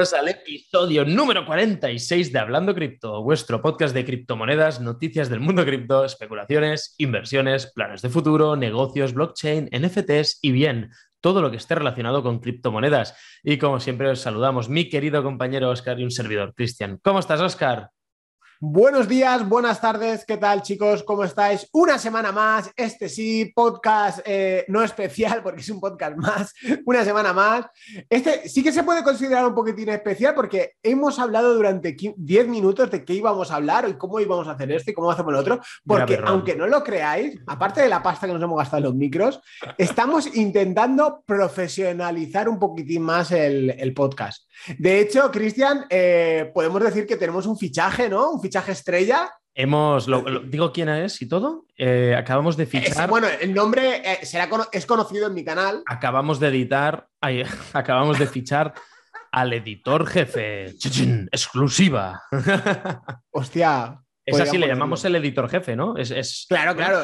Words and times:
bienvenidos 0.00 0.18
al 0.18 0.28
episodio 0.28 1.04
número 1.04 1.44
46 1.44 2.32
de 2.32 2.38
Hablando 2.38 2.74
Cripto, 2.74 3.22
vuestro 3.22 3.60
podcast 3.60 3.92
de 3.92 4.06
criptomonedas, 4.06 4.80
noticias 4.80 5.28
del 5.28 5.40
mundo 5.40 5.62
cripto, 5.62 6.06
especulaciones, 6.06 6.94
inversiones, 6.96 7.70
planes 7.74 8.00
de 8.00 8.08
futuro, 8.08 8.56
negocios, 8.56 9.12
blockchain, 9.12 9.68
NFTs 9.70 10.38
y 10.40 10.52
bien, 10.52 10.90
todo 11.20 11.42
lo 11.42 11.50
que 11.50 11.58
esté 11.58 11.74
relacionado 11.74 12.22
con 12.22 12.38
criptomonedas. 12.38 13.14
Y 13.42 13.58
como 13.58 13.78
siempre 13.78 14.08
os 14.08 14.20
saludamos, 14.20 14.70
mi 14.70 14.88
querido 14.88 15.22
compañero 15.22 15.68
Oscar 15.68 16.00
y 16.00 16.04
un 16.04 16.10
servidor, 16.10 16.54
Cristian. 16.54 16.98
¿Cómo 17.02 17.18
estás, 17.18 17.42
Oscar? 17.42 17.90
Buenos 18.62 19.08
días, 19.08 19.48
buenas 19.48 19.80
tardes, 19.80 20.26
¿qué 20.26 20.36
tal 20.36 20.60
chicos? 20.60 21.02
¿Cómo 21.02 21.24
estáis? 21.24 21.66
Una 21.72 21.98
semana 21.98 22.30
más, 22.30 22.70
este 22.76 23.08
sí, 23.08 23.50
podcast 23.54 24.20
eh, 24.26 24.66
no 24.68 24.82
especial 24.82 25.40
porque 25.42 25.62
es 25.62 25.70
un 25.70 25.80
podcast 25.80 26.14
más, 26.18 26.52
una 26.84 27.02
semana 27.02 27.32
más. 27.32 27.64
Este 28.10 28.50
sí 28.50 28.62
que 28.62 28.70
se 28.70 28.82
puede 28.82 29.02
considerar 29.02 29.46
un 29.46 29.54
poquitín 29.54 29.88
especial 29.88 30.34
porque 30.34 30.72
hemos 30.82 31.18
hablado 31.18 31.54
durante 31.54 31.96
10 32.14 32.48
minutos 32.48 32.90
de 32.90 33.02
qué 33.02 33.14
íbamos 33.14 33.50
a 33.50 33.54
hablar 33.54 33.88
y 33.88 33.94
cómo 33.94 34.20
íbamos 34.20 34.46
a 34.46 34.50
hacer 34.50 34.70
esto 34.72 34.90
y 34.90 34.94
cómo 34.94 35.10
hacemos 35.10 35.32
lo 35.32 35.38
otro, 35.38 35.60
porque 35.86 36.20
aunque 36.22 36.54
no 36.54 36.66
lo 36.66 36.84
creáis, 36.84 37.38
aparte 37.46 37.80
de 37.80 37.88
la 37.88 38.02
pasta 38.02 38.26
que 38.26 38.34
nos 38.34 38.42
hemos 38.42 38.58
gastado 38.58 38.76
en 38.76 38.84
los 38.84 38.94
micros, 38.94 39.40
estamos 39.78 40.36
intentando 40.36 41.22
profesionalizar 41.24 42.46
un 42.46 42.58
poquitín 42.58 43.04
más 43.04 43.32
el, 43.32 43.94
podcast. 43.96 44.44
De 44.78 45.00
hecho, 45.00 45.30
Cristian, 45.30 45.86
eh, 45.88 46.50
podemos 46.52 46.82
decir 46.82 47.06
que 47.06 47.16
tenemos 47.16 47.46
un 47.46 47.56
fichaje, 47.56 48.10
¿no? 48.10 48.32
Un 48.32 48.40
fichaje 48.42 48.49
estrella. 48.68 49.30
Hemos, 49.54 50.06
digo 50.50 50.72
quién 50.72 50.88
es 50.88 51.20
y 51.22 51.28
todo. 51.28 51.66
Eh, 51.76 52.14
acabamos 52.16 52.56
de 52.56 52.66
fichar. 52.66 53.08
bueno, 53.08 53.26
el 53.28 53.52
nombre 53.52 54.02
eh, 54.04 54.24
será, 54.24 54.48
es 54.72 54.86
conocido 54.86 55.26
en 55.26 55.34
mi 55.34 55.44
canal. 55.44 55.82
Acabamos 55.86 56.38
de 56.40 56.48
editar, 56.48 57.08
acabamos 57.72 58.18
de 58.18 58.26
fichar 58.26 58.74
al 59.32 59.52
editor 59.52 60.06
jefe. 60.06 60.66
exclusiva. 61.32 62.22
Hostia, 63.30 64.00
es 64.30 64.40
así, 64.40 64.58
le 64.58 64.66
llamamos 64.66 65.04
el 65.04 65.16
editor 65.16 65.48
jefe, 65.48 65.76
¿no? 65.76 65.96
Es, 65.96 66.46
Claro, 66.48 66.74
claro. 66.74 67.02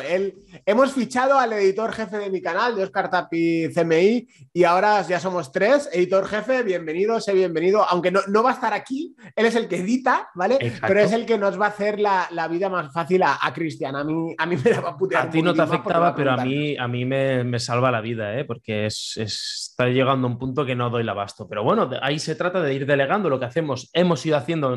Hemos 0.65 0.93
fichado 0.93 1.39
al 1.39 1.53
editor 1.53 1.93
jefe 1.93 2.19
de 2.19 2.31
mi 2.31 2.41
canal, 2.41 2.77
de 2.77 2.85
Oscar 2.85 3.11
Tapi 3.11 3.69
CMI, 3.75 4.27
y 4.53 4.65
ahora 4.65 5.03
ya 5.03 5.21
somos 5.21 5.53
tres. 5.53 5.89
Editor 5.93 6.27
jefe, 6.27 6.63
bienvenido, 6.63 7.21
sé 7.21 7.33
bienvenido. 7.35 7.85
Aunque 7.89 8.11
no, 8.11 8.21
no 8.29 8.43
va 8.43 8.51
a 8.51 8.55
estar 8.55 8.73
aquí, 8.73 9.15
él 9.35 9.47
es 9.47 9.55
el 9.55 9.69
que 9.69 9.77
edita, 9.77 10.29
¿vale? 10.35 10.59
Pero 10.81 11.01
es 11.01 11.13
el 11.13 11.27
que 11.27 11.39
nos 11.39 11.61
va 11.61 11.67
a 11.67 11.69
hacer 11.71 11.99
la, 11.99 12.49
vida 12.49 12.69
más 12.69 12.93
fácil 12.93 13.23
a, 13.23 13.39
Cristian. 13.55 13.97
A 13.97 14.05
mí, 14.05 14.35
a 14.37 14.47
mí 14.47 14.57
me 14.57 14.71
la 14.71 14.81
va 14.81 14.91
a 14.91 14.97
putear. 14.97 15.27
A 15.27 15.31
ti 15.31 15.43
no 15.43 15.55
te 15.55 15.63
afectaba, 15.63 16.15
pero 16.15 16.33
a 16.33 16.45
mí, 16.45 16.77
a 16.77 16.89
mí 16.89 17.05
me, 17.05 17.59
salva 17.59 17.91
la 17.91 18.01
vida, 18.01 18.39
¿eh? 18.39 18.45
Porque 18.45 18.87
es, 18.87 19.17
está 19.17 19.89
llegando 19.89 20.29
a 20.29 20.31
un 20.31 20.39
punto 20.39 20.65
que 20.65 20.75
no 20.75 20.91
doy 20.91 21.03
el 21.03 21.09
abasto. 21.09 21.49
Pero 21.49 21.65
bueno, 21.65 21.91
ahí 22.03 22.19
se 22.19 22.35
trata 22.35 22.61
de 22.61 22.75
ir 22.75 22.87
delegando 22.87 23.29
lo 23.29 23.39
que 23.39 23.47
hacemos. 23.47 23.91
Hemos 23.93 24.25
ido 24.27 24.37
haciendo 24.37 24.77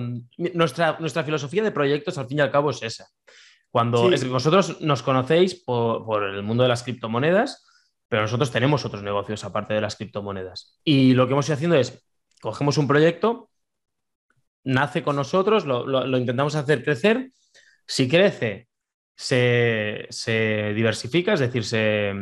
nuestra, 0.53 0.97
nuestra 1.00 1.23
filosofía 1.23 1.64
de 1.64 1.72
proyectos 1.72 2.17
al 2.17 2.27
fin 2.27 2.38
y 2.39 2.41
al 2.41 2.51
cabo 2.51 2.71
es 2.71 2.81
esa. 2.81 3.07
Cuando 3.71 4.09
vosotros 4.29 4.81
nos 4.81 5.03
conocéis 5.03 5.55
por, 5.55 6.23
el 6.23 6.41
mundo 6.41 6.63
de 6.63 6.69
las 6.69 6.83
criptomonedas, 6.83 7.65
pero 8.07 8.23
nosotros 8.23 8.51
tenemos 8.51 8.83
otros 8.83 9.03
negocios 9.03 9.43
aparte 9.43 9.75
de 9.75 9.81
las 9.81 9.95
criptomonedas. 9.95 10.79
Y 10.83 11.13
lo 11.13 11.27
que 11.27 11.33
hemos 11.33 11.47
ido 11.47 11.55
haciendo 11.55 11.75
es, 11.75 12.03
cogemos 12.41 12.79
un 12.79 12.87
proyecto, 12.87 13.51
nace 14.63 15.03
con 15.03 15.15
nosotros, 15.15 15.65
lo, 15.65 16.17
intentamos 16.17 16.55
hacer 16.55 16.83
crecer. 16.83 17.31
Si 17.85 18.07
crece, 18.07 18.69
se, 19.15 20.07
se, 20.09 20.73
diversifica, 20.73 21.33
es 21.33 21.39
decir, 21.39 21.63
se, 21.63 22.13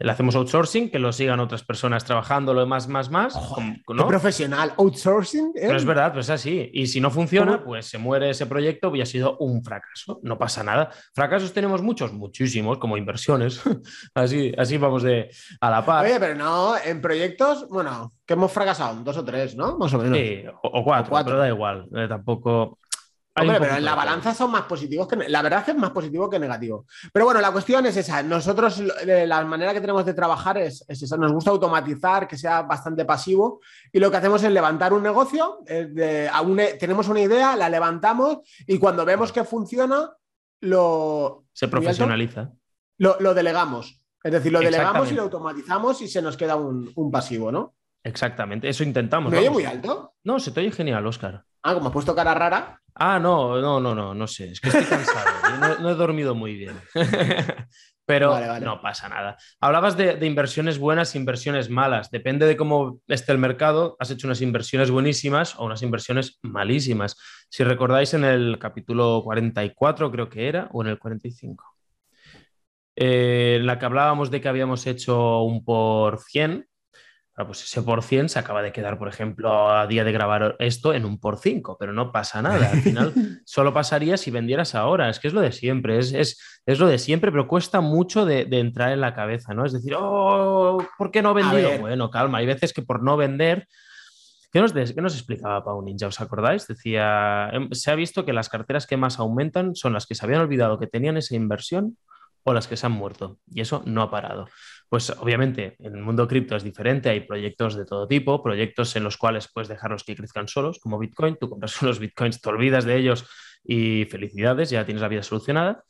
le 0.00 0.10
hacemos 0.10 0.34
outsourcing, 0.34 0.90
que 0.90 0.98
lo 0.98 1.12
sigan 1.12 1.40
otras 1.40 1.62
personas 1.62 2.04
trabajando, 2.06 2.54
lo 2.54 2.60
demás, 2.60 2.88
más, 2.88 3.10
más. 3.10 3.38
¿no? 3.86 4.06
profesional, 4.06 4.72
outsourcing. 4.78 5.52
¿eh? 5.54 5.66
Pero 5.66 5.76
es 5.76 5.84
verdad, 5.84 6.14
pues 6.14 6.26
es 6.26 6.30
así. 6.30 6.70
Y 6.72 6.86
si 6.86 7.02
no 7.02 7.10
funciona, 7.10 7.62
pues 7.62 7.86
se 7.86 7.98
muere 7.98 8.30
ese 8.30 8.46
proyecto 8.46 8.94
y 8.96 9.02
ha 9.02 9.06
sido 9.06 9.36
un 9.38 9.62
fracaso. 9.62 10.18
No 10.22 10.38
pasa 10.38 10.64
nada. 10.64 10.90
Fracasos 11.14 11.52
tenemos 11.52 11.82
muchos, 11.82 12.14
muchísimos, 12.14 12.78
como 12.78 12.96
inversiones. 12.96 13.60
así, 14.14 14.52
así 14.56 14.78
vamos 14.78 15.02
de 15.02 15.30
a 15.60 15.70
la 15.70 15.84
par. 15.84 16.06
Oye, 16.06 16.18
pero 16.18 16.34
no, 16.34 16.74
en 16.82 17.02
proyectos, 17.02 17.68
bueno, 17.68 18.14
que 18.24 18.32
hemos 18.32 18.50
fracasado, 18.50 19.02
dos 19.04 19.18
o 19.18 19.24
tres, 19.24 19.54
¿no? 19.54 19.76
Más 19.76 19.92
o 19.92 19.98
menos. 19.98 20.16
Sí, 20.16 20.44
o, 20.62 20.82
cuatro, 20.82 21.14
pero 21.24 21.36
da 21.36 21.48
igual. 21.48 21.86
Eh, 21.94 22.06
tampoco. 22.08 22.78
Hombre, 23.36 23.60
pero 23.60 23.76
en 23.76 23.84
la 23.84 23.94
balanza 23.94 24.34
son 24.34 24.50
más 24.50 24.62
positivos 24.62 25.06
que. 25.06 25.16
La 25.28 25.40
verdad 25.40 25.60
es 25.60 25.64
que 25.66 25.70
es 25.70 25.76
más 25.76 25.90
positivo 25.90 26.28
que 26.28 26.38
negativo. 26.38 26.86
Pero 27.12 27.24
bueno, 27.24 27.40
la 27.40 27.52
cuestión 27.52 27.86
es 27.86 27.96
esa. 27.96 28.22
Nosotros, 28.22 28.82
la 29.04 29.44
manera 29.44 29.72
que 29.72 29.80
tenemos 29.80 30.04
de 30.04 30.14
trabajar 30.14 30.58
es, 30.58 30.84
esa. 30.88 31.16
Nos 31.16 31.32
gusta 31.32 31.50
automatizar, 31.50 32.26
que 32.26 32.36
sea 32.36 32.62
bastante 32.62 33.04
pasivo. 33.04 33.60
Y 33.92 34.00
lo 34.00 34.10
que 34.10 34.16
hacemos 34.16 34.42
es 34.42 34.50
levantar 34.50 34.92
un 34.92 35.02
negocio. 35.02 35.58
tenemos 35.66 37.08
una 37.08 37.20
idea, 37.20 37.56
la 37.56 37.68
levantamos 37.68 38.38
y 38.66 38.78
cuando 38.78 39.04
vemos 39.04 39.30
que 39.32 39.44
funciona, 39.44 40.10
lo. 40.60 41.44
Se 41.52 41.68
profesionaliza. 41.68 42.52
Lo, 42.98 43.32
delegamos. 43.32 44.02
Es 44.22 44.32
decir, 44.32 44.52
lo 44.52 44.60
delegamos 44.60 45.10
y 45.10 45.14
lo 45.14 45.22
automatizamos 45.22 46.02
y 46.02 46.08
se 46.08 46.20
nos 46.20 46.36
queda 46.36 46.56
un, 46.56 47.10
pasivo, 47.10 47.50
¿no? 47.50 47.74
Exactamente, 48.02 48.68
eso 48.68 48.82
intentamos. 48.82 49.30
¿Me 49.30 49.38
oye 49.38 49.50
muy 49.50 49.64
alto? 49.64 50.14
No, 50.24 50.40
se 50.40 50.52
te 50.52 50.60
oye 50.60 50.72
genial, 50.72 51.06
Oscar. 51.06 51.44
Ah, 51.62 51.74
como 51.74 51.88
has 51.88 51.92
puesto 51.92 52.14
cara 52.14 52.34
rara. 52.34 52.80
Ah, 52.94 53.18
no, 53.18 53.60
no, 53.60 53.80
no, 53.80 53.94
no, 53.94 54.14
no 54.14 54.26
sé. 54.26 54.50
Es 54.50 54.60
que 54.60 54.68
estoy 54.68 54.84
cansado. 54.84 55.26
no, 55.80 55.90
he 55.90 55.94
dormido 55.94 56.34
muy 56.34 56.54
bien. 56.54 56.80
Pero 58.06 58.36
no 58.60 58.82
pasa 58.82 59.08
nada. 59.08 59.36
Hablabas 59.60 59.96
de, 59.96 60.18
inversiones 60.26 60.78
buenas 60.78 61.14
e 61.14 61.18
inversiones 61.18 61.70
malas. 61.70 62.10
Depende 62.10 62.44
de 62.46 62.56
cómo 62.56 63.00
esté 63.06 63.30
el 63.30 63.38
mercado. 63.38 63.96
Has 64.00 64.10
hecho 64.10 64.26
unas 64.26 64.40
inversiones 64.40 64.90
buenísimas 64.90 65.54
o 65.56 65.64
unas 65.64 65.82
inversiones 65.82 66.40
malísimas. 66.42 67.16
Si 67.48 67.62
recordáis 67.62 68.12
en 68.14 68.24
el 68.24 68.58
capítulo 68.58 69.22
44, 69.22 70.10
creo 70.10 70.28
que 70.28 70.48
era, 70.48 70.68
o 70.72 70.82
en 70.82 70.88
el 70.88 70.98
45, 70.98 71.64
eh, 72.96 73.58
en 73.60 73.66
la 73.66 73.78
que 73.78 73.86
hablábamos 73.86 74.32
de 74.32 74.40
que 74.40 74.48
habíamos 74.48 74.88
hecho 74.88 75.42
un 75.42 75.64
por 75.64 76.18
100, 76.18 76.66
pues 77.46 77.62
ese 77.62 77.82
por 77.82 78.02
100 78.02 78.28
se 78.28 78.38
acaba 78.38 78.62
de 78.62 78.72
quedar, 78.72 78.98
por 78.98 79.08
ejemplo, 79.08 79.70
a 79.70 79.86
día 79.86 80.04
de 80.04 80.12
grabar 80.12 80.56
esto 80.58 80.94
en 80.94 81.04
un 81.04 81.18
por 81.18 81.38
5, 81.38 81.76
pero 81.78 81.92
no 81.92 82.12
pasa 82.12 82.42
nada. 82.42 82.70
Al 82.70 82.80
final 82.80 83.12
solo 83.44 83.72
pasaría 83.72 84.16
si 84.16 84.30
vendieras 84.30 84.74
ahora. 84.74 85.08
Es 85.08 85.18
que 85.18 85.28
es 85.28 85.34
lo 85.34 85.40
de 85.40 85.52
siempre, 85.52 85.98
es, 85.98 86.12
es, 86.12 86.78
lo 86.78 86.86
de 86.86 86.98
siempre, 86.98 87.30
pero 87.30 87.48
cuesta 87.48 87.80
mucho 87.80 88.24
de, 88.24 88.46
entrar 88.50 88.92
en 88.92 89.00
la 89.00 89.14
cabeza, 89.14 89.54
¿no? 89.54 89.64
Es 89.64 89.72
decir, 89.72 89.94
oh, 89.96 90.84
¿por 90.98 91.10
qué 91.10 91.22
no 91.22 91.34
vendido? 91.34 91.78
Bueno, 91.80 92.10
calma, 92.10 92.38
hay 92.38 92.46
veces 92.46 92.72
que 92.72 92.82
por 92.82 93.02
no 93.02 93.16
vender. 93.16 93.66
¿Qué 94.52 94.60
nos, 94.60 94.72
¿Qué 94.72 95.00
nos, 95.00 95.14
explicaba 95.14 95.64
Pau 95.64 95.80
Ninja? 95.80 96.08
¿Os 96.08 96.20
acordáis? 96.20 96.66
Decía, 96.66 97.50
em, 97.52 97.70
se 97.70 97.90
ha 97.90 97.94
visto 97.94 98.24
que 98.24 98.32
las 98.32 98.48
carteras 98.48 98.86
que 98.86 98.96
más 98.96 99.20
aumentan 99.20 99.76
son 99.76 99.92
las 99.92 100.06
que 100.06 100.16
se 100.16 100.24
habían 100.24 100.40
olvidado 100.40 100.78
que 100.78 100.88
tenían 100.88 101.16
esa 101.16 101.36
inversión 101.36 101.96
o 102.42 102.52
las 102.52 102.66
que 102.66 102.76
se 102.76 102.86
han 102.86 102.92
muerto. 102.92 103.38
Y 103.46 103.60
eso 103.60 103.82
no 103.86 104.02
ha 104.02 104.10
parado. 104.10 104.48
Pues 104.90 105.08
obviamente 105.10 105.76
en 105.78 105.94
el 105.94 106.02
mundo 106.02 106.26
cripto 106.26 106.56
es 106.56 106.64
diferente, 106.64 107.10
hay 107.10 107.20
proyectos 107.20 107.76
de 107.76 107.84
todo 107.86 108.08
tipo, 108.08 108.42
proyectos 108.42 108.96
en 108.96 109.04
los 109.04 109.16
cuales 109.16 109.48
puedes 109.54 109.68
dejarlos 109.68 110.02
que 110.02 110.16
crezcan 110.16 110.48
solos, 110.48 110.80
como 110.80 110.98
Bitcoin, 110.98 111.36
tú 111.40 111.48
compras 111.48 111.80
unos 111.82 112.00
Bitcoins, 112.00 112.40
te 112.40 112.48
olvidas 112.48 112.84
de 112.84 112.96
ellos 112.96 113.24
y 113.62 114.04
felicidades, 114.06 114.68
ya 114.70 114.84
tienes 114.84 115.00
la 115.00 115.06
vida 115.06 115.22
solucionada. 115.22 115.84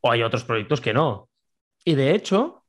O 0.00 0.10
hay 0.10 0.24
otros 0.24 0.42
proyectos 0.42 0.80
que 0.80 0.92
no. 0.92 1.28
Y 1.84 1.94
de 1.94 2.12
hecho, 2.12 2.64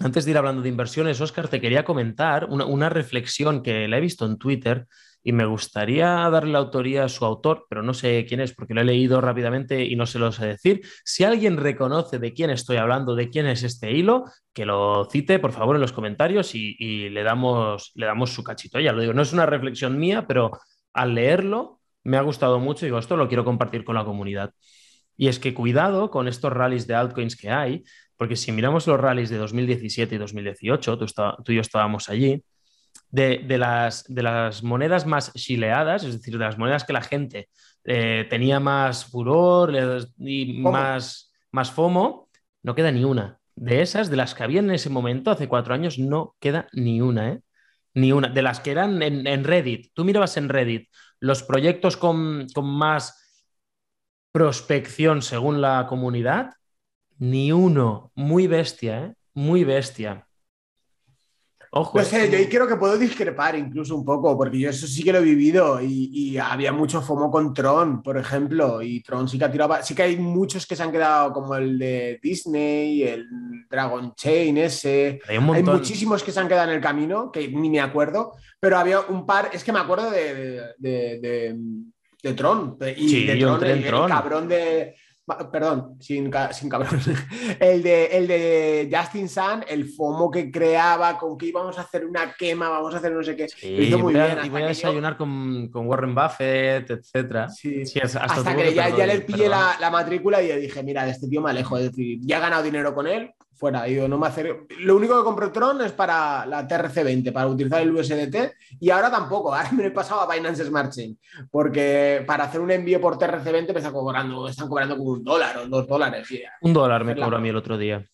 antes 0.00 0.24
de 0.24 0.32
ir 0.32 0.38
hablando 0.38 0.60
de 0.60 0.68
inversiones, 0.68 1.20
Oscar, 1.20 1.46
te 1.46 1.60
quería 1.60 1.84
comentar 1.84 2.46
una, 2.46 2.64
una 2.64 2.88
reflexión 2.88 3.62
que 3.62 3.86
la 3.86 3.98
he 3.98 4.00
visto 4.00 4.26
en 4.26 4.38
Twitter 4.38 4.88
y 5.22 5.32
me 5.32 5.44
gustaría 5.44 6.06
darle 6.30 6.52
la 6.52 6.58
autoría 6.58 7.04
a 7.04 7.08
su 7.08 7.24
autor, 7.24 7.66
pero 7.68 7.82
no 7.82 7.92
sé 7.92 8.24
quién 8.26 8.40
es 8.40 8.54
porque 8.54 8.74
lo 8.74 8.80
he 8.80 8.84
leído 8.84 9.20
rápidamente 9.20 9.84
y 9.84 9.94
no 9.96 10.06
se 10.06 10.18
lo 10.18 10.32
sé 10.32 10.46
decir. 10.46 10.80
Si 11.04 11.24
alguien 11.24 11.58
reconoce 11.58 12.18
de 12.18 12.32
quién 12.32 12.50
estoy 12.50 12.78
hablando, 12.78 13.14
de 13.14 13.28
quién 13.28 13.46
es 13.46 13.62
este 13.62 13.92
hilo, 13.92 14.24
que 14.54 14.64
lo 14.64 15.06
cite 15.10 15.38
por 15.38 15.52
favor 15.52 15.76
en 15.76 15.82
los 15.82 15.92
comentarios 15.92 16.54
y, 16.54 17.10
le, 17.10 17.22
damos, 17.22 17.92
le 17.94 18.06
damos 18.06 18.32
su 18.32 18.42
cachito. 18.42 18.80
Ya 18.80 18.92
lo 18.92 19.02
digo, 19.02 19.12
no 19.12 19.22
es 19.22 19.32
una 19.32 19.46
reflexión 19.46 19.98
mía, 19.98 20.26
pero 20.26 20.52
al 20.94 21.14
leerlo 21.14 21.80
me 22.02 22.16
ha 22.16 22.22
gustado 22.22 22.58
mucho 22.58 22.86
y 22.86 22.88
digo, 22.88 22.98
esto 22.98 23.16
lo 23.16 23.28
quiero 23.28 23.44
compartir 23.44 23.84
con 23.84 23.96
la 23.96 24.04
comunidad. 24.04 24.52
Y 25.16 25.28
es 25.28 25.38
que 25.38 25.52
cuidado 25.52 26.10
con 26.10 26.28
estos 26.28 26.50
rallies 26.50 26.86
de 26.86 26.94
altcoins 26.94 27.36
que 27.36 27.50
hay, 27.50 27.84
porque 28.16 28.36
si 28.36 28.52
miramos 28.52 28.86
los 28.86 28.98
rallies 28.98 29.28
de 29.28 29.36
2017 29.36 30.14
y 30.14 30.18
2018, 30.18 30.98
tú, 30.98 31.06
tú 31.44 31.52
y 31.52 31.56
yo 31.56 31.60
estábamos 31.60 32.08
allí, 32.08 32.42
de, 33.10 33.58
las, 33.58 34.04
de 34.08 34.22
las 34.22 34.62
monedas 34.62 35.06
más 35.06 35.32
chileadas, 35.34 36.04
es 36.04 36.14
decir, 36.14 36.38
de 36.38 36.44
las 36.44 36.58
monedas 36.58 36.84
que 36.84 36.92
la 36.92 37.02
gente 37.02 37.48
eh, 37.84 38.26
tenía 38.30 38.60
más 38.60 39.04
furor 39.04 39.72
y 40.18 40.60
más, 40.60 41.32
más 41.50 41.72
FOMO, 41.72 42.28
no 42.62 42.74
queda 42.74 42.92
ni 42.92 43.04
una. 43.04 43.38
De 43.56 43.82
esas, 43.82 44.10
de 44.10 44.16
las 44.16 44.34
que 44.34 44.42
había 44.42 44.60
en 44.60 44.70
ese 44.70 44.90
momento, 44.90 45.30
hace 45.30 45.48
cuatro 45.48 45.74
años, 45.74 45.98
no 45.98 46.36
queda 46.40 46.68
ni 46.72 47.00
una, 47.00 47.32
¿eh? 47.32 47.40
Ni 47.94 48.12
una. 48.12 48.28
De 48.28 48.42
las 48.42 48.60
que 48.60 48.70
eran 48.70 49.02
en, 49.02 49.44
Reddit. 49.44 49.90
Tú 49.92 50.04
mirabas 50.04 50.36
en 50.36 50.48
Reddit 50.48 50.88
los 51.18 51.42
proyectos 51.42 51.96
con, 51.96 52.46
con 52.54 52.66
más 52.66 53.20
prospección 54.32 55.20
según 55.20 55.60
la 55.60 55.86
comunidad, 55.88 56.54
ni 57.18 57.52
uno. 57.52 58.12
Muy 58.14 58.46
bestia, 58.46 59.06
¿eh? 59.06 59.14
Muy 59.34 59.64
bestia. 59.64 60.26
Ojo. 61.72 61.98
No 61.98 62.04
sé, 62.04 62.28
yo 62.28 62.36
ahí 62.36 62.48
creo 62.48 62.66
que 62.66 62.74
puedo 62.74 62.98
discrepar 62.98 63.54
incluso 63.56 63.94
un 63.94 64.04
poco, 64.04 64.36
porque 64.36 64.58
yo 64.58 64.70
eso 64.70 64.88
sí 64.88 65.04
que 65.04 65.12
lo 65.12 65.20
he 65.20 65.22
vivido 65.22 65.80
y, 65.80 66.36
había 66.36 66.72
mucho 66.72 67.00
FOMO 67.00 67.30
con 67.30 67.54
Tron, 67.54 68.02
por 68.02 68.18
ejemplo, 68.18 68.82
y 68.82 69.00
Tron 69.02 69.28
sí 69.28 69.38
que 69.38 69.44
ha 69.44 69.52
tirado. 69.52 69.76
Sí 69.82 69.94
que 69.94 70.02
hay 70.02 70.16
muchos 70.16 70.66
que 70.66 70.74
se 70.74 70.82
han 70.82 70.90
quedado, 70.90 71.32
como 71.32 71.54
el 71.54 71.78
de 71.78 72.18
Disney, 72.20 73.04
el 73.04 73.28
Dragon 73.68 74.14
Chain 74.16 74.58
ese. 74.58 75.20
Hay, 75.28 75.38
muchísimos 75.38 76.24
que 76.24 76.32
se 76.32 76.40
han 76.40 76.48
quedado 76.48 76.70
en 76.70 76.76
el 76.76 76.82
camino, 76.82 77.30
que 77.30 77.46
ni 77.46 77.70
me 77.70 77.80
acuerdo, 77.80 78.32
pero 78.58 78.76
había 78.76 79.00
un 79.02 79.24
par. 79.24 79.50
Es 79.52 79.62
que 79.62 79.72
me 79.72 79.78
acuerdo 79.78 80.10
de, 80.10 80.60
de, 80.78 82.34
Tron. 82.34 82.78
Y 82.96 83.26
de 83.26 83.36
Tron, 83.36 83.64
el 83.64 83.84
cabrón 84.08 84.48
de 84.48 84.96
Perdón, 85.50 85.96
sin, 86.00 86.30
sin 86.52 86.68
cabrón. 86.68 87.00
El 87.60 87.82
de, 87.82 88.06
el 88.06 88.26
de 88.26 88.90
Justin 88.92 89.28
Sun, 89.28 89.64
el 89.68 89.86
FOMO 89.86 90.30
que 90.30 90.50
creaba 90.50 91.18
con 91.18 91.36
que 91.36 91.46
íbamos 91.46 91.78
a 91.78 91.82
hacer 91.82 92.04
una 92.06 92.32
quema, 92.38 92.68
vamos 92.68 92.94
a 92.94 92.98
hacer 92.98 93.12
no 93.12 93.22
sé 93.22 93.36
qué. 93.36 93.46
y 93.62 93.92
voy 93.94 94.16
a 94.16 94.66
desayunar 94.66 95.16
con, 95.16 95.70
Warren 95.72 96.14
Buffett, 96.14 96.90
etcétera. 96.90 97.48
Sí. 97.48 97.82
hasta, 98.00 98.56
que 98.56 98.74
ya, 98.74 98.88
le 99.06 99.20
pillé 99.20 99.48
la, 99.48 99.76
la, 99.80 99.90
matrícula 99.90 100.42
y 100.42 100.48
le 100.48 100.56
dije, 100.58 100.82
mira, 100.82 101.04
de 101.04 101.12
este 101.12 101.28
tío 101.28 101.40
me 101.40 101.50
alejo. 101.50 101.76
Es 101.78 101.90
decir, 101.90 102.18
ya 102.22 102.38
he 102.38 102.40
ganado 102.40 102.62
dinero 102.62 102.94
con 102.94 103.06
él, 103.06 103.32
fuera. 103.60 103.86
no 104.08 104.18
me 104.18 104.26
hace... 104.26 104.66
Lo 104.80 104.96
único 104.96 105.18
que 105.18 105.24
compré 105.24 105.48
Tron 105.48 105.82
es 105.82 105.92
para 105.92 106.46
la 106.46 106.66
TRC20, 106.66 107.32
para 107.32 107.46
utilizar 107.46 107.82
el 107.82 107.94
USDT, 107.94 108.54
y 108.80 108.88
ahora 108.90 109.10
tampoco. 109.10 109.54
Ahora 109.60 109.70
me 109.72 109.86
he 109.86 109.90
pasado 109.90 110.22
a 110.22 110.34
Binance 110.34 110.64
Smart 110.64 110.92
Chain, 110.92 111.18
porque 111.50 112.24
para 112.26 112.44
hacer 112.44 112.60
un 112.60 112.70
envío 112.70 113.00
por 113.00 113.18
TRC20 113.18 113.72
me 113.72 113.78
están 113.78 113.92
cobrando, 113.92 114.48
están 114.48 114.68
cobrando 114.68 114.96
como 114.96 115.10
un 115.10 115.24
dólar 115.24 115.58
o 115.58 115.66
dos 115.66 115.86
dólares. 115.86 116.26
Un 116.62 116.72
dólar 116.72 117.04
me 117.04 117.14
cobró 117.14 117.36
a 117.36 117.40
mí 117.40 117.50
el 117.50 117.56
otro 117.56 117.76
día. 117.76 118.04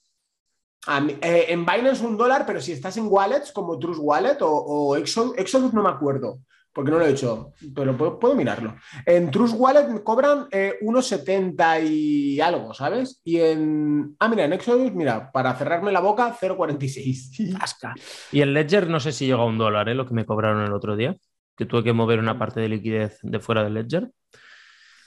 Eh, 1.21 1.47
en 1.49 1.65
Binance 1.65 2.05
un 2.05 2.17
dólar, 2.17 2.45
pero 2.47 2.61
si 2.61 2.73
estás 2.73 2.97
en 2.97 3.07
wallets 3.09 3.53
como 3.53 3.79
Trust 3.79 4.01
Wallet 4.03 4.39
o, 4.41 4.51
o 4.51 4.97
Exodus, 4.97 5.73
no 5.73 5.83
me 5.83 5.91
acuerdo 5.91 6.41
porque 6.77 6.91
no 6.91 6.99
lo 6.99 7.07
he 7.07 7.11
hecho, 7.11 7.55
pero 7.75 7.97
puedo, 7.97 8.35
mirarlo. 8.35 8.77
En 9.07 9.31
Trust 9.31 9.55
Wallet 9.57 10.03
cobran 10.05 10.47
eh, 10.53 10.75
unos 10.83 11.07
70 11.07 11.81
y 11.81 12.39
algo, 12.39 12.75
¿sabes? 12.75 13.23
Y 13.25 13.41
en. 13.41 14.15
Ah, 14.19 14.29
mira, 14.29 14.45
en 14.45 14.53
Exodus, 14.53 14.93
mira, 14.93 15.33
para 15.33 15.55
cerrarme 15.55 15.91
la 15.91 16.01
boca, 16.01 16.37
0,46. 16.39 17.95
y 18.33 18.43
en 18.43 18.53
Ledger 18.53 18.91
no 18.91 19.01
sé 19.01 19.13
si 19.13 19.25
llega 19.25 19.39
a 19.39 19.47
un 19.47 19.57
dólar, 19.57 19.89
¿eh? 19.89 19.95
Lo 19.95 20.07
que 20.07 20.13
me 20.13 20.27
cobraron 20.27 20.67
el 20.67 20.75
otro 20.75 20.97
día, 20.97 21.17
que 21.57 21.65
tuve 21.65 21.83
que 21.83 21.95
mover 21.95 22.19
una 22.19 22.39
parte 22.39 22.61
de 22.61 22.69
liquidez 22.69 23.21
de 23.23 23.41
fuera 23.41 23.65
del 23.65 23.73
Ledger. 23.73 24.11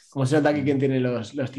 Como 0.09 0.25
se 0.25 0.37
nota 0.37 0.49
aquí 0.49 0.63
quién 0.63 0.79
tiene 0.79 0.99
los, 0.99 1.35
los 1.35 1.51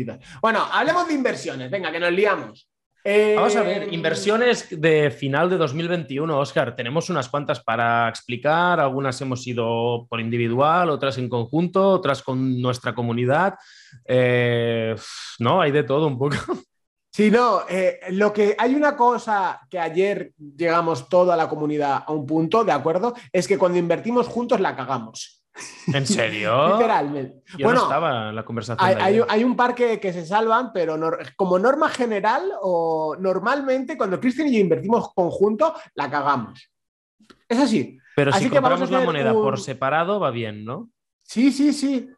Bueno, 0.42 0.66
hablemos 0.72 1.06
de 1.06 1.14
inversiones, 1.14 1.70
venga, 1.70 1.92
que 1.92 2.00
nos 2.00 2.10
liamos. 2.10 2.68
Vamos 3.05 3.56
a 3.56 3.62
ver, 3.62 3.85
eh, 3.85 3.88
inversiones 3.93 4.69
de 4.70 5.11
final 5.11 5.49
de 5.49 5.56
2021, 5.56 6.38
Oscar. 6.38 6.76
Tenemos 6.76 7.08
unas 7.08 7.29
cuantas 7.29 7.61
para 7.61 8.08
explicar. 8.08 8.79
Algunas 8.79 9.20
hemos 9.23 9.47
ido 9.47 10.06
por 10.08 10.20
individual, 10.20 10.91
otras 10.91 11.17
en 11.17 11.29
conjunto, 11.29 11.88
otras 11.88 12.23
con 12.23 12.61
nuestra 12.61 12.94
comunidad. 12.94 13.55
Eh, 14.05 14.94
no, 15.38 15.61
hay 15.62 15.70
de 15.73 15.85
todo 15.85 16.06
un 16.06 16.19
poco. 16.19 16.37
Sí, 17.12 17.29
no, 17.29 17.62
eh, 17.69 17.99
lo 18.12 18.32
que 18.32 18.55
hay 18.56 18.73
una 18.76 18.97
cosa 18.97 19.61
que 19.69 19.81
ayer 19.81 20.32
llegamos 20.38 21.08
toda 21.08 21.37
la 21.37 21.49
comunidad 21.49 22.05
a 22.06 22.12
un 22.12 22.25
punto, 22.25 22.62
¿de 22.62 22.70
acuerdo? 22.70 23.14
Es 23.32 23.49
que 23.49 23.58
cuando 23.58 23.79
invertimos 23.79 24.29
juntos 24.29 24.61
la 24.61 24.76
cagamos. 24.76 25.39
¿En 25.92 26.06
serio? 26.06 26.68
Literalmente. 26.74 27.42
bueno, 27.62 27.82
estaba 27.82 28.32
la 28.32 28.44
conversación. 28.44 28.96
Hay, 29.00 29.44
un 29.44 29.56
par 29.56 29.74
que, 29.74 29.98
se 30.12 30.26
salvan, 30.26 30.72
pero 30.72 30.98
como 31.36 31.58
norma 31.58 31.88
general 31.88 32.52
o 32.62 33.16
normalmente 33.18 33.96
cuando 33.96 34.20
Cristian 34.20 34.48
y 34.48 34.54
yo 34.54 34.60
invertimos 34.60 35.12
conjunto, 35.14 35.74
la 35.94 36.10
cagamos. 36.10 36.70
Es 37.48 37.58
así. 37.58 37.98
Pero 38.16 38.32
si 38.32 38.48
compramos 38.48 38.90
la 38.90 39.00
moneda 39.00 39.32
por 39.32 39.58
separado, 39.60 40.20
va 40.20 40.30
bien, 40.30 40.64
¿no? 40.64 40.90
Sí, 41.22 41.52
sí, 41.52 41.72
sí. 41.72 42.08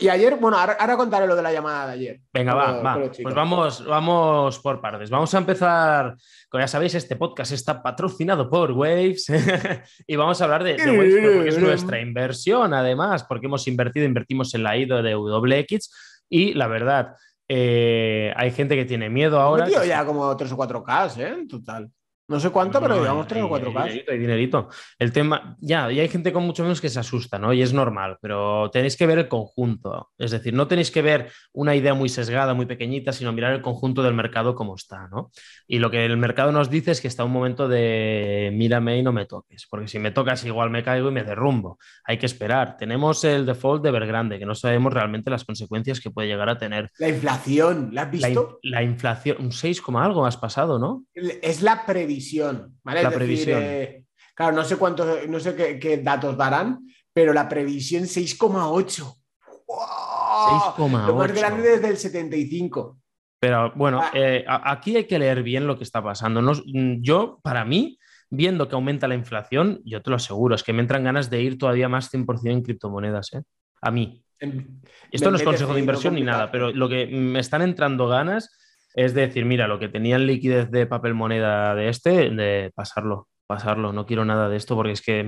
Y 0.00 0.08
ayer, 0.08 0.36
bueno, 0.36 0.56
ahora, 0.56 0.96
contaré 0.96 1.26
lo 1.26 1.36
de 1.36 1.42
la 1.42 1.52
llamada 1.52 1.88
de 1.88 1.92
ayer. 1.92 2.20
Venga, 2.32 2.54
va, 2.54 2.80
va. 2.80 3.10
Pues 3.22 3.34
vamos, 3.34 3.84
vamos 3.84 4.58
por 4.60 4.80
partes. 4.80 5.10
Vamos 5.10 5.34
a 5.34 5.38
empezar, 5.38 6.16
como 6.48 6.62
ya 6.62 6.68
sabéis, 6.68 6.94
este 6.94 7.16
podcast 7.16 7.52
está 7.52 7.82
patrocinado 7.82 8.48
por 8.48 8.72
Waves 8.72 9.26
y 10.06 10.16
vamos 10.16 10.40
a 10.40 10.44
hablar 10.44 10.64
de, 10.64 10.76
Waves 10.76 11.34
porque 11.34 11.48
es 11.50 11.58
nuestra 11.58 12.00
inversión, 12.00 12.72
además, 12.72 13.24
porque 13.24 13.46
hemos 13.46 13.68
invertido, 13.68 14.06
invertimos 14.06 14.54
en 14.54 14.62
la 14.62 14.74
IDO 14.76 15.02
de 15.02 15.16
WX 15.16 15.90
y 16.30 16.54
la 16.54 16.66
verdad, 16.66 17.16
eh, 17.46 18.32
hay 18.36 18.52
gente 18.52 18.76
que 18.76 18.86
tiene 18.86 19.10
miedo 19.10 19.38
ahora. 19.38 19.68
ya 19.68 20.06
como 20.06 20.34
3 20.34 20.50
o 20.50 20.56
4 20.56 20.82
K, 20.82 21.06
¿eh? 21.18 21.28
En 21.40 21.48
total. 21.48 21.90
No 22.26 22.40
sé 22.40 22.48
cuánto, 22.48 22.80
pero 22.80 22.98
digamos 22.98 23.26
3 23.26 23.42
o 23.42 23.48
4 23.50 23.72
K. 23.74 23.82
Hay 23.82 24.18
dinerito, 24.18 24.70
El 24.98 25.12
tema, 25.12 25.56
ya, 25.60 25.92
y 25.92 26.00
hay 26.00 26.08
gente 26.08 26.32
con 26.32 26.42
mucho 26.44 26.62
menos 26.62 26.80
que 26.80 26.88
se 26.88 26.98
asusta, 26.98 27.38
¿no? 27.38 27.52
Y 27.52 27.60
es 27.60 27.74
normal, 27.74 28.16
pero 28.22 28.70
tenéis 28.70 28.96
que 28.96 29.06
ver 29.06 29.18
el 29.18 29.28
conjunto. 29.28 30.08
Es 30.16 30.30
decir, 30.30 30.54
no 30.54 30.66
tenéis 30.66 30.90
que 30.90 31.02
ver 31.02 31.30
una 31.52 31.76
idea 31.76 31.92
muy 31.92 32.08
sesgada, 32.08 32.54
muy 32.54 32.64
pequeñita, 32.64 33.12
sino 33.12 33.32
mirar 33.32 33.52
el 33.52 33.60
conjunto 33.60 34.02
del 34.02 34.14
mercado 34.14 34.54
como 34.54 34.74
está, 34.74 35.06
¿no? 35.08 35.30
Y 35.66 35.80
lo 35.80 35.90
que 35.90 36.06
el 36.06 36.16
mercado 36.16 36.50
nos 36.50 36.70
dice 36.70 36.92
es 36.92 37.02
que 37.02 37.08
está 37.08 37.24
un 37.24 37.32
momento 37.32 37.68
de 37.68 38.50
mírame 38.54 38.96
y 38.96 39.02
no 39.02 39.12
me 39.12 39.26
toques, 39.26 39.66
porque 39.68 39.88
si 39.88 39.98
me 39.98 40.10
tocas 40.10 40.46
igual 40.46 40.70
me 40.70 40.82
caigo 40.82 41.10
y 41.10 41.12
me 41.12 41.24
derrumbo. 41.24 41.78
Hay 42.04 42.16
que 42.16 42.26
esperar. 42.26 42.78
Tenemos 42.78 43.22
el 43.24 43.44
default 43.44 43.82
de 43.82 43.90
Vergrande, 43.90 44.38
que 44.38 44.46
no 44.46 44.54
sabemos 44.54 44.94
realmente 44.94 45.30
las 45.30 45.44
consecuencias 45.44 46.00
que 46.00 46.10
puede 46.10 46.28
llegar 46.28 46.48
a 46.48 46.56
tener. 46.56 46.90
La 46.98 47.10
inflación, 47.10 47.90
¿la 47.92 48.02
has 48.02 48.10
visto? 48.10 48.60
La, 48.62 48.82
inflación, 48.82 49.36
un 49.40 49.52
6, 49.52 49.82
algo 49.94 50.24
has 50.24 50.38
pasado, 50.38 50.78
¿no? 50.78 51.04
Es 51.14 51.60
la 51.60 51.84
previsión 51.84 52.13
¿vale? 52.82 53.02
La 53.02 53.10
previsión. 53.10 53.60
Eh, 53.62 54.04
claro, 54.34 54.56
no 54.56 54.64
sé 54.64 54.76
cuántos, 54.76 55.28
no 55.28 55.40
sé 55.40 55.78
qué, 55.78 55.98
datos 55.98 56.36
darán, 56.36 56.86
pero 57.12 57.32
la 57.32 57.48
previsión 57.48 58.04
6,8. 58.04 59.16
¡Wow! 59.66 60.88
Lo 61.06 61.14
más 61.16 61.32
grande 61.32 61.62
desde 61.62 61.88
el 61.88 61.96
75. 61.96 62.98
Pero 63.38 63.72
bueno, 63.74 64.00
ah. 64.02 64.10
eh, 64.14 64.44
aquí 64.46 64.96
hay 64.96 65.04
que 65.04 65.18
leer 65.18 65.42
bien 65.42 65.66
lo 65.66 65.76
que 65.76 65.84
está 65.84 66.02
pasando. 66.02 66.40
Mm, 66.40 67.02
yo, 67.02 67.40
para 67.42 67.64
mí, 67.64 67.98
viendo 68.30 68.68
que 68.68 68.74
aumenta 68.74 69.06
la 69.06 69.14
inflación, 69.14 69.80
yo 69.84 70.02
te 70.02 70.10
lo 70.10 70.16
aseguro, 70.16 70.54
es 70.54 70.62
que 70.62 70.72
me 70.72 70.80
entran 70.80 71.04
ganas 71.04 71.30
de 71.30 71.42
ir 71.42 71.58
todavía 71.58 71.88
más 71.88 72.10
100% 72.12 72.50
en 72.50 72.62
criptomonedas, 72.62 73.34
¿eh? 73.34 73.42
A 73.82 73.90
mí. 73.90 74.24
Esto 75.10 75.30
no 75.30 75.36
es 75.36 75.42
consejo 75.42 75.74
de 75.74 75.80
inversión 75.80 76.14
ni 76.14 76.22
nada, 76.22 76.50
pero 76.50 76.72
lo 76.72 76.88
que 76.88 77.06
me 77.06 77.38
están 77.38 77.62
entrando 77.62 78.08
ganas 78.08 78.50
es 78.94 79.12
decir, 79.12 79.44
mira, 79.44 79.66
lo 79.66 79.78
que 79.78 79.88
tenían 79.88 80.26
liquidez 80.26 80.70
de 80.70 80.86
papel 80.86 81.14
moneda 81.14 81.74
de 81.74 81.88
este, 81.88 82.30
de 82.30 82.72
pasarlo, 82.74 83.28
pasarlo, 83.46 83.92
no 83.92 84.06
quiero 84.06 84.24
nada 84.24 84.48
de 84.48 84.56
esto 84.56 84.76
porque 84.76 84.92
es 84.92 85.02
que... 85.02 85.24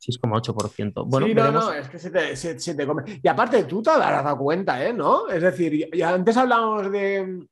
6,8%. 0.00 1.04
Mm, 1.04 1.06
mm, 1.06 1.10
bueno, 1.10 1.26
sí, 1.26 1.34
no, 1.34 1.50
no, 1.50 1.72
es 1.72 1.88
que 1.88 1.98
se 1.98 2.74
te, 2.74 2.86
come. 2.86 3.20
Y 3.22 3.28
aparte, 3.28 3.64
tú 3.64 3.82
te 3.82 3.90
habrás 3.90 4.24
dado 4.24 4.38
cuenta, 4.38 4.82
¿eh? 4.84 4.92
¿No? 4.92 5.28
Es 5.28 5.42
decir, 5.42 5.90
ya 5.92 6.14
antes 6.14 6.36
hablábamos 6.36 6.90
de, 6.90 7.46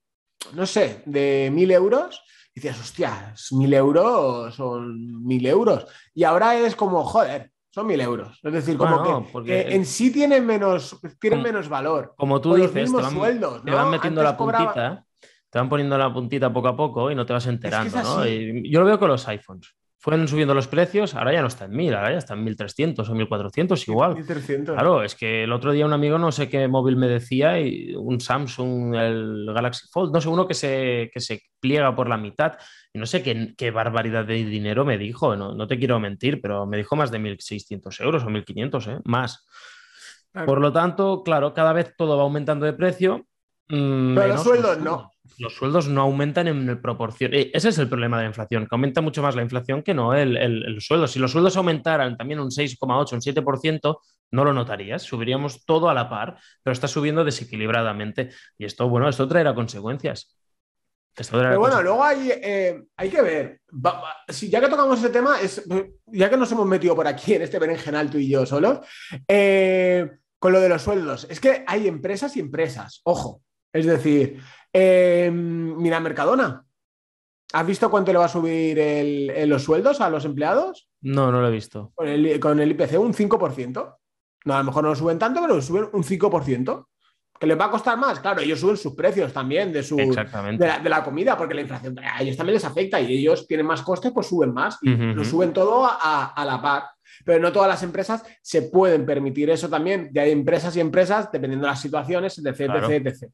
no 0.55 0.67
sé, 0.67 1.03
de 1.05 1.51
mil 1.53 1.71
euros 1.71 2.23
y 2.55 2.61
decías, 2.61 2.81
hostia, 2.81 3.35
mil 3.51 3.75
euros 3.75 4.55
son 4.55 5.25
mil 5.25 5.45
euros. 5.45 5.87
Y 6.15 6.25
ahora 6.25 6.57
es 6.57 6.75
como, 6.75 7.05
joder, 7.05 7.51
son 7.77 7.87
mil 7.87 8.01
euros. 8.01 8.41
Es 8.43 8.53
decir, 8.55 8.79
como 8.79 9.45
que 9.45 9.75
en 9.75 9.85
sí 9.85 10.11
tienen 10.11 10.47
menos, 10.47 10.99
tienen 11.21 11.43
menos 11.43 11.69
valor. 11.69 12.15
Como 12.17 12.41
tú 12.41 12.55
dices, 12.55 12.91
te 12.91 13.03
van, 13.03 13.63
te 13.63 13.71
van 13.71 13.91
metiendo 13.91 14.23
la 14.23 14.35
puntita, 14.35 15.05
te 15.51 15.59
van 15.59 15.69
poniendo 15.69 15.99
la 15.99 16.11
puntita 16.11 16.51
poco 16.51 16.69
a 16.69 16.75
poco 16.75 17.11
y 17.11 17.15
no 17.15 17.27
te 17.27 17.35
vas 17.35 17.47
enterando. 17.47 18.03
¿no? 18.03 18.25
yo 18.25 18.81
lo 18.81 18.87
veo 18.87 18.99
con 18.99 19.09
los 19.09 19.29
iPhones 19.29 19.77
fueron 19.99 20.29
subiendo 20.29 20.55
los 20.55 20.69
precios, 20.69 21.15
ahora 21.15 21.33
ya 21.33 21.41
no 21.41 21.49
está 21.49 21.65
en 21.65 21.73
1000, 21.73 21.95
ahora 21.95 22.13
ya 22.13 22.19
está 22.19 22.35
en 22.35 22.45
1300 22.45 23.09
o 23.09 23.15
1400 23.15 23.89
igual. 23.89 24.15
1300. 24.15 24.75
Claro, 24.75 25.03
es 25.03 25.15
que 25.15 25.45
el 25.45 25.53
otro 25.53 25.73
día 25.73 25.87
un 25.87 25.93
amigo 25.93 26.19
no 26.19 26.31
sé 26.31 26.49
qué 26.49 26.69
móvil 26.69 26.97
me 26.97 27.09
decía, 27.09 27.59
y 27.61 27.95
un 27.95 28.21
Samsung, 28.21 28.95
el 28.95 29.47
Galaxy 29.53 29.89
Fold, 29.91 30.13
no 30.13 30.21
sé, 30.21 30.29
uno 30.29 30.47
que 30.47 30.55
se, 30.55 31.11
que 31.13 31.21
se 31.21 31.43
pliega 31.59 31.95
por 31.95 32.09
la 32.09 32.19
mitad, 32.19 32.59
y 32.93 32.99
no 32.99 33.07
sé 33.07 33.23
qué, 33.23 33.55
qué 33.57 33.71
barbaridad 33.71 34.25
de 34.25 34.45
dinero 34.45 34.85
me 34.85 34.99
dijo, 34.99 35.35
no, 35.35 35.55
no, 35.55 35.67
te 35.67 35.79
quiero 35.79 35.99
mentir, 35.99 36.41
pero 36.41 36.67
me 36.67 36.77
dijo 36.77 36.95
más 36.95 37.11
de 37.11 37.19
1600 37.19 38.01
euros 38.01 38.25
o 38.25 38.31
1500, 38.31 38.87
¿eh? 38.89 38.99
más. 39.05 39.47
Por 40.45 40.61
lo 40.61 40.73
tanto, 40.73 41.23
claro, 41.23 41.55
cada 41.55 41.73
vez 41.73 41.95
todo 41.97 42.17
va 42.17 42.25
aumentando 42.25 42.67
de 42.67 42.75
precio. 42.75 43.27
Mm, 43.69 44.15
pero 44.15 44.29
los 44.29 44.43
sueldos 44.43 44.79
no 44.79 45.11
los 45.39 45.55
sueldos 45.55 45.89
no 45.89 46.03
aumentan 46.03 46.49
en 46.49 46.81
proporción. 46.81 47.35
Eh, 47.35 47.51
ese 47.53 47.69
es 47.69 47.79
el 47.79 47.89
problema 47.89 48.17
de 48.17 48.25
la 48.25 48.29
inflación, 48.29 48.65
que 48.65 48.75
aumenta 48.75 49.01
mucho 49.01 49.23
más 49.23 49.37
la 49.37 49.43
inflación 49.43 49.83
que 49.83 49.95
no 49.95 50.15
el, 50.15 50.37
el, 50.37 50.81
sueldo. 50.81 51.07
Si 51.07 51.19
los 51.19 51.33
sueldos 51.33 51.57
aumentaran 51.57 52.17
también 52.17 52.41
un 52.41 52.51
6,8, 52.51 53.13
un 53.13 53.21
7%, 53.21 53.99
no 54.31 54.45
lo 54.45 54.53
notarías, 54.53 55.03
subiríamos 55.03 55.65
todo 55.65 55.89
a 55.89 55.95
la 55.95 56.09
par, 56.09 56.39
pero 56.63 56.73
está 56.73 56.89
subiendo 56.89 57.25
desequilibradamente. 57.25 58.31
Y 58.59 58.65
esto, 58.65 58.89
bueno, 58.89 59.09
esto 59.09 59.29
traerá 59.29 59.55
consecuencias. 59.55 60.39
pero 61.31 61.59
bueno, 61.59 61.83
luego 61.83 62.03
hay, 62.03 62.31
eh, 62.31 62.83
hay 62.97 63.11
que 63.11 63.23
ver. 63.23 63.61
si 64.29 64.49
ya 64.49 64.61
que 64.61 64.69
tocamos 64.69 64.99
ese 64.99 65.11
tema, 65.11 65.41
es, 65.41 65.63
ya 66.07 66.31
que 66.31 66.37
nos 66.37 66.51
hemos 66.53 66.67
metido 66.67 66.97
por 66.97 67.07
aquí 67.07 67.35
en 67.35 67.43
este 67.43 67.59
berenjenal 67.59 68.11
tú 68.11 68.19
y 68.19 68.31
yo 68.31 68.47
solos, 68.47 68.81
eh, 69.29 70.11
con 70.39 70.53
lo 70.53 70.61
de 70.61 70.69
los 70.69 70.83
sueldos, 70.83 71.27
es 71.29 71.41
que 71.41 71.65
hay 71.67 71.89
empresas 71.89 72.37
y 72.37 72.41
empresas, 72.41 73.01
ojo. 73.05 73.43
Es 73.77 73.87
decir, 73.87 74.41
eh, 74.73 75.31
mira 75.33 76.01
Mercadona. 76.01 76.63
¿Has 77.53 77.67
visto 77.67 77.91
cuánto 77.91 78.13
le 78.13 78.19
va 78.19 78.25
a 78.25 78.29
subir 78.29 78.79
los 79.47 79.63
sueldos 79.63 80.01
a 80.01 80.11
los 80.11 80.25
empleados? 80.25 80.89
No, 81.03 81.31
no 81.31 81.41
lo 81.41 81.49
he 81.49 81.53
visto. 81.53 81.93
Con 81.95 82.09
el, 82.09 82.41
con 82.41 82.59
el 82.59 82.73
IPC 82.73 82.99
un 82.99 83.15
5%. 83.15 83.97
No, 84.47 84.55
a 84.55 84.59
lo 84.59 84.65
mejor 84.65 84.83
no 84.83 84.91
lo 84.91 84.97
suben 84.97 85.19
tanto, 85.19 85.41
pero 85.41 85.61
suben 85.63 85.89
un 85.93 86.03
5%. 86.03 86.87
¿Que 87.39 87.47
les 87.47 87.59
va 87.59 87.67
a 87.67 87.71
costar 87.71 87.99
más? 87.99 88.21
Claro, 88.21 88.41
ellos 88.41 88.59
suben 88.59 88.77
sus 88.77 88.95
precios 88.95 89.33
también 89.33 89.73
de, 89.73 89.83
su, 89.83 89.97
de, 89.97 90.89
la, 90.89 91.05
comida, 91.05 91.37
porque 91.37 91.53
la 91.53 91.61
inflación 91.61 91.99
a 91.99 92.23
ellos 92.23 92.37
también 92.37 92.55
les 92.55 92.65
afecta 92.65 92.99
y 92.99 93.13
ellos 93.13 93.47
tienen 93.47 93.67
más 93.67 93.83
costes, 93.83 94.11
pues 94.13 94.27
suben 94.27 94.55
más 94.55 94.79
y 94.81 94.89
lo 94.89 95.25
suben 95.25 95.53
todo 95.53 95.87
a, 95.87 96.45
la 96.47 96.63
par. 96.63 96.85
Pero 97.25 97.41
no 97.41 97.53
todas 97.53 97.69
las 97.69 97.83
empresas 97.83 98.23
se 98.41 98.63
pueden 98.63 99.05
permitir 99.05 99.51
eso 99.51 99.69
también. 99.69 100.11
Ya 100.13 100.23
hay 100.23 100.31
empresas 100.31 100.75
y 100.77 100.81
empresas, 100.81 101.31
dependiendo 101.31 101.67
de 101.67 101.73
las 101.73 101.81
situaciones, 101.81 102.39
etc, 102.39 102.61
etc, 102.61 103.07
etc. 103.07 103.31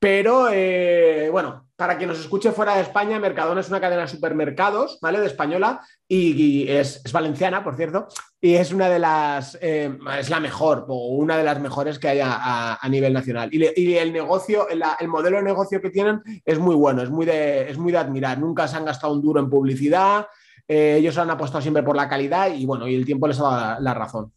Pero 0.00 0.48
eh, 0.50 1.28
bueno, 1.30 1.68
para 1.76 1.98
quien 1.98 2.08
nos 2.08 2.18
escuche 2.18 2.52
fuera 2.52 2.74
de 2.74 2.80
España, 2.80 3.18
Mercadona 3.18 3.60
es 3.60 3.68
una 3.68 3.82
cadena 3.82 4.02
de 4.02 4.08
supermercados, 4.08 4.98
¿vale? 5.02 5.20
De 5.20 5.26
española 5.26 5.82
y, 6.08 6.66
es, 6.70 7.02
valenciana, 7.12 7.62
por 7.62 7.76
cierto, 7.76 8.08
y 8.40 8.54
es 8.54 8.72
una 8.72 8.88
de 8.88 8.98
las, 8.98 9.58
eh, 9.60 9.94
es 10.18 10.30
la 10.30 10.40
mejor 10.40 10.86
o 10.88 11.08
una 11.08 11.36
de 11.36 11.44
las 11.44 11.60
mejores 11.60 11.98
que 11.98 12.08
hay 12.08 12.20
a, 12.22 12.78
nivel 12.88 13.12
nacional. 13.12 13.50
Y, 13.52 13.94
el 13.94 14.10
negocio, 14.10 14.68
el, 14.70 14.82
modelo 15.08 15.36
de 15.36 15.42
negocio 15.42 15.82
que 15.82 15.90
tienen 15.90 16.22
es 16.46 16.58
muy 16.58 16.74
bueno, 16.74 17.02
es 17.02 17.10
muy 17.10 17.26
de, 17.26 17.70
es 17.70 17.76
muy 17.76 17.92
de 17.92 17.98
admirar. 17.98 18.38
Nunca 18.38 18.66
se 18.68 18.78
han 18.78 18.86
gastado 18.86 19.12
un 19.12 19.20
duro 19.20 19.38
en 19.38 19.50
publicidad, 19.50 20.28
eh, 20.66 20.96
ellos 20.98 21.18
han 21.18 21.28
apostado 21.28 21.60
siempre 21.60 21.82
por 21.82 21.94
la 21.94 22.08
calidad 22.08 22.50
y 22.54 22.64
bueno, 22.64 22.88
y 22.88 22.94
el 22.94 23.04
tiempo 23.04 23.28
les 23.28 23.38
ha 23.38 23.42
dado 23.42 23.80
la 23.82 23.92
razón. 23.92 24.32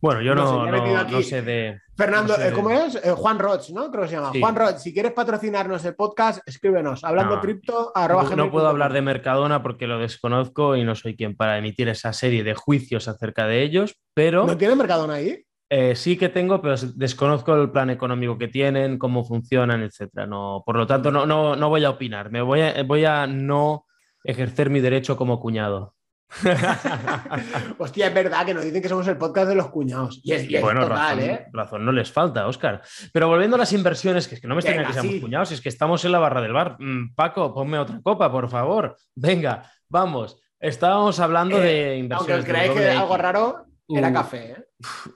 Bueno, 0.00 0.22
yo 0.22 0.34
no, 0.34 1.22
sé, 1.22 1.42
de. 1.42 1.80
Fernando, 1.96 2.34
eh, 2.40 2.52
¿cómo 2.54 2.70
es? 2.70 2.94
Eh, 2.94 3.10
Juan 3.10 3.38
Roch, 3.38 3.70
¿no? 3.70 3.90
Creo 3.90 4.04
que 4.04 4.10
se 4.10 4.14
llama. 4.14 4.30
Juan 4.38 4.54
Roch, 4.54 4.76
si 4.76 4.94
quieres 4.94 5.12
patrocinarnos 5.12 5.84
el 5.84 5.96
podcast, 5.96 6.40
escríbenos. 6.46 7.02
Hablando 7.02 7.40
cripto, 7.40 7.92
No, 8.36 8.50
puedo 8.50 8.68
hablar 8.68 8.92
de 8.92 9.02
Mercadona 9.02 9.60
porque 9.60 9.88
lo 9.88 9.98
desconozco 9.98 10.76
y 10.76 10.84
no 10.84 10.94
soy 10.94 11.16
quien 11.16 11.36
para 11.36 11.58
emitir 11.58 11.88
esa 11.88 12.12
serie 12.12 12.44
de 12.44 12.54
juicios 12.54 13.08
acerca 13.08 13.46
de 13.46 13.62
ellos, 13.62 13.98
pero. 14.14 14.46
¿No 14.46 14.56
tiene 14.56 14.76
Mercadona 14.76 15.14
ahí? 15.14 15.44
Eh, 15.70 15.96
sí 15.96 16.16
que 16.16 16.28
tengo, 16.28 16.62
pero 16.62 16.76
desconozco 16.94 17.54
el 17.54 17.70
plan 17.70 17.90
económico 17.90 18.38
que 18.38 18.48
tienen, 18.48 18.98
cómo 18.98 19.24
funcionan, 19.24 19.82
etcétera. 19.82 20.26
No, 20.26 20.62
por 20.64 20.76
lo 20.76 20.86
tanto, 20.86 21.10
no, 21.10 21.26
no, 21.26 21.56
no 21.56 21.68
voy 21.68 21.84
a 21.84 21.90
opinar. 21.90 22.30
Me 22.30 22.40
voy 22.40 22.62
voy 22.86 23.04
a 23.04 23.26
no 23.26 23.84
ejercer 24.22 24.70
mi 24.70 24.80
derecho 24.80 25.16
como 25.16 25.40
cuñado. 25.40 25.94
Hostia, 27.78 28.08
es 28.08 28.14
verdad 28.14 28.44
que 28.44 28.54
nos 28.54 28.64
dicen 28.64 28.82
que 28.82 28.88
somos 28.88 29.08
el 29.08 29.16
podcast 29.16 29.48
de 29.48 29.54
los 29.54 29.68
cuñados. 29.70 30.20
Y 30.22 30.32
es, 30.32 30.60
bueno, 30.60 30.86
razón, 30.88 31.20
¿eh? 31.20 31.46
razón, 31.52 31.84
no 31.84 31.92
les 31.92 32.12
falta, 32.12 32.46
Oscar. 32.46 32.82
Pero 33.12 33.28
volviendo 33.28 33.56
a 33.56 33.60
las 33.60 33.72
inversiones, 33.72 34.28
que 34.28 34.34
es 34.34 34.40
que 34.40 34.46
no 34.46 34.54
me 34.54 34.60
extraña 34.60 34.86
que 34.86 34.92
seamos 34.92 35.14
cuñados, 35.20 35.52
es 35.52 35.60
que 35.60 35.68
estamos 35.68 36.04
en 36.04 36.12
la 36.12 36.18
barra 36.18 36.42
del 36.42 36.52
bar. 36.52 36.76
Mm, 36.78 37.14
Paco, 37.14 37.54
ponme 37.54 37.78
otra 37.78 38.00
copa, 38.02 38.30
por 38.30 38.48
favor. 38.48 38.96
Venga, 39.14 39.70
vamos. 39.88 40.40
Estábamos 40.60 41.18
hablando 41.20 41.58
de 41.58 41.94
eh, 41.94 41.98
inversiones. 41.98 42.36
Aunque 42.36 42.50
creáis 42.50 42.72
que 42.72 42.90
algo 42.90 43.16
raro, 43.16 43.66
era 43.88 44.12
café. 44.12 44.52
¿eh? 44.52 44.64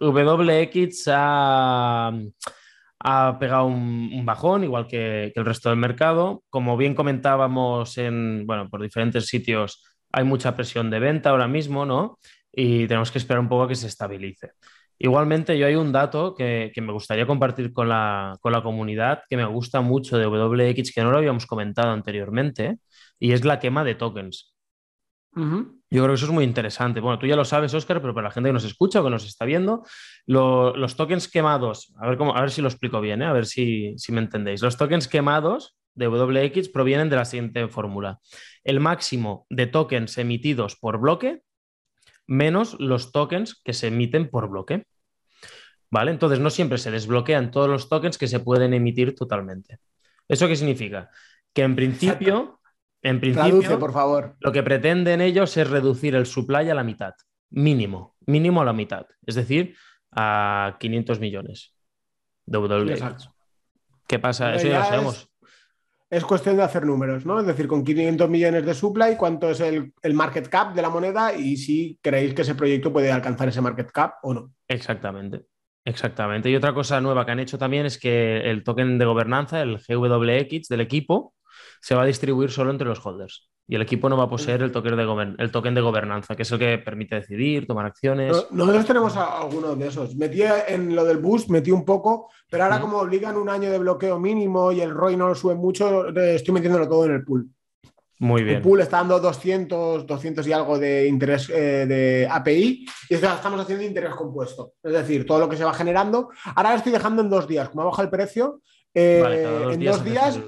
WX 0.00 1.09
ha, 1.09 2.12
ha 3.00 3.38
pegado 3.38 3.66
un, 3.66 4.25
bajón, 4.25 4.64
igual 4.64 4.87
que, 4.87 5.31
que, 5.35 5.40
el 5.40 5.47
resto 5.47 5.69
del 5.69 5.78
mercado. 5.78 6.42
Como 6.49 6.76
bien 6.76 6.95
comentábamos 6.95 7.99
en, 7.99 8.47
bueno, 8.47 8.71
por 8.71 8.81
diferentes 8.81 9.26
sitios 9.26 9.83
hay 10.12 10.25
mucha 10.25 10.54
presión 10.54 10.90
de 10.90 11.00
venta 11.00 11.31
ahora 11.31 11.49
mismo, 11.49 11.87
¿no? 11.87 12.19
Y 12.52 12.87
tenemos 12.87 13.11
que 13.11 13.19
esperar 13.19 13.40
un 13.40 13.49
poco 13.49 13.64
a 13.64 13.69
que 13.69 13.75
se 13.75 13.87
estabilice. 13.87 14.52
Igualmente, 14.99 15.59
yo 15.59 15.66
hay 15.66 15.75
un 15.75 15.90
dato 15.90 16.35
que, 16.35 16.73
me 16.76 16.92
gustaría 16.92 17.26
compartir 17.26 17.73
con 17.73 17.88
la, 17.88 18.38
comunidad 18.62 19.23
que 19.28 19.37
me 19.37 19.45
gusta 19.45 19.81
mucho 19.81 20.16
de 20.16 20.26
WX, 20.26 20.92
que 20.92 21.02
no 21.02 21.11
lo 21.11 21.19
habíamos 21.19 21.47
comentado 21.47 21.90
anteriormente, 21.90 22.78
y 23.19 23.33
es 23.33 23.45
la 23.45 23.59
quema 23.59 23.83
de 23.83 23.97
tokens. 23.97 24.54
Yo 25.35 26.02
creo 26.04 26.09
que 26.09 26.14
eso 26.14 26.26
es 26.26 26.31
muy 26.31 26.45
interesante. 26.45 27.00
Bueno, 27.00 27.19
tú 27.19 27.26
ya 27.26 27.37
lo 27.37 27.45
sabes, 27.45 27.73
Oscar, 27.75 28.00
pero 28.00 28.14
para 28.14 28.28
la 28.28 28.31
gente 28.31 28.50
que 28.50 28.52
nos 28.52 28.64
escucha 28.64 29.00
o 29.00 29.04
que 29.04 29.11
nos 29.11 29.26
está 29.26 29.45
viendo, 29.45 29.83
los 30.26 30.95
tokens 30.95 31.26
quemados, 31.26 31.92
a 31.99 32.07
ver, 32.07 32.16
cómo, 32.16 32.37
a 32.37 32.40
ver 32.40 32.50
si 32.50 32.62
lo 32.62 32.69
explico 32.69 33.00
bien, 33.00 33.23
¿eh? 33.23 33.26
a 33.26 33.33
ver 33.33 33.47
si, 33.47 33.95
si 33.99 34.12
me 34.12 34.21
entendéis. 34.21 34.62
Los 34.62 34.76
tokens 34.76 35.09
quemados 35.09 35.75
de 35.94 36.08
WX 36.08 36.68
provienen 36.68 37.11
de 37.11 37.16
la 37.16 37.25
siguiente 37.25 37.68
fórmula. 37.68 38.20
El 38.64 38.80
máximo 38.80 39.46
de 39.50 39.66
tokens 39.66 40.18
emitidos 40.18 40.76
por 40.76 40.99
bloque 40.99 41.42
menos 42.26 42.76
los 42.78 43.12
tokens 43.12 43.61
que 43.62 43.72
se 43.72 43.88
emiten 43.88 44.30
por 44.30 44.49
bloque. 44.49 44.87
¿Vale? 45.90 46.11
Entonces 46.11 46.40
no 46.40 46.49
siempre 46.49 46.78
se 46.78 46.90
desbloquean 46.90 47.50
todos 47.50 47.68
los 47.68 47.88
tokens 47.90 48.16
que 48.16 48.26
se 48.26 48.40
pueden 48.40 48.72
emitir 48.72 49.14
totalmente. 49.14 49.78
¿Eso 50.26 50.49
qué 50.49 50.56
significa? 50.56 51.11
Que 51.52 51.62
en 51.62 51.76
principio, 51.76 52.61
en 53.02 53.20
principio 53.20 53.78
por 53.78 53.92
favor. 53.92 54.37
lo 54.40 54.52
que 54.52 54.62
pretenden 54.62 55.20
ellos 55.20 55.54
es 55.58 55.68
reducir 55.68 56.14
el 56.14 56.25
supply 56.25 56.70
a 56.70 56.75
la 56.75 56.82
mitad, 56.82 57.12
mínimo, 57.50 58.16
mínimo 58.25 58.62
a 58.62 58.64
la 58.64 58.72
mitad, 58.72 59.04
es 59.26 59.34
decir, 59.34 59.76
a 60.11 60.78
500 60.80 61.20
millones 61.20 61.75
de 62.46 62.58
WX. 62.58 63.28
¿Qué 64.06 64.18
pasa? 64.18 64.54
Eso 64.54 64.68
ya 64.68 64.78
lo 64.78 64.84
sabemos 64.87 65.31
es 66.12 66.26
cuestión 66.26 66.59
de 66.59 66.62
hacer 66.62 66.85
números, 66.85 67.25
¿no? 67.25 67.40
Es 67.40 67.47
decir, 67.47 67.66
con 67.66 67.83
500 67.83 68.28
millones 68.28 68.66
de 68.66 68.75
supply, 68.75 69.16
cuánto 69.16 69.49
es 69.49 69.61
el, 69.61 69.95
market 70.12 70.47
cap 70.47 70.75
de 70.75 70.83
la 70.83 70.90
moneda 70.90 71.35
y 71.35 71.57
si 71.57 71.99
creéis 72.02 72.35
que 72.35 72.42
ese 72.42 72.54
proyecto 72.54 72.92
puede 72.92 73.11
alcanzar 73.11 73.49
ese 73.49 73.62
market 73.62 73.90
cap 73.90 74.16
o 74.23 74.35
no. 74.35 74.52
Exactamente. 74.69 75.47
Exactamente. 75.87 76.50
Y 76.50 76.54
otra 76.54 76.75
cosa 76.75 77.00
nueva 77.00 77.25
que 77.25 77.33
han 77.33 77.40
hecho 77.40 77.57
también 77.57 77.87
es 77.87 77.99
que 77.99 78.40
el 78.50 78.62
token 78.62 78.99
de 78.99 79.07
gobernanza, 79.07 79.62
el 79.62 79.78
GWX 79.78 80.69
del 80.69 80.83
equipo, 80.83 81.33
se 81.82 81.96
va 81.96 82.02
a 82.02 82.06
distribuir 82.06 82.50
solo 82.50 82.70
entre 82.70 82.86
los 82.86 83.04
holders. 83.04 83.48
Y 83.66 83.74
el 83.74 83.82
equipo 83.82 84.08
no 84.08 84.16
va 84.16 84.24
a 84.24 84.28
poseer 84.28 84.62
el 84.62 84.70
token 84.70 84.96
de, 84.96 85.34
el 85.38 85.50
token 85.50 85.74
de 85.74 85.80
gobernanza, 85.80 86.36
que 86.36 86.42
es 86.42 86.52
el 86.52 86.58
que 86.58 86.78
permite 86.78 87.16
decidir, 87.16 87.66
tomar 87.66 87.86
acciones. 87.86 88.46
nosotros 88.50 88.86
tenemos 88.86 89.16
algunos 89.16 89.78
de 89.78 89.88
esos. 89.88 90.14
Metí 90.16 90.42
en 90.42 90.94
lo 90.94 91.04
del 91.04 91.18
boost, 91.18 91.48
metí 91.48 91.70
un 91.70 91.84
poco, 91.84 92.30
pero 92.48 92.64
ahora 92.64 92.80
como 92.80 92.98
obligan 92.98 93.36
un 93.36 93.48
año 93.48 93.70
de 93.70 93.78
bloqueo 93.78 94.18
mínimo 94.18 94.72
y 94.72 94.80
el 94.80 94.90
ROI 94.90 95.16
no 95.16 95.28
lo 95.28 95.34
sube 95.34 95.54
mucho, 95.54 96.08
estoy 96.08 96.54
metiéndolo 96.54 96.88
todo 96.88 97.06
en 97.06 97.12
el 97.12 97.24
pool. 97.24 97.48
Muy 98.18 98.44
bien. 98.44 98.56
El 98.56 98.62
pool 98.62 98.80
está 98.80 98.98
dando 98.98 99.18
200, 99.18 100.06
200 100.06 100.46
y 100.46 100.52
algo 100.52 100.78
de 100.78 101.08
interés 101.08 101.50
eh, 101.50 101.86
de 101.86 102.28
API 102.30 102.86
y 103.08 103.14
estamos 103.14 103.60
haciendo 103.60 103.84
interés 103.84 104.14
compuesto. 104.14 104.74
Es 104.82 104.92
decir, 104.92 105.26
todo 105.26 105.40
lo 105.40 105.48
que 105.48 105.56
se 105.56 105.64
va 105.64 105.74
generando. 105.74 106.30
Ahora 106.54 106.70
lo 106.70 106.76
estoy 106.76 106.92
dejando 106.92 107.22
en 107.22 107.30
dos 107.30 107.48
días. 107.48 107.68
Como 107.70 107.84
baja 107.84 108.02
el 108.02 108.10
precio, 108.10 108.60
eh, 108.94 109.72
en 109.72 109.84
dos 109.84 110.04
días 110.04 110.38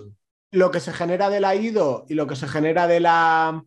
lo 0.54 0.70
que 0.70 0.80
se 0.80 0.92
genera 0.92 1.28
de 1.30 1.40
la 1.40 1.54
IDO 1.54 2.06
y 2.08 2.14
lo 2.14 2.26
que 2.26 2.36
se 2.36 2.46
genera 2.46 2.86
de 2.86 3.00
la, 3.00 3.62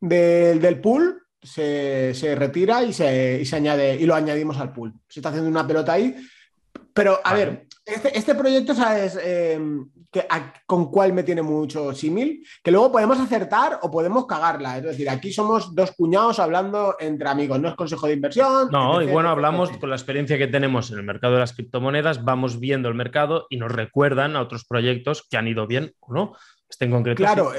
del 0.00 0.80
pool 0.80 1.26
se, 1.42 2.14
retira 2.36 2.82
y 2.82 2.92
se, 2.92 3.46
añade 3.52 3.96
y 3.96 4.06
lo 4.06 4.14
añadimos 4.14 4.58
al 4.58 4.72
pool. 4.72 4.94
Se 5.08 5.20
está 5.20 5.28
haciendo 5.28 5.50
una 5.50 5.66
pelota 5.66 5.92
ahí. 5.92 6.16
Pero, 6.94 7.20
a 7.22 7.34
ver, 7.34 7.66
este, 7.84 8.16
este, 8.16 8.34
proyecto, 8.34 8.74
¿sabes? 8.74 9.18
Em, 9.22 9.88
que, 10.10 10.26
con 10.66 10.90
cuál 10.90 11.12
me 11.12 11.22
tiene 11.22 11.42
mucho 11.42 11.94
símil, 11.94 12.44
que 12.62 12.70
luego 12.70 12.92
podemos 12.92 13.18
acertar 13.20 13.78
o 13.82 13.90
podemos 13.90 14.26
cagarla. 14.26 14.78
Es 14.78 14.84
decir, 14.84 15.08
aquí 15.08 15.32
somos 15.32 15.74
dos 15.74 15.92
cuñados 15.92 16.38
hablando 16.38 16.96
entre 16.98 17.28
amigos, 17.28 17.60
no 17.60 17.68
es 17.68 17.74
consejo 17.74 18.06
de 18.06 18.14
inversión. 18.14 18.68
No, 18.70 19.00
y 19.00 19.06
bueno, 19.06 19.28
hablamos 19.28 19.70
con 19.78 19.90
la 19.90 19.96
experiencia 19.96 20.38
que 20.38 20.48
tenemos 20.48 20.90
en 20.90 20.98
el 20.98 21.04
mercado 21.04 21.34
de 21.34 21.40
las 21.40 21.52
criptomonedas, 21.52 22.24
vamos 22.24 22.58
viendo 22.58 22.88
el 22.88 22.94
mercado 22.94 23.46
y 23.50 23.56
nos 23.56 23.70
recuerdan 23.70 24.36
a 24.36 24.42
otros 24.42 24.64
proyectos 24.64 25.26
que 25.28 25.36
han 25.36 25.48
ido 25.48 25.66
bien 25.66 25.94
o 26.00 26.12
no. 26.12 26.32
Este 26.68 26.84
en 26.84 26.90
concreto. 26.90 27.22
Claro, 27.22 27.52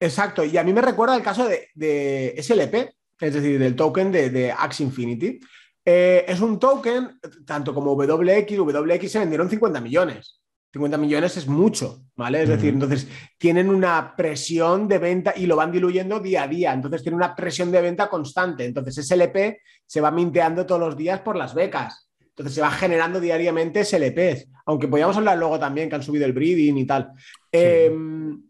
exacto. 0.00 0.44
Y 0.44 0.56
a 0.56 0.64
mí 0.64 0.72
me 0.72 0.82
recuerda 0.82 1.16
el 1.16 1.22
caso 1.22 1.48
de, 1.48 2.34
SLP, 2.40 2.94
es 3.20 3.34
decir, 3.34 3.58
del 3.58 3.76
token 3.76 4.10
de, 4.10 4.30
de 4.30 4.52
Axe 4.52 4.82
Infinity. 4.82 5.40
Eh, 5.88 6.24
es 6.26 6.40
un 6.40 6.58
token, 6.58 7.20
tanto 7.46 7.72
como 7.72 7.94
WX, 7.94 8.58
WX 8.58 9.12
se 9.12 9.20
vendieron 9.20 9.48
50 9.48 9.80
millones. 9.80 10.35
50 10.76 10.98
millones 10.98 11.36
es 11.36 11.48
mucho, 11.48 12.02
¿vale? 12.14 12.42
Es 12.42 12.48
decir, 12.48 12.74
entonces 12.74 13.08
tienen 13.38 13.70
una 13.70 14.14
presión 14.14 14.86
de 14.86 14.98
venta 14.98 15.32
y 15.34 15.46
lo 15.46 15.56
van 15.56 15.72
diluyendo 15.72 16.20
día 16.20 16.42
a 16.42 16.48
día, 16.48 16.72
entonces 16.72 17.02
tiene 17.02 17.16
una 17.16 17.34
presión 17.34 17.72
de 17.72 17.80
venta 17.80 18.08
constante. 18.08 18.64
Entonces 18.64 19.06
SLP 19.06 19.58
se 19.86 20.00
va 20.00 20.10
minteando 20.10 20.66
todos 20.66 20.80
los 20.80 20.96
días 20.96 21.20
por 21.20 21.36
las 21.36 21.54
becas. 21.54 22.08
Entonces 22.20 22.54
se 22.54 22.60
va 22.60 22.70
generando 22.70 23.18
diariamente 23.18 23.82
SLPs, 23.82 24.48
aunque 24.66 24.88
podríamos 24.88 25.16
hablar 25.16 25.38
luego 25.38 25.58
también 25.58 25.88
que 25.88 25.94
han 25.94 26.02
subido 26.02 26.26
el 26.26 26.34
breeding 26.34 26.76
y 26.76 26.86
tal. 26.86 27.10
Em, 27.50 28.42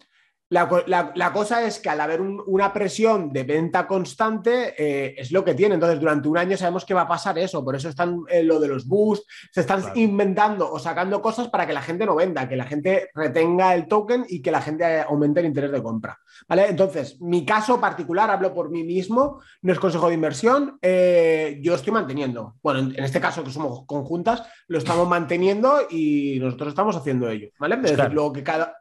la, 0.49 1.33
cosa 1.33 1.65
es 1.65 1.81
que 1.81 1.89
al 1.89 2.01
haber 2.01 2.21
una 2.21 2.73
presión 2.73 3.33
de 3.33 3.43
venta 3.43 3.87
constante 3.87 4.75
eh, 4.79 5.15
es 5.19 5.33
lo 5.33 5.45
que 5.45 5.55
tiene. 5.55 5.75
Entonces, 5.75 5.99
durante 5.99 6.29
un 6.29 6.39
año 6.39 6.57
sabemos 6.57 6.85
que 6.85 6.95
va 6.95 7.03
a 7.03 7.09
pasar 7.09 7.37
eso. 7.39 7.65
Por 7.65 7.75
eso 7.75 7.89
están 7.89 8.21
eh, 8.29 8.45
lo 8.45 8.61
de 8.61 8.69
los 8.69 8.87
boosts, 8.87 9.27
se 9.51 9.63
están 9.63 9.83
inventando 9.97 10.71
o 10.71 10.79
sacando 10.79 11.21
cosas 11.21 11.49
para 11.49 11.67
que 11.67 11.73
la 11.73 11.83
gente 11.83 12.07
no 12.07 12.15
venda, 12.15 12.49
que 12.49 12.55
la 12.55 12.65
gente 12.65 13.11
retenga 13.15 13.75
el 13.75 13.89
token 13.89 14.25
y 14.29 14.41
que 14.41 14.53
la 14.53 14.63
gente 14.63 15.01
aumente 15.01 15.41
el 15.41 15.47
interés 15.47 15.73
de 15.73 15.83
compra. 15.83 16.19
¿Vale? 16.49 16.69
Entonces, 16.69 17.21
mi 17.21 17.45
caso 17.45 17.81
particular, 17.81 18.31
hablo 18.31 18.55
por 18.55 18.71
mí 18.71 18.85
mismo, 18.85 19.41
no 19.63 19.73
es 19.73 19.81
consejo 19.81 20.09
de 20.09 20.15
inversión, 20.15 20.79
eh, 20.81 21.59
yo 21.61 21.75
estoy 21.75 21.93
manteniendo. 21.93 22.55
Bueno, 22.63 22.81
en, 22.81 23.03
este 23.03 23.21
caso 23.21 23.43
que 23.43 23.51
somos 23.51 23.85
conjuntas, 23.87 24.45
lo 24.69 24.79
estamos 24.79 25.09
manteniendo 25.09 25.81
y 25.91 26.39
nosotros 26.41 26.69
estamos 26.69 26.95
haciendo 26.95 27.29
ello. 27.29 27.49
¿Vale? 27.59 27.77
Es 27.77 27.97
decir, 27.97 28.13
luego 28.13 28.33
que 28.33 28.45
cada 28.45 28.77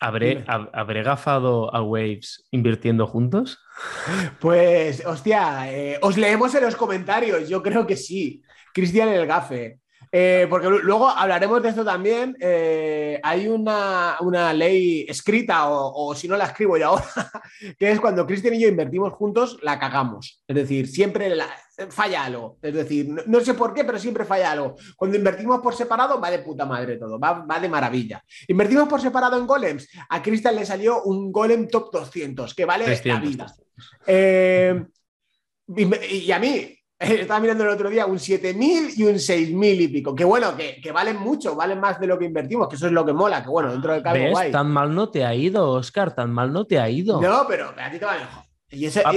¿Habré, 0.00 0.44
¿Habré 0.46 1.02
gafado 1.02 1.74
a 1.74 1.82
Waves 1.82 2.46
invirtiendo 2.50 3.06
juntos? 3.06 3.58
Pues, 4.40 5.04
hostia, 5.06 5.72
eh, 5.72 5.98
os 6.02 6.16
leemos 6.16 6.54
en 6.54 6.64
los 6.64 6.76
comentarios. 6.76 7.48
Yo 7.48 7.62
creo 7.62 7.86
que 7.86 7.96
sí. 7.96 8.42
Cristian 8.72 9.08
el 9.08 9.26
gafe. 9.26 9.78
Eh, 10.16 10.46
porque 10.48 10.68
luego 10.68 11.08
hablaremos 11.08 11.60
de 11.60 11.70
esto 11.70 11.84
también. 11.84 12.36
Eh, 12.38 13.18
hay 13.22 13.48
una, 13.48 14.16
ley 14.52 15.04
escrita, 15.08 15.68
o, 15.68 16.14
si 16.14 16.28
no 16.28 16.36
la 16.36 16.44
escribo 16.44 16.76
yo 16.76 16.86
ahora, 16.88 17.04
que 17.78 17.90
es 17.90 18.00
cuando 18.00 18.24
Cristian 18.24 18.54
y 18.54 18.60
yo 18.60 18.68
invertimos 18.68 19.12
juntos, 19.12 19.58
la 19.62 19.78
cagamos. 19.78 20.40
Es 20.46 20.54
decir, 20.54 20.86
siempre 20.86 21.34
falla 21.88 22.24
algo. 22.24 22.58
Es 22.62 22.74
decir, 22.74 23.08
no, 23.26 23.40
sé 23.40 23.54
por 23.54 23.74
qué, 23.74 23.84
pero 23.84 23.98
siempre 23.98 24.24
falla 24.24 24.52
algo. 24.52 24.76
Cuando 24.96 25.16
invertimos 25.16 25.60
por 25.60 25.74
separado, 25.74 26.20
va 26.20 26.30
de 26.30 26.40
puta 26.40 26.64
madre 26.64 26.96
todo, 26.96 27.18
va, 27.18 27.44
de 27.60 27.68
maravilla. 27.68 28.22
Invertimos 28.48 28.88
por 28.88 29.00
separado 29.00 29.38
en 29.38 29.46
golems. 29.46 29.88
A 30.08 30.22
Cristian 30.22 30.54
le 30.54 30.66
salió 30.66 31.02
un 31.02 31.32
golem 31.32 31.68
top 31.68 31.92
200, 31.92 32.54
que 32.54 32.64
vale 32.64 33.00
la 33.04 33.20
vida. 33.20 33.54
Eh, 34.06 34.84
y 35.76 36.30
a 36.30 36.38
mí, 36.38 36.78
estaba 36.98 37.40
mirando 37.40 37.64
el 37.64 37.70
otro 37.70 37.90
día 37.90 38.06
un 38.06 38.18
7.000 38.18 38.92
y 38.96 39.04
un 39.04 39.14
6.000 39.14 39.80
y 39.80 39.88
pico. 39.88 40.14
Que 40.14 40.24
bueno, 40.24 40.54
que, 40.56 40.92
valen 40.92 41.18
mucho, 41.18 41.54
valen 41.56 41.80
más 41.80 42.00
de 42.00 42.06
lo 42.06 42.18
que 42.18 42.24
invertimos, 42.24 42.68
que 42.68 42.76
eso 42.76 42.86
es 42.86 42.92
lo 42.92 43.04
que 43.04 43.12
mola, 43.12 43.42
que 43.42 43.50
bueno, 43.50 43.72
dentro 43.72 43.92
del 43.92 44.02
cambio 44.02 44.30
guay. 44.30 44.52
Tan 44.52 44.70
mal 44.70 44.94
no 44.94 45.10
te 45.10 45.24
ha 45.24 45.34
ido, 45.34 45.70
Oscar, 45.70 46.14
tan 46.14 46.30
mal 46.32 46.52
no 46.52 46.66
te 46.66 46.78
ha 46.78 46.88
ido. 46.88 47.20
No, 47.20 47.46
pero 47.48 47.74
a 47.76 47.90
ti 47.90 47.98
te 47.98 48.04
va 48.04 48.14
mejor. 48.14 48.43
Y 48.74 48.86
eso, 48.86 49.00
ah, 49.04 49.12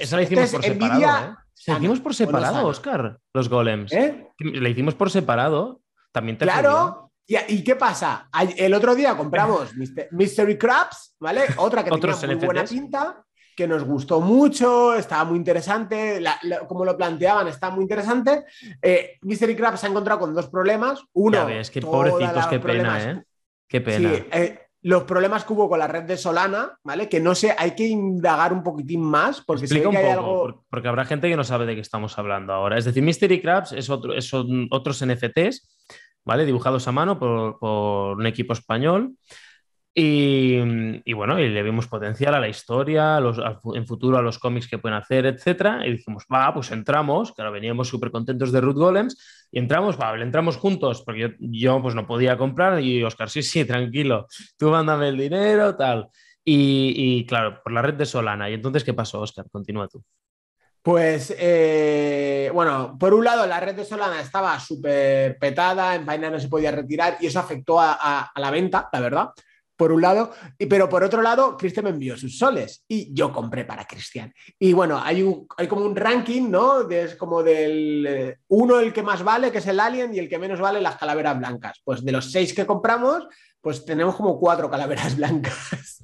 eso, 0.00 0.16
lo 0.16 0.22
hicimos 0.22 0.50
por 0.50 0.62
separado. 0.62 1.02
¿eh? 1.02 1.34
Le 1.66 1.74
hicimos 1.74 2.00
por 2.00 2.14
separado, 2.14 2.66
Oscar, 2.66 3.18
los 3.34 3.48
golems. 3.48 3.92
¿Eh? 3.92 4.28
Le 4.38 4.70
hicimos 4.70 4.94
por 4.94 5.10
separado. 5.10 5.80
También 6.12 6.38
te 6.38 6.44
Claro. 6.44 7.12
¿Y, 7.26 7.36
¿Y, 7.54 7.62
qué 7.62 7.76
pasa? 7.76 8.28
El 8.56 8.74
otro 8.74 8.94
día 8.94 9.16
compramos 9.16 9.70
Mystery 10.10 10.58
Crabs, 10.58 11.14
¿vale? 11.20 11.42
Otra 11.56 11.84
que 11.84 11.90
tenía 12.00 12.16
muy 12.26 12.46
buena 12.46 12.64
pinta 12.64 13.24
que 13.60 13.68
nos 13.68 13.84
gustó 13.84 14.22
mucho, 14.22 14.94
estaba 14.94 15.24
muy 15.24 15.36
interesante, 15.36 16.22
como 16.66 16.82
lo 16.82 16.96
planteaban, 16.96 17.46
está 17.46 17.68
muy 17.68 17.82
interesante. 17.82 18.44
Eh, 18.80 19.18
Mystery 19.20 19.54
Crab 19.54 19.76
se 19.76 19.86
ha 19.86 19.90
encontrado 19.90 20.20
con 20.20 20.34
dos 20.34 20.48
problemas. 20.48 21.02
Uno, 21.12 21.46
es 21.46 21.70
que 21.70 21.82
pobrecitos, 21.82 22.46
qué 22.46 22.58
pena, 22.58 23.10
¿eh? 23.10 23.22
Qué 23.68 23.82
pena. 23.82 24.12
Eh, 24.32 24.69
los 24.82 25.04
problemas 25.04 25.44
que 25.44 25.52
hubo 25.52 25.68
con 25.68 25.78
la 25.78 25.86
red 25.86 26.04
de 26.04 26.16
Solana, 26.16 26.78
¿vale? 26.82 27.08
Que 27.08 27.20
no 27.20 27.34
sé, 27.34 27.54
hay 27.56 27.72
que 27.72 27.86
indagar 27.86 28.52
un 28.52 28.62
poquitín 28.62 29.02
más 29.02 29.42
porque 29.42 29.64
Explica 29.64 29.88
un 29.88 29.94
poco, 29.94 30.64
porque 30.70 30.88
habrá 30.88 31.04
gente 31.04 31.28
que 31.28 31.36
no 31.36 31.44
sabe 31.44 31.66
de 31.66 31.74
qué 31.74 31.80
estamos 31.80 32.18
hablando 32.18 32.52
ahora. 32.52 32.78
Es 32.78 32.86
decir, 32.86 33.02
Mystery 33.02 33.42
Crabs 33.42 33.72
es 33.72 33.90
otro, 33.90 34.18
son 34.22 34.68
otros 34.70 35.04
NFTs, 35.04 35.86
¿vale? 36.24 36.46
Dibujados 36.46 36.88
a 36.88 36.92
mano 36.92 37.18
por, 37.18 37.58
por 37.58 38.16
un 38.16 38.26
equipo 38.26 38.52
español. 38.54 39.14
Y, 39.92 41.12
bueno, 41.12 41.38
y 41.40 41.48
le 41.48 41.62
vimos 41.62 41.88
potencial 41.88 42.34
a 42.34 42.40
la 42.40 42.48
historia, 42.48 43.18
en 43.74 43.86
futuro 43.86 44.16
a 44.16 44.22
los 44.22 44.38
cómics 44.38 44.68
que 44.68 44.78
pueden 44.78 44.96
hacer, 44.96 45.26
etcétera. 45.26 45.86
Y 45.86 45.92
dijimos, 45.92 46.24
va, 46.32 46.54
pues 46.54 46.70
entramos, 46.70 47.32
claro, 47.32 47.50
veníamos 47.52 47.88
súper 47.88 48.10
contentos 48.10 48.52
de 48.52 48.60
Ruth 48.60 48.76
Golems, 48.76 49.39
y 49.50 49.58
entramos, 49.58 49.98
va, 49.98 50.14
entramos 50.20 50.56
juntos, 50.56 51.02
porque 51.02 51.36
yo, 51.38 51.82
pues 51.82 51.94
no 51.94 52.06
podía 52.06 52.36
comprar, 52.36 52.80
y 52.80 53.02
Oscar, 53.02 53.28
sí, 53.30 53.42
sí, 53.42 53.64
tranquilo, 53.64 54.26
tú 54.56 54.70
mándame 54.70 55.08
el 55.08 55.18
dinero, 55.18 55.76
tal. 55.76 56.08
Y, 56.42 57.26
claro, 57.26 57.62
por 57.62 57.70
la 57.70 57.82
red 57.82 57.94
de 57.94 58.06
Solana. 58.06 58.50
¿Y 58.50 58.54
entonces 58.54 58.82
qué 58.82 58.92
pasó, 58.92 59.20
Oscar? 59.20 59.46
Continúa 59.52 59.86
tú. 59.86 60.02
Pues, 60.82 61.32
eh, 61.38 62.50
bueno, 62.52 62.96
por 62.98 63.14
un 63.14 63.24
lado, 63.24 63.46
la 63.46 63.60
red 63.60 63.76
de 63.76 63.84
Solana 63.84 64.20
estaba 64.20 64.58
súper 64.58 65.38
petada, 65.38 65.94
en 65.94 66.02
Binance 66.02 66.30
no 66.30 66.40
se 66.40 66.48
podía 66.48 66.72
retirar 66.72 67.18
y 67.20 67.26
eso 67.26 67.38
afectó 67.38 67.78
a 67.78 68.32
la 68.34 68.50
venta, 68.50 68.88
la 68.92 69.00
verdad 69.00 69.30
por 69.80 69.92
un 69.92 70.02
lado, 70.02 70.30
pero 70.68 70.90
por 70.90 71.02
otro 71.02 71.22
lado, 71.22 71.56
Cristian 71.56 71.84
me 71.84 71.90
envió 71.90 72.14
sus 72.14 72.36
soles 72.36 72.84
y 72.86 73.14
yo 73.14 73.32
compré 73.32 73.64
para 73.64 73.86
Cristian. 73.86 74.30
Y 74.58 74.74
bueno, 74.74 75.00
hay, 75.02 75.22
un, 75.22 75.46
hay 75.56 75.66
como 75.68 75.86
un 75.86 75.96
ranking, 75.96 76.50
¿no? 76.50 76.86
es 76.90 77.14
como 77.14 77.42
del 77.42 78.06
eh, 78.06 78.38
uno 78.48 78.78
el 78.78 78.92
que 78.92 79.02
más 79.02 79.22
vale, 79.22 79.50
que 79.50 79.56
es 79.56 79.66
el 79.66 79.80
Alien, 79.80 80.14
y 80.14 80.18
el 80.18 80.28
que 80.28 80.38
menos 80.38 80.60
vale, 80.60 80.82
las 80.82 80.98
calaveras 80.98 81.38
blancas. 81.38 81.80
Pues 81.82 82.04
de 82.04 82.12
los 82.12 82.30
seis 82.30 82.52
que 82.52 82.66
compramos, 82.66 83.26
pues 83.58 83.82
tenemos 83.86 84.16
como 84.16 84.38
cuatro 84.38 84.68
calaveras 84.68 85.16
blancas. 85.16 86.02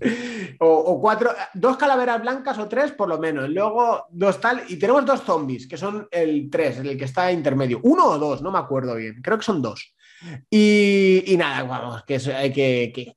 o, 0.60 0.98
cuatro, 0.98 1.34
dos 1.52 1.76
calaveras 1.76 2.22
blancas 2.22 2.58
o 2.58 2.68
tres 2.68 2.92
por 2.92 3.10
lo 3.10 3.18
menos. 3.18 3.50
Luego 3.50 4.06
dos 4.08 4.40
tal, 4.40 4.62
y 4.68 4.78
tenemos 4.78 5.04
dos 5.04 5.20
zombies, 5.20 5.68
que 5.68 5.76
son 5.76 6.08
el 6.10 6.48
tres, 6.50 6.78
el 6.78 6.96
que 6.96 7.04
está 7.04 7.30
intermedio. 7.30 7.80
Uno 7.82 8.06
o 8.06 8.18
dos, 8.18 8.40
no 8.40 8.50
me 8.50 8.58
acuerdo 8.58 8.94
bien, 8.94 9.20
creo 9.22 9.36
que 9.36 9.44
son 9.44 9.60
dos. 9.60 9.94
Y, 10.50 11.34
nada, 11.38 11.62
vamos, 11.64 12.04
que, 12.04 12.16
hay 12.34 12.52
que, 12.52 13.16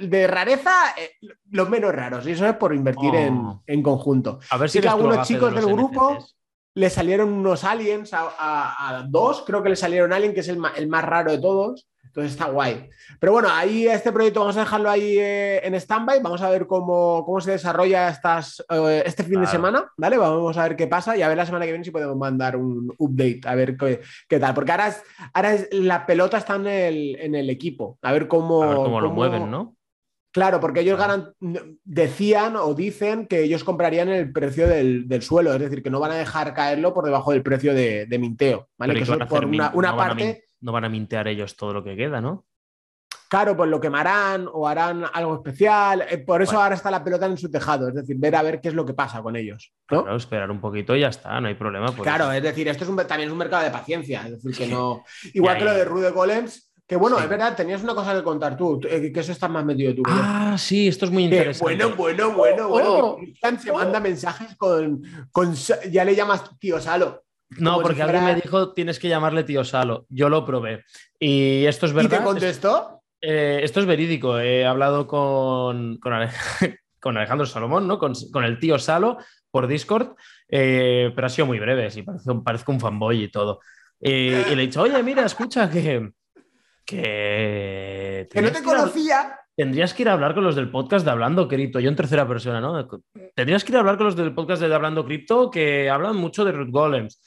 de 0.00 0.26
rareza, 0.26 0.94
eh, 0.96 1.12
los 1.50 1.68
menos 1.68 1.94
raros. 1.94 2.26
Y 2.26 2.32
eso 2.32 2.46
es 2.46 2.56
por 2.56 2.74
invertir 2.74 3.14
en, 3.14 3.36
oh. 3.36 3.82
conjunto. 3.82 4.40
A 4.50 4.56
ver 4.56 4.70
si 4.70 4.80
que 4.80 4.88
algunos 4.88 5.26
chicos 5.26 5.54
del 5.54 5.66
grupo 5.66 6.18
le 6.74 6.90
salieron 6.90 7.32
unos 7.32 7.64
aliens 7.64 8.10
a, 8.12 9.04
dos, 9.08 9.42
creo 9.46 9.62
que 9.62 9.70
le 9.70 9.76
salieron 9.76 10.12
alien, 10.12 10.32
que 10.32 10.40
es 10.40 10.48
el, 10.48 10.60
el 10.76 10.88
más 10.88 11.04
raro 11.04 11.30
de 11.30 11.38
todos. 11.38 11.88
Entonces 12.18 12.32
está 12.32 12.50
guay. 12.50 12.88
Pero 13.20 13.32
bueno, 13.32 13.48
ahí 13.48 13.86
este 13.86 14.10
proyecto 14.10 14.40
vamos 14.40 14.56
a 14.56 14.60
dejarlo 14.60 14.90
ahí 14.90 15.18
eh, 15.18 15.60
en 15.64 15.74
stand-by. 15.74 16.20
Vamos 16.20 16.42
a 16.42 16.50
ver 16.50 16.66
cómo, 16.66 17.24
cómo 17.24 17.40
se 17.40 17.52
desarrolla 17.52 18.08
estas, 18.08 18.64
eh, 18.68 19.04
este 19.06 19.22
fin 19.22 19.40
de 19.40 19.46
semana, 19.46 19.88
¿vale? 19.96 20.18
Vamos 20.18 20.56
a 20.56 20.64
ver 20.64 20.74
qué 20.74 20.88
pasa 20.88 21.16
y 21.16 21.22
a 21.22 21.28
ver 21.28 21.36
la 21.36 21.46
semana 21.46 21.64
que 21.64 21.70
viene 21.70 21.84
si 21.84 21.92
podemos 21.92 22.16
mandar 22.16 22.56
un 22.56 22.92
update, 22.98 23.42
a 23.44 23.54
ver 23.54 23.76
qué, 23.76 24.40
tal. 24.40 24.52
Porque 24.52 24.72
ahora, 24.72 24.88
es, 24.88 25.00
ahora 25.32 25.54
es, 25.54 25.68
la 25.72 26.06
pelota 26.06 26.38
está 26.38 26.56
en 26.56 26.66
el, 26.66 27.16
en 27.20 27.36
el 27.36 27.50
equipo. 27.50 27.98
A 28.02 28.10
ver 28.10 28.26
cómo, 28.26 28.74
cómo, 28.74 29.00
lo 29.00 29.12
mueven, 29.12 29.48
¿no? 29.48 29.76
Claro, 30.32 30.58
porque 30.58 30.80
ellos 30.80 30.98
ganan, 30.98 31.32
decían 31.84 32.56
o 32.56 32.74
dicen 32.74 33.26
que 33.28 33.44
ellos 33.44 33.62
comprarían 33.62 34.08
el 34.08 34.32
precio 34.32 34.66
del, 34.66 35.22
suelo, 35.22 35.52
es 35.52 35.60
decir, 35.60 35.84
que 35.84 35.90
no 35.90 36.00
van 36.00 36.10
a 36.10 36.16
dejar 36.16 36.52
caerlo 36.52 36.92
por 36.92 37.04
debajo 37.04 37.30
del 37.30 37.42
precio 37.42 37.74
de, 37.74 38.06
minteo, 38.20 38.68
¿vale? 38.76 38.94
que 38.94 39.02
eso 39.02 39.16
por 39.28 39.44
una, 39.44 39.70
una 39.72 39.96
parte 39.96 40.47
no 40.60 40.72
van 40.72 40.84
a 40.84 40.88
mintear 40.88 41.28
ellos 41.28 41.56
todo 41.56 41.72
lo 41.72 41.84
que 41.84 41.96
queda, 41.96 42.20
¿no? 42.20 42.44
Claro, 43.28 43.54
pues 43.54 43.68
lo 43.68 43.78
quemarán 43.78 44.48
o 44.50 44.66
harán 44.66 45.04
algo 45.12 45.34
especial. 45.34 46.06
Eh, 46.08 46.18
por 46.18 46.40
eso 46.40 46.60
ahora 46.60 46.74
está 46.74 46.90
la 46.90 47.04
pelota 47.04 47.26
en 47.26 47.36
su 47.36 47.50
tejado, 47.50 47.88
es 47.88 47.94
decir, 47.94 48.16
ver 48.18 48.34
a 48.34 48.42
ver 48.42 48.60
qué 48.60 48.68
es 48.68 48.74
lo 48.74 48.86
que 48.86 48.94
pasa 48.94 49.22
con 49.22 49.36
ellos. 49.36 49.72
Claro, 49.84 50.16
esperar 50.16 50.50
un 50.50 50.60
poquito 50.60 50.96
y 50.96 51.00
ya 51.00 51.08
está, 51.08 51.38
no 51.40 51.48
hay 51.48 51.54
problema. 51.54 51.94
Claro, 51.94 52.32
es 52.32 52.42
decir, 52.42 52.68
esto 52.68 52.84
es 52.84 53.06
también 53.06 53.28
es 53.28 53.32
un 53.32 53.38
mercado 53.38 53.64
de 53.64 53.70
paciencia, 53.70 54.22
es 54.26 54.42
decir, 54.42 54.56
que 54.56 54.66
no. 54.66 55.04
Igual 55.34 55.58
que 55.58 55.64
lo 55.64 55.74
de 55.74 55.84
Rude 55.84 56.10
Golems, 56.10 56.72
que 56.86 56.96
bueno, 56.96 57.18
es 57.18 57.28
verdad, 57.28 57.54
tenías 57.54 57.82
una 57.82 57.94
cosa 57.94 58.14
que 58.14 58.22
contar 58.22 58.56
tú, 58.56 58.80
eh, 58.88 59.12
que 59.12 59.20
eso 59.20 59.32
estás 59.32 59.50
más 59.50 59.62
metido 59.62 59.94
tú. 59.94 60.02
Ah, 60.06 60.56
sí, 60.58 60.88
esto 60.88 61.04
es 61.04 61.10
muy 61.10 61.24
interesante. 61.24 61.62
bueno, 61.62 61.94
bueno, 61.94 62.32
bueno, 62.32 62.68
bueno. 62.68 62.94
Oh, 62.94 63.20
se 63.60 63.72
manda 63.72 64.00
mensajes 64.00 64.56
con, 64.56 65.02
con, 65.30 65.54
Ya 65.90 66.02
le 66.06 66.16
llamas 66.16 66.58
tío 66.58 66.80
Salo. 66.80 67.24
No, 67.50 67.80
porque 67.80 68.02
alguien 68.02 68.24
me 68.24 68.34
dijo 68.34 68.72
tienes 68.72 68.98
que 68.98 69.08
llamarle 69.08 69.44
tío 69.44 69.64
Salo. 69.64 70.06
Yo 70.08 70.28
lo 70.28 70.44
probé. 70.44 70.84
Y 71.18 71.64
esto 71.64 71.86
es 71.86 71.92
verdad. 71.92 72.16
¿Y 72.16 72.18
te 72.18 72.24
contestó? 72.24 73.02
Eh, 73.20 73.60
esto 73.62 73.80
es 73.80 73.86
verídico. 73.86 74.38
He 74.38 74.66
hablado 74.66 75.06
con, 75.06 75.98
con, 75.98 76.12
Alejandro 77.16 77.46
Salomón, 77.46 77.88
¿no? 77.88 77.98
Con, 77.98 78.14
el 78.44 78.58
tío 78.58 78.78
Salo 78.78 79.18
por 79.50 79.66
Discord, 79.66 80.14
eh, 80.48 81.10
pero 81.14 81.26
ha 81.26 81.30
sido 81.30 81.46
muy 81.46 81.58
breve, 81.58 81.90
sí, 81.90 82.02
parece, 82.02 82.70
un 82.70 82.80
fanboy 82.80 83.24
y 83.24 83.30
todo. 83.30 83.60
y 83.98 84.30
le 84.30 84.52
he 84.52 84.56
dicho, 84.56 84.82
oye, 84.82 85.02
mira, 85.02 85.24
escucha 85.24 85.70
que. 85.70 86.10
Que, 86.84 88.26
que 88.30 88.40
no 88.40 88.50
te 88.50 88.62
conocía. 88.62 89.38
tendrías 89.54 89.92
que 89.92 90.02
ir 90.02 90.08
a 90.08 90.14
hablar 90.14 90.34
con 90.34 90.42
los 90.42 90.56
del 90.56 90.70
podcast 90.70 91.04
de 91.04 91.10
Hablando 91.10 91.46
Cripto, 91.46 91.80
yo 91.80 91.90
en 91.90 91.96
tercera 91.96 92.26
persona, 92.26 92.62
¿no? 92.62 92.88
Tendrías 93.34 93.62
que 93.62 93.72
ir 93.72 93.76
a 93.76 93.80
hablar 93.80 93.98
con 93.98 94.06
los 94.06 94.16
del 94.16 94.34
podcast 94.34 94.62
de 94.62 94.74
Hablando 94.74 95.04
Cripto 95.04 95.50
que 95.50 95.90
hablan 95.90 96.16
mucho 96.16 96.46
de 96.46 96.52
root 96.52 96.70
golems. 96.70 97.20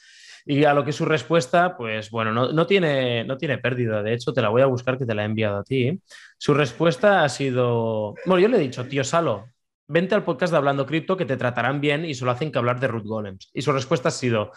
Y 0.44 0.64
a 0.64 0.74
lo 0.74 0.84
que 0.84 0.92
su 0.92 1.04
respuesta, 1.04 1.76
pues 1.76 2.10
bueno, 2.10 2.32
no, 2.32 2.66
tiene, 2.66 3.24
no 3.24 3.36
tiene 3.36 3.58
pérdida. 3.58 4.02
De 4.02 4.14
hecho, 4.14 4.32
te 4.32 4.42
la 4.42 4.48
voy 4.48 4.62
a 4.62 4.66
buscar 4.66 4.98
que 4.98 5.06
te 5.06 5.14
la 5.14 5.22
he 5.22 5.26
enviado 5.26 5.58
a 5.58 5.64
ti. 5.64 6.00
Su 6.36 6.54
respuesta 6.54 7.24
ha 7.24 7.28
sido, 7.28 8.14
bueno, 8.26 8.40
yo 8.40 8.48
le 8.48 8.56
he 8.56 8.60
dicho, 8.60 8.86
tío 8.86 9.04
Salo, 9.04 9.46
vente 9.86 10.14
al 10.14 10.24
podcast 10.24 10.52
de 10.52 10.56
Hablando 10.56 10.86
Cripto 10.86 11.16
que 11.16 11.26
te 11.26 11.36
tratarán 11.36 11.80
bien 11.80 12.04
y 12.04 12.14
solo 12.14 12.32
hacen 12.32 12.50
que 12.50 12.58
hablar 12.58 12.80
de 12.80 12.88
root 12.88 13.04
golems. 13.04 13.50
Y 13.54 13.62
su 13.62 13.72
respuesta 13.72 14.08
ha 14.08 14.12
sido, 14.12 14.52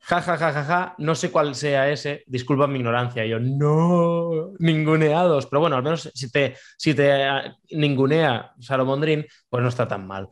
ja, 0.00 0.22
ja, 0.22 0.36
ja, 0.38 0.52
ja, 0.52 0.64
ja, 0.64 0.94
no 0.98 1.14
sé 1.14 1.30
cuál 1.30 1.54
sea 1.54 1.90
ese, 1.90 2.24
disculpa 2.26 2.66
mi 2.66 2.78
ignorancia. 2.78 3.26
Y 3.26 3.30
yo, 3.30 3.38
no, 3.40 4.52
ninguneados. 4.58 5.46
Pero 5.46 5.60
bueno, 5.60 5.76
al 5.76 5.82
menos 5.82 6.10
si 6.14 6.30
te, 6.30 6.56
si 6.76 6.94
te 6.94 7.26
ningunea 7.70 8.52
Salomondrín, 8.60 9.26
pues 9.50 9.62
no 9.62 9.68
está 9.68 9.86
tan 9.86 10.06
mal. 10.06 10.28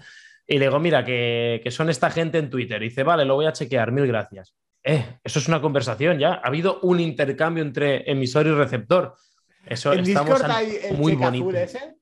Y 0.47 0.59
le 0.59 0.67
digo, 0.67 0.79
mira, 0.79 1.05
que, 1.05 1.61
que, 1.63 1.71
son 1.71 1.91
esta 1.91 2.11
gente 2.11 2.39
en 2.39 2.49
Twitter. 2.49 2.83
Y 2.83 2.89
dice, 2.89 3.03
vale, 3.03 3.25
lo 3.25 3.35
voy 3.35 3.47
a 3.47 3.53
chequear, 3.53 3.93
mil 3.93 4.07
gracias. 4.07 4.55
Eh, 4.89 5.19
eso 5.25 5.41
es 5.41 5.49
una 5.49 5.61
conversación 5.61 6.17
ya. 6.17 6.35
Ha 6.35 6.47
habido 6.47 6.79
un 6.83 7.01
intercambio 7.01 7.65
entre 7.65 8.09
emisor 8.09 8.47
y 8.47 8.53
receptor. 8.53 9.17
Eso 9.67 9.93
¿En 9.93 10.01
estamos 10.01 10.41
hay 10.45 10.79
el 10.85 10.97
muy 10.97 11.17
bonito. 11.17 11.51
ese? 11.51 11.97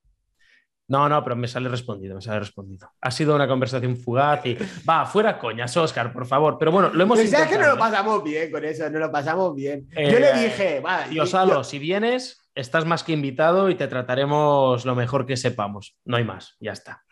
No, 0.86 1.08
no, 1.08 1.24
pero 1.24 1.34
me 1.34 1.48
sale 1.48 1.70
respondido, 1.70 2.14
me 2.14 2.20
sale 2.20 2.40
respondido. 2.40 2.90
Ha 3.00 3.10
sido 3.10 3.34
una 3.34 3.48
conversación 3.48 3.96
fugaz 3.96 4.44
y 4.44 4.58
va, 4.86 5.06
fuera 5.06 5.38
coñas, 5.38 5.74
Oscar, 5.78 6.12
por 6.12 6.26
favor. 6.26 6.58
Pero 6.58 6.72
bueno, 6.72 6.90
lo 6.92 7.02
hemos 7.04 7.18
intentado. 7.18 7.48
que 7.48 7.56
no 7.56 7.68
lo 7.68 7.78
pasamos 7.78 8.22
bien 8.22 8.50
con 8.50 8.62
eso, 8.66 8.90
no 8.90 8.98
lo 8.98 9.10
pasamos 9.10 9.54
bien. 9.54 9.88
yo 9.90 10.18
le 10.18 10.30
eh, 10.32 10.42
dije, 10.42 10.80
va. 10.80 11.04
Tío 11.04 11.24
Salo, 11.24 11.64
si 11.64 11.78
vienes, 11.78 12.50
estás 12.54 12.84
más 12.84 13.02
que 13.02 13.12
invitado 13.12 13.70
y 13.70 13.76
te 13.76 13.88
trataremos 13.88 14.84
lo 14.84 14.94
mejor 14.94 15.24
que 15.24 15.38
sepamos. 15.38 15.96
No 16.04 16.18
hay 16.18 16.24
más, 16.24 16.58
ya 16.60 16.72
está. 16.72 17.03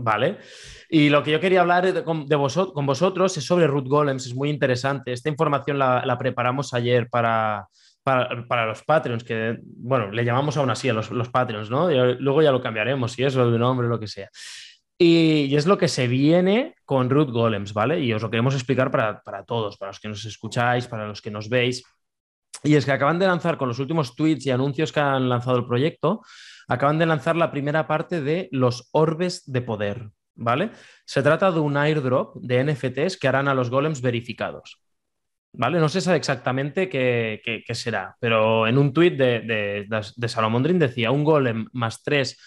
Vale. 0.00 0.38
Y 0.88 1.08
lo 1.08 1.24
que 1.24 1.32
yo 1.32 1.40
quería 1.40 1.62
hablar 1.62 1.92
de, 1.92 2.04
con, 2.04 2.26
vosotros 2.26 3.36
es 3.36 3.44
sobre 3.44 3.66
Root 3.66 3.88
Golems, 3.88 4.26
es 4.26 4.34
muy 4.34 4.48
interesante. 4.48 5.12
Esta 5.12 5.28
información 5.28 5.76
la, 5.76 6.16
preparamos 6.16 6.72
ayer 6.72 7.08
para, 7.10 7.66
para, 8.04 8.66
los 8.66 8.84
Patreons, 8.84 9.24
que, 9.24 9.58
bueno, 9.60 10.12
le 10.12 10.24
llamamos 10.24 10.56
aún 10.56 10.70
así 10.70 10.88
a 10.88 10.92
los, 10.92 11.10
los 11.10 11.30
Patreons, 11.30 11.68
¿no? 11.68 11.90
luego 11.90 12.42
ya 12.42 12.52
lo 12.52 12.62
cambiaremos, 12.62 13.10
si 13.10 13.24
es 13.24 13.34
lo 13.34 13.50
de 13.50 13.58
nombre, 13.58 13.88
lo 13.88 13.98
que 13.98 14.06
sea. 14.06 14.28
Y, 14.96 15.54
es 15.56 15.66
lo 15.66 15.76
que 15.78 15.88
se 15.88 16.06
viene 16.06 16.76
con 16.84 17.10
Root 17.10 17.30
Golems, 17.30 17.72
¿vale? 17.72 17.98
Y 17.98 18.12
os 18.12 18.22
lo 18.22 18.30
queremos 18.30 18.54
explicar 18.54 18.92
para, 18.92 19.20
para 19.22 19.44
todos, 19.44 19.76
para 19.78 19.90
los 19.90 19.98
que 19.98 20.08
nos 20.08 20.24
escucháis, 20.24 20.86
para 20.86 21.08
los 21.08 21.20
que 21.20 21.32
nos 21.32 21.48
veis. 21.48 21.82
Y 22.62 22.76
es 22.76 22.84
que 22.84 22.92
acaban 22.92 23.18
de 23.18 23.26
lanzar 23.26 23.58
con 23.58 23.66
los 23.66 23.80
últimos 23.80 24.14
tweets 24.14 24.46
y 24.46 24.50
anuncios 24.52 24.92
que 24.92 25.00
han 25.00 25.28
lanzado 25.28 25.58
el 25.58 25.66
proyecto, 25.66 26.22
acaban 26.68 26.98
de 26.98 27.06
lanzar 27.06 27.34
la 27.34 27.50
primera 27.50 27.88
parte 27.88 28.20
de 28.20 28.48
los 28.52 28.88
orbes 28.92 29.50
de 29.50 29.62
poder, 29.62 30.10
¿vale? 30.34 30.70
Se 31.04 31.22
trata 31.22 31.50
de 31.50 31.60
un 31.60 31.76
airdrop 31.76 32.36
de 32.36 32.62
NFTs 32.62 33.16
que 33.16 33.26
harán 33.26 33.48
a 33.48 33.54
los 33.54 33.70
golems 33.70 34.00
verificados. 34.00 34.80
¿Vale? 35.50 35.80
No 35.80 35.88
se 35.88 36.02
sabe 36.02 36.18
exactamente 36.18 36.90
qué, 36.90 37.64
será, 37.72 38.14
pero 38.20 38.66
en 38.66 38.76
un 38.76 38.92
de, 38.92 39.16
de, 39.16 39.86
de 39.88 40.28
Salomondrin 40.28 40.78
decía 40.78 41.10
un 41.10 41.24
golem 41.24 41.66
más 41.72 42.02
tres 42.02 42.38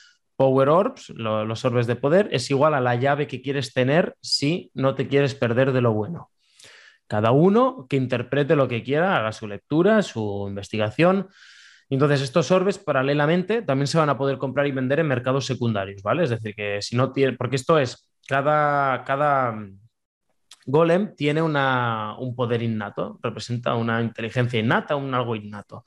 Power 0.42 0.70
Orbs, 0.70 1.10
los 1.10 1.66
orbes 1.66 1.86
de 1.86 1.96
poder, 1.96 2.28
es 2.32 2.50
igual 2.50 2.74
a 2.74 2.82
la 2.82 2.96
llave 2.96 3.28
que 3.28 3.44
quieres 3.44 3.74
tener 3.74 4.16
si 4.22 4.72
no 4.74 4.96
te 4.96 5.08
quieres 5.08 5.36
perder 5.36 5.72
de 5.72 5.82
lo 5.82 5.94
bueno. 5.94 6.32
Cada 7.06 7.30
uno 7.30 7.86
que 7.88 7.98
interprete 7.98 8.56
lo 8.56 8.68
que 8.68 8.82
quiera, 8.82 9.18
haga 9.18 9.34
su 9.34 9.48
lectura, 9.48 10.02
su 10.02 10.46
investigación. 10.48 11.28
Entonces, 11.92 12.22
estos 12.22 12.50
orbes 12.52 12.78
paralelamente 12.78 13.62
también 13.64 13.86
se 13.86 13.98
van 13.98 14.10
a 14.10 14.18
poder 14.18 14.38
comprar 14.38 14.66
y 14.66 14.72
vender 14.72 15.02
en 15.02 15.08
mercados 15.08 15.46
secundarios, 15.46 16.02
¿vale? 16.02 16.24
Es 16.24 16.30
decir, 16.30 16.56
que 16.56 16.82
si 16.82 16.96
no 16.96 17.12
tiene, 17.12 17.34
porque 17.34 17.58
esto 17.58 17.78
es, 17.78 18.10
cada, 18.26 19.04
cada 19.04 19.52
mm, 19.52 19.78
golem 20.68 21.14
tiene 21.18 21.42
un 21.42 22.34
poder 22.34 22.64
innato, 22.64 23.20
representa 23.22 23.76
una 23.76 24.02
inteligencia 24.02 24.58
innata, 24.58 24.96
un 24.96 25.14
algo 25.14 25.36
innato. 25.36 25.84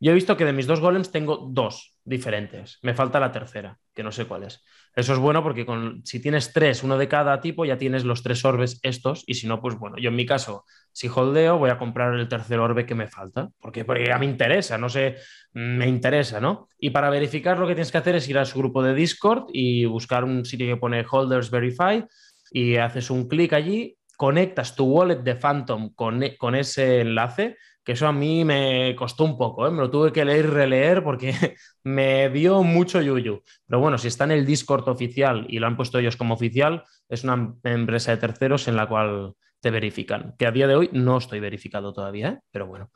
Yo 0.00 0.10
he 0.10 0.14
visto 0.14 0.36
que 0.36 0.44
de 0.44 0.52
mis 0.52 0.66
dos 0.66 0.80
golems 0.80 1.10
tengo 1.10 1.48
dos 1.50 1.94
diferentes. 2.04 2.78
Me 2.82 2.94
falta 2.94 3.20
la 3.20 3.32
tercera, 3.32 3.78
que 3.94 4.02
no 4.02 4.12
sé 4.12 4.26
cuál 4.26 4.44
es. 4.44 4.62
Eso 4.94 5.12
es 5.12 5.18
bueno 5.18 5.42
porque 5.42 5.66
si 6.04 6.20
tienes 6.20 6.52
tres, 6.52 6.82
uno 6.82 6.96
de 6.98 7.08
cada 7.08 7.40
tipo, 7.40 7.64
ya 7.64 7.78
tienes 7.78 8.04
los 8.04 8.22
tres 8.22 8.44
orbes 8.44 8.78
estos. 8.82 9.24
Y 9.26 9.34
si 9.34 9.46
no, 9.46 9.60
pues 9.60 9.76
bueno, 9.76 9.96
yo 9.98 10.10
en 10.10 10.16
mi 10.16 10.26
caso, 10.26 10.64
si 10.92 11.08
holdeo, 11.08 11.58
voy 11.58 11.70
a 11.70 11.78
comprar 11.78 12.14
el 12.14 12.28
tercer 12.28 12.60
orbe 12.60 12.86
que 12.86 12.94
me 12.94 13.08
falta. 13.08 13.48
Porque, 13.60 13.84
porque 13.84 14.06
ya 14.06 14.18
me 14.18 14.26
interesa, 14.26 14.78
no 14.78 14.88
sé, 14.88 15.16
me 15.52 15.88
interesa, 15.88 16.40
¿no? 16.40 16.68
Y 16.78 16.90
para 16.90 17.10
verificar 17.10 17.58
lo 17.58 17.66
que 17.66 17.74
tienes 17.74 17.90
que 17.90 17.98
hacer 17.98 18.14
es 18.14 18.28
ir 18.28 18.38
a 18.38 18.44
su 18.44 18.58
grupo 18.58 18.82
de 18.82 18.94
Discord 18.94 19.46
y 19.52 19.84
buscar 19.86 20.24
un 20.24 20.44
sitio 20.44 20.66
que 20.66 20.76
pone 20.76 21.04
Holders 21.10 21.50
Verify 21.50 22.04
y 22.52 22.76
haces 22.76 23.10
un 23.10 23.26
clic 23.26 23.52
allí, 23.52 23.96
conectas 24.16 24.76
tu 24.76 24.84
wallet 24.84 25.22
de 25.22 25.34
Phantom 25.34 25.92
con, 25.94 26.22
con 26.38 26.54
ese 26.54 27.00
enlace 27.00 27.56
que 27.84 27.92
eso 27.92 28.06
a 28.06 28.12
mí 28.12 28.44
me 28.44 28.96
costó 28.96 29.24
un 29.24 29.36
poco, 29.36 29.66
¿eh? 29.66 29.70
me 29.70 29.82
lo 29.82 29.90
tuve 29.90 30.10
que 30.10 30.24
leer 30.24 30.46
y 30.46 30.48
releer 30.48 31.04
porque 31.04 31.32
me 31.84 32.30
dio 32.30 32.62
mucho 32.62 33.02
yuyu. 33.02 33.42
Pero 33.66 33.80
bueno, 33.80 33.98
si 33.98 34.08
está 34.08 34.24
en 34.24 34.32
el 34.32 34.46
Discord 34.46 34.88
oficial 34.88 35.46
y 35.50 35.58
lo 35.58 35.66
han 35.66 35.76
puesto 35.76 35.98
ellos 35.98 36.16
como 36.16 36.34
oficial, 36.34 36.84
es 37.08 37.24
una 37.24 37.54
empresa 37.62 38.12
de 38.12 38.16
terceros 38.16 38.66
en 38.68 38.76
la 38.76 38.88
cual 38.88 39.34
te 39.60 39.70
verifican, 39.70 40.34
que 40.38 40.46
a 40.46 40.50
día 40.50 40.66
de 40.66 40.76
hoy 40.76 40.90
no 40.92 41.18
estoy 41.18 41.40
verificado 41.40 41.92
todavía, 41.92 42.28
¿eh? 42.28 42.40
pero 42.50 42.66
bueno. 42.66 42.90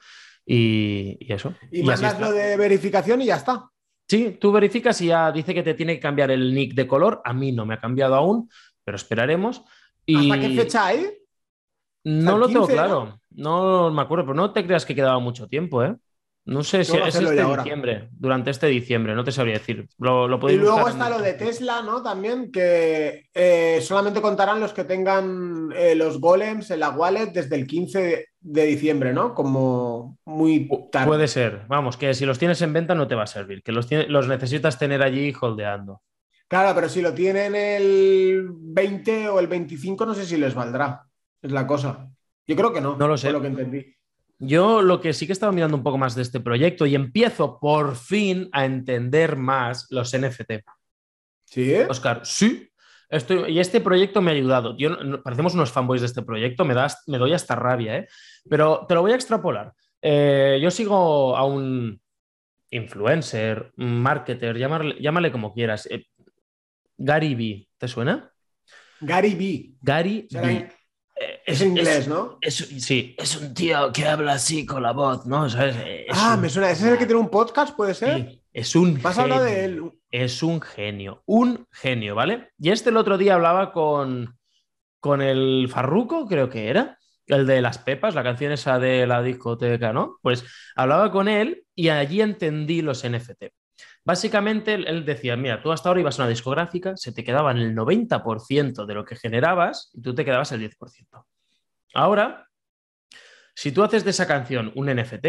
Y, 0.45 1.19
eso. 1.31 1.55
Y, 1.71 1.83
mandas 1.83 2.19
lo 2.19 2.33
de 2.33 2.57
verificación 2.57 3.21
y 3.21 3.27
ya 3.27 3.37
está. 3.37 3.71
Sí, 4.09 4.39
tú 4.41 4.51
verificas 4.51 4.99
y 5.03 5.09
ya 5.09 5.31
dice 5.31 5.53
que 5.53 5.63
te 5.63 5.75
tiene 5.75 5.95
que 5.95 6.01
cambiar 6.01 6.31
el 6.31 6.55
nick 6.55 6.73
de 6.73 6.87
color. 6.87 7.21
A 7.25 7.35
mí 7.35 7.53
no 7.53 7.67
me 7.67 7.75
ha 7.75 7.81
cambiado 7.81 8.15
aún, 8.15 8.49
pero 8.83 8.97
esperaremos. 8.97 9.63
Y... 10.07 10.31
¿Hasta 10.31 10.41
qué 10.41 10.55
fecha 10.57 10.87
hay? 10.87 11.07
No 12.05 12.39
lo 12.39 12.49
tengo 12.49 12.67
claro. 12.67 13.21
No 13.31 13.91
me 13.91 14.03
acuerdo, 14.03 14.25
pero 14.25 14.35
no 14.35 14.53
te 14.53 14.65
creas 14.65 14.85
que 14.85 14.95
quedaba 14.95 15.19
mucho 15.19 15.49
tiempo, 15.49 15.83
¿eh? 15.85 15.97
No 16.49 16.65
sé 16.65 16.83
si 16.83 16.97
es 16.97 17.15
este 17.15 17.45
diciembre, 17.45 18.09
durante 18.11 18.51
este 18.51 18.69
diciembre, 18.69 19.15
no 19.15 19.23
te 19.23 19.33
sabría 19.33 19.59
decir. 19.59 19.87
Lo, 19.99 20.25
y 20.49 20.57
luego 20.57 20.89
está 20.89 21.11
lo 21.11 21.21
de 21.21 21.35
Tesla, 21.35 21.83
¿no? 21.83 22.03
También, 22.03 22.51
que 22.51 23.27
eh, 23.35 23.81
solamente 23.83 24.23
contarán 24.23 24.59
los 24.59 24.73
que 24.73 24.85
tengan 24.85 25.69
eh, 25.77 25.95
los 25.95 26.19
golems 26.19 26.71
en 26.71 26.81
la 26.81 26.89
wallet 26.89 27.33
desde 27.35 27.55
el 27.55 27.67
15 27.67 28.29
de 28.41 28.65
diciembre, 28.65 29.13
¿no? 29.13 29.35
Como 29.35 30.17
muy 30.25 30.71
tarde. 30.91 31.07
Puede 31.07 31.29
ser, 31.29 31.67
vamos, 31.69 31.99
que 31.99 32.15
si 32.15 32.25
los 32.25 32.39
tienes 32.39 32.63
en 32.63 32.73
venta 32.73 32.95
no 32.95 33.07
te 33.07 33.15
va 33.15 33.25
a 33.25 33.27
servir, 33.27 33.63
que 33.63 33.73
los, 33.73 33.87
los 34.09 34.27
necesitas 34.27 34.79
tener 34.79 35.03
allí 35.03 35.35
holdeando. 35.39 36.01
Claro, 36.49 36.75
pero 36.75 36.89
si 36.89 37.03
lo 37.03 37.13
tienen 37.13 37.55
el 37.55 38.49
20 38.51 39.29
o 39.29 39.39
el 39.39 39.49
25, 39.49 40.07
no 40.07 40.15
sé 40.15 40.25
si 40.25 40.39
les 40.39 40.55
valdrá. 40.55 41.08
Es 41.43 41.53
la 41.53 41.67
cosa. 41.67 42.11
Yo 42.47 42.57
creo 42.57 42.73
que 42.73 42.81
no. 42.81 42.97
No 42.97 43.09
lo 43.09 43.17
sé. 43.17 43.31
lo 43.31 43.41
que 43.41 43.49
entendí. 43.49 43.95
Yo 44.39 44.83
lo 44.83 45.01
que 45.01 45.13
sí 45.13 45.27
que 45.27 45.33
estaba 45.33 45.53
mirando 45.53 45.77
un 45.77 45.83
poco 45.83 45.99
más 45.99 46.15
de 46.15 46.23
este 46.23 46.41
proyecto 46.41 46.87
y 46.87 46.95
empiezo 46.95 47.59
por 47.59 47.97
fin 47.97 48.49
a 48.53 48.65
entender 48.65 49.37
más 49.37 49.87
los 49.91 50.17
NFT. 50.17 50.53
¿Sí? 51.45 51.75
Oscar, 51.89 52.21
sí. 52.25 52.71
Estoy, 53.09 53.53
y 53.53 53.59
este 53.59 53.81
proyecto 53.81 54.21
me 54.21 54.31
ha 54.31 54.35
ayudado. 54.35 54.77
Yo, 54.77 55.23
parecemos 55.23 55.55
unos 55.55 55.73
fanboys 55.73 56.03
de 56.03 56.07
este 56.07 56.23
proyecto, 56.23 56.65
me, 56.65 56.75
das, 56.75 57.03
me 57.07 57.19
doy 57.19 57.33
hasta 57.33 57.57
rabia, 57.57 57.97
¿eh? 57.97 58.09
pero 58.49 58.85
te 58.87 58.95
lo 58.95 59.01
voy 59.01 59.13
a 59.13 59.17
extrapolar. 59.17 59.73
Eh, 60.03 60.59
yo 60.63 60.71
sigo 60.71 61.37
a 61.37 61.45
un 61.45 62.01
influencer, 62.71 63.73
marketer, 63.77 64.59
llámale, 64.59 65.33
como 65.33 65.55
quieras. 65.55 65.87
Eh, 65.91 66.07
Gary 66.99 67.35
B, 67.35 67.69
¿te 67.79 67.89
suena? 67.89 68.31
Gary 69.01 69.35
B. 69.35 69.75
Gary 69.81 70.29
B. 70.31 70.71
Es, 71.45 71.63
inglés, 71.63 72.07
¿no? 72.07 72.39
sí, 72.49 73.15
es 73.19 73.37
un 73.37 73.55
tío 73.55 73.91
que 73.93 74.07
habla 74.07 74.35
así 74.35 74.67
con 74.67 74.83
la 74.83 74.93
voz, 74.93 75.27
¿no? 75.27 75.47
ah, 76.11 76.37
me 76.37 76.49
suena. 76.49 76.71
¿Ese 76.71 76.87
es 76.87 76.93
el 76.93 76.99
que 76.99 77.07
tiene 77.07 77.21
un 77.21 77.31
podcast, 77.31 77.75
puede 77.75 77.95
ser? 77.95 78.41
es 78.53 78.75
un 78.77 78.97
genio. 79.01 79.41
de 79.41 79.65
él. 79.65 79.93
Es 80.11 80.43
un 80.43 80.61
genio, 80.61 81.23
un 81.27 81.67
genio, 81.71 82.15
¿vale? 82.15 82.51
Y 82.59 82.71
este 82.71 82.91
el 82.91 82.97
otro 82.97 83.19
día 83.19 83.35
hablaba 83.35 83.73
con, 83.73 84.37
con 85.01 85.23
el 85.23 85.69
Farruco, 85.71 86.27
creo 86.27 86.49
que 86.49 86.69
era, 86.69 86.99
el 87.27 87.47
de 87.47 87.61
las 87.61 87.79
Pepas, 87.79 88.15
la 88.15 88.23
canción 88.23 88.53
esa 88.53 88.79
de 88.79 89.07
la 89.07 89.23
discoteca, 89.23 89.93
¿no? 89.93 90.19
Pues 90.23 90.45
hablaba 90.75 91.11
con 91.11 91.29
él 91.29 91.65
y 91.75 91.91
allí 91.91 92.21
entendí 92.21 92.83
los 92.83 93.09
NFT. 93.09 93.45
Básicamente, 94.09 94.73
él 94.73 95.05
decía, 95.05 95.37
mira, 95.37 95.63
tú 95.63 95.71
hasta 95.71 95.91
ahora 95.91 96.01
ibas 96.01 96.19
a 96.19 96.23
una 96.23 96.31
discográfica, 96.31 96.97
se 96.97 97.13
te 97.13 97.23
quedaba 97.23 97.51
en 97.51 97.59
el 97.59 97.77
90% 97.77 98.87
de 98.87 98.95
lo 98.95 99.05
que 99.05 99.17
generabas 99.17 99.91
y 99.93 100.01
tú 100.01 100.15
te 100.15 100.25
quedabas 100.25 100.51
el 100.53 100.63
10%. 100.63 101.27
Ahora, 101.93 102.49
si 103.55 103.71
tú 103.71 103.83
haces 103.83 104.05
de 104.05 104.11
esa 104.13 104.27
canción 104.27 104.73
un 104.77 104.87
NFT, 104.87 105.27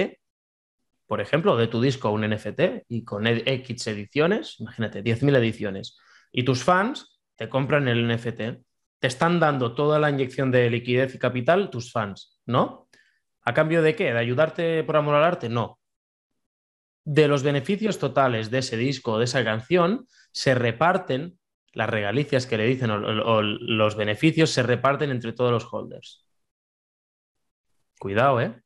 por 1.07 1.19
ejemplo, 1.19 1.57
de 1.57 1.67
tu 1.67 1.81
disco 1.81 2.09
un 2.11 2.21
NFT 2.21 2.85
y 2.87 3.03
con 3.03 3.27
X 3.27 3.87
ediciones, 3.87 4.61
imagínate, 4.61 5.03
10.000 5.03 5.35
ediciones, 5.35 5.97
y 6.31 6.43
tus 6.43 6.63
fans 6.63 7.19
te 7.35 7.49
compran 7.49 7.89
el 7.89 8.07
NFT, 8.07 8.63
te 8.99 9.07
están 9.07 9.41
dando 9.41 9.75
toda 9.75 9.99
la 9.99 10.09
inyección 10.09 10.51
de 10.51 10.69
liquidez 10.69 11.13
y 11.15 11.19
capital 11.19 11.69
tus 11.69 11.91
fans, 11.91 12.39
¿no? 12.45 12.87
¿A 13.41 13.53
cambio 13.53 13.81
de 13.81 13.93
qué? 13.93 14.13
¿De 14.13 14.19
ayudarte 14.19 14.85
por 14.85 14.95
amor 14.95 15.15
al 15.15 15.25
arte? 15.25 15.49
No. 15.49 15.78
De 17.11 17.27
los 17.27 17.41
beneficios 17.41 17.97
totales 17.97 18.51
de 18.51 18.59
ese 18.59 18.77
disco 18.77 19.13
o 19.13 19.17
de 19.17 19.25
esa 19.25 19.43
canción 19.43 20.05
se 20.31 20.53
reparten 20.53 21.39
las 21.73 21.89
regalicias 21.89 22.45
que 22.45 22.55
le 22.55 22.67
dicen 22.67 22.91
o 22.91 23.41
los 23.41 23.95
beneficios 23.95 24.51
se 24.51 24.61
reparten 24.61 25.09
entre 25.09 25.33
todos 25.33 25.51
los 25.51 25.67
holders. 25.73 26.23
Cuidado, 27.97 28.39
¿eh? 28.39 28.61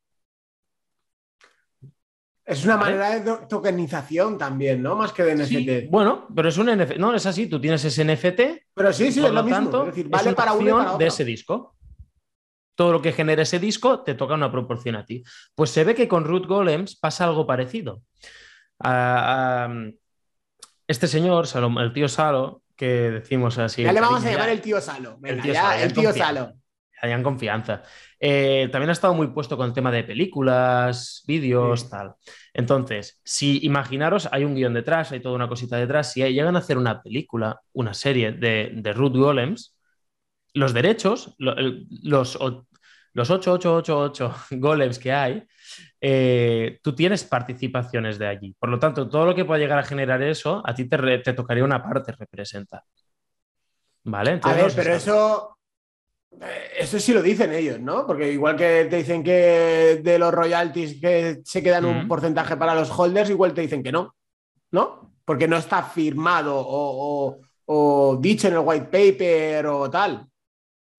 Es 2.44 2.66
una 2.66 2.76
manera 2.76 3.18
de 3.18 3.38
tokenización 3.48 4.38
también, 4.38 4.84
¿no? 4.84 4.98
Más 4.98 5.14
que 5.14 5.24
de 5.24 5.36
NFT. 5.36 5.90
bueno, 5.90 6.28
pero 6.36 6.50
es 6.50 6.58
un 6.58 6.68
NFT. 6.68 6.98
No, 6.98 7.16
es 7.16 7.26
así. 7.26 7.48
Tú 7.48 7.62
tienes 7.62 7.86
ese 7.86 8.04
NFT. 8.04 8.42
Pero 8.74 8.92
sí, 8.92 9.10
sí, 9.10 9.24
es 9.24 9.32
lo, 9.32 9.42
mismo. 9.42 9.84
es 9.84 9.86
decir, 9.86 10.10
vale 10.10 10.34
para 10.34 10.52
uno 10.52 10.98
de 10.98 11.08
ese 11.08 11.24
disco. 11.24 11.78
Todo 12.76 12.92
lo 12.92 13.02
que 13.02 13.12
genera 13.12 13.44
ese 13.44 13.60
disco 13.60 14.02
te 14.02 14.16
toca 14.16 14.34
una 14.34 14.52
proporción 14.52 14.96
a 14.96 15.06
ti. 15.06 15.24
Pues 15.56 15.70
se 15.70 15.84
ve 15.84 15.96
que 15.96 16.08
con 16.08 16.26
Root 16.26 16.48
Golems 16.48 16.96
pasa 16.96 17.26
algo 17.26 17.46
parecido. 17.46 18.02
este 20.88 21.08
señor, 21.08 21.48
el 21.80 21.94
tío 21.94 22.08
Salo, 22.08 22.64
que 22.76 23.12
decimos 23.12 23.58
así. 23.58 23.84
Ya 23.84 23.94
le 23.94 24.02
vamos 24.02 24.26
a 24.26 24.32
llamar 24.32 24.50
el 24.50 24.62
tío 24.62 24.82
Salo. 24.82 25.20
el 25.24 25.42
tío 25.42 25.54
Salo. 25.54 25.84
El 25.84 25.94
tío 25.94 26.14
Salo. 26.14 26.54
Hayan 27.02 27.22
confianza. 27.22 27.84
Eh, 28.18 28.70
también 28.72 28.90
ha 28.90 28.94
estado 28.94 29.14
muy 29.14 29.28
puesto 29.28 29.58
con 29.58 29.68
el 29.68 29.74
tema 29.74 29.92
de 29.92 30.06
películas, 30.06 31.22
vídeos, 31.28 31.90
tal. 31.90 32.14
Entonces, 32.54 33.20
si 33.26 33.60
imaginaros, 33.66 34.30
hay 34.32 34.46
un 34.46 34.56
guion 34.56 34.74
detrás, 34.74 35.12
hay 35.12 35.20
toda 35.20 35.36
una 35.36 35.50
cosita 35.50 35.76
detrás, 35.76 36.14
si 36.14 36.22
llegan 36.22 36.56
a 36.56 36.60
hacer 36.60 36.78
una 36.78 37.04
película, 37.04 37.60
una 37.74 37.94
serie 37.94 38.32
de, 38.32 38.72
de 38.74 38.94
Ruth 38.94 39.18
Golems, 39.18 39.73
los 40.54 40.74
derechos, 40.74 41.36
los, 41.38 42.38
los 43.14 43.30
8888 43.30 44.36
golems 44.52 45.00
que 45.00 45.12
hay, 45.12 45.48
eh, 46.02 46.80
tú 46.82 46.94
tienes 46.94 47.24
participaciones 47.24 48.20
de 48.20 48.28
allí. 48.28 48.56
Por 48.60 48.70
lo 48.70 48.80
tanto, 48.80 49.08
todo 49.08 49.26
lo 49.26 49.36
que 49.36 49.46
pueda 49.46 49.60
llegar 49.60 49.80
a 49.80 49.84
generar 49.84 50.22
eso, 50.22 50.62
a 50.66 50.74
ti 50.74 50.86
te, 50.86 51.34
tocaría 51.34 51.64
una 51.64 51.82
parte 51.82 52.12
representa. 52.12 52.84
¿Vale? 54.06 54.40
a 54.44 54.54
ver, 54.54 54.74
pero 54.76 54.94
eso, 54.96 55.58
eh, 56.42 56.72
eso 56.78 57.00
sí 57.00 57.14
lo 57.14 57.22
dicen 57.22 57.54
ellos, 57.54 57.80
¿no? 57.80 58.06
Porque 58.06 58.34
igual 58.34 58.58
que 58.58 58.86
te 58.90 58.98
dicen 58.98 59.24
que 59.24 60.02
de 60.04 60.20
los 60.20 60.34
royalties 60.34 61.00
que 61.00 61.42
se 61.46 61.64
quedan 61.64 61.86
un 61.86 62.08
porcentaje 62.10 62.58
para 62.58 62.76
los 62.76 62.92
holders, 62.92 63.30
igual 63.30 63.54
te 63.54 63.62
dicen 63.62 63.82
que 63.82 63.94
no, 63.94 64.14
¿no? 64.72 65.14
Porque 65.24 65.48
no 65.48 65.56
está 65.56 65.84
firmado 65.84 66.54
o, 66.58 67.40
o 67.66 68.18
dicho 68.18 68.50
en 68.50 68.56
el 68.56 68.60
white 68.60 68.88
paper 68.88 69.68
o 69.68 69.90
tal. 69.90 70.28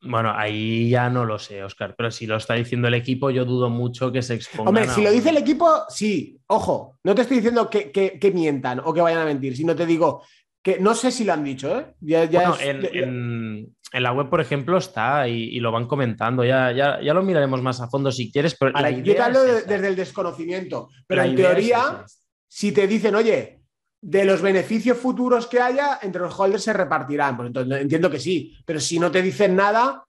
Bueno, 0.07 0.33
ahí 0.35 0.91
ya 0.91 1.09
no 1.09 1.25
lo 1.25 1.39
sé, 1.39 1.63
Oscar, 1.63 1.95
pero 1.97 2.11
si 2.11 2.27
lo 2.27 2.37
está 2.37 2.55
diciendo 2.55 2.89
el 2.89 2.95
equipo, 2.95 3.31
yo 3.31 3.45
dudo 3.45 3.71
mucho 3.71 4.13
que 4.13 4.23
se 4.23 4.35
exponga. 4.35 4.69
Hombre, 4.69 4.89
si 4.89 5.03
lo 5.03 5.11
dice 5.11 5.31
el 5.31 5.39
equipo, 5.39 5.85
sí, 5.89 6.39
ojo, 6.47 6.99
no 7.05 7.15
te 7.15 7.23
estoy 7.23 7.39
diciendo 7.39 7.69
que, 7.71 8.33
mientan 8.35 8.81
o 8.85 8.93
que 8.93 9.01
vayan 9.01 9.21
a 9.21 9.25
mentir, 9.25 9.57
sino 9.57 9.75
te 9.75 9.87
digo 9.87 10.23
que 10.63 10.79
no 10.79 10.95
sé 10.95 11.11
si 11.11 11.25
lo 11.25 11.33
han 11.35 11.45
dicho, 11.45 11.79
¿eh? 11.79 11.95
bueno, 12.31 12.57
en, 12.61 13.75
la 13.93 14.13
web, 14.13 14.29
por 14.29 14.41
ejemplo, 14.41 14.79
está 14.79 15.29
y, 15.29 15.61
lo 15.61 15.71
van 15.71 15.87
comentando, 15.87 16.45
ya, 16.45 16.73
ya, 16.73 17.15
lo 17.15 17.23
miraremos 17.23 17.63
más 17.63 17.81
a 17.81 17.89
fondo 17.89 18.11
si 18.11 18.33
quieres. 18.33 18.57
Pero 18.59 18.73
yo 18.91 19.15
te 19.15 19.23
hablo 19.23 19.43
desde 19.43 19.89
el 19.89 19.97
desconocimiento, 19.97 20.89
pero 21.07 21.23
en 21.23 21.37
teoría, 21.37 22.05
si 22.49 22.73
te 22.73 22.87
dicen, 22.87 23.15
oye, 23.15 23.64
de 24.07 24.27
los 24.27 24.43
beneficios 24.43 24.99
futuros 24.99 25.47
que 25.47 25.59
haya, 25.59 25.99
entre 26.03 26.21
los 26.21 26.39
holders 26.39 26.63
se 26.63 26.75
repartirán. 26.75 27.39
Pues 27.39 27.47
entonces 27.47 27.81
entiendo 27.81 28.11
que 28.11 28.21
sí, 28.21 28.55
pero 28.67 28.79
si 28.79 28.99
no 28.99 29.11
te 29.11 29.23
dicen 29.23 29.57
nada 29.57 30.05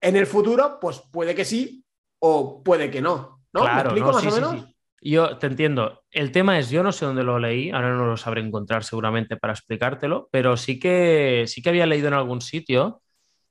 en 0.00 0.14
el 0.14 0.28
futuro, 0.28 0.78
pues 0.80 1.02
puede 1.10 1.34
que 1.34 1.44
sí 1.44 1.84
o 2.20 2.62
puede 2.62 2.88
que 2.88 3.02
no. 3.02 3.40
¿No? 3.52 3.62
Claro, 3.62 3.90
¿Me 3.90 3.98
explico 3.98 4.12
más 4.12 4.26
o 4.26 4.30
menos? 4.30 4.66
yo 5.00 5.38
te 5.38 5.48
entiendo. 5.48 6.04
El 6.12 6.30
tema 6.30 6.56
es, 6.60 6.70
yo 6.70 6.84
no 6.84 6.92
sé 6.92 7.04
dónde 7.04 7.24
lo 7.24 7.40
leí, 7.40 7.70
ahora 7.70 7.92
no 7.96 8.06
lo 8.06 8.16
sabré 8.16 8.42
encontrar 8.42 8.84
seguramente 8.84 9.36
para 9.36 9.52
explicártelo, 9.52 10.28
pero 10.30 10.56
sí 10.56 10.78
que 10.78 11.44
sí 11.48 11.62
que 11.62 11.70
había 11.70 11.86
leído 11.86 12.06
en 12.06 12.14
algún 12.14 12.40
sitio. 12.40 13.02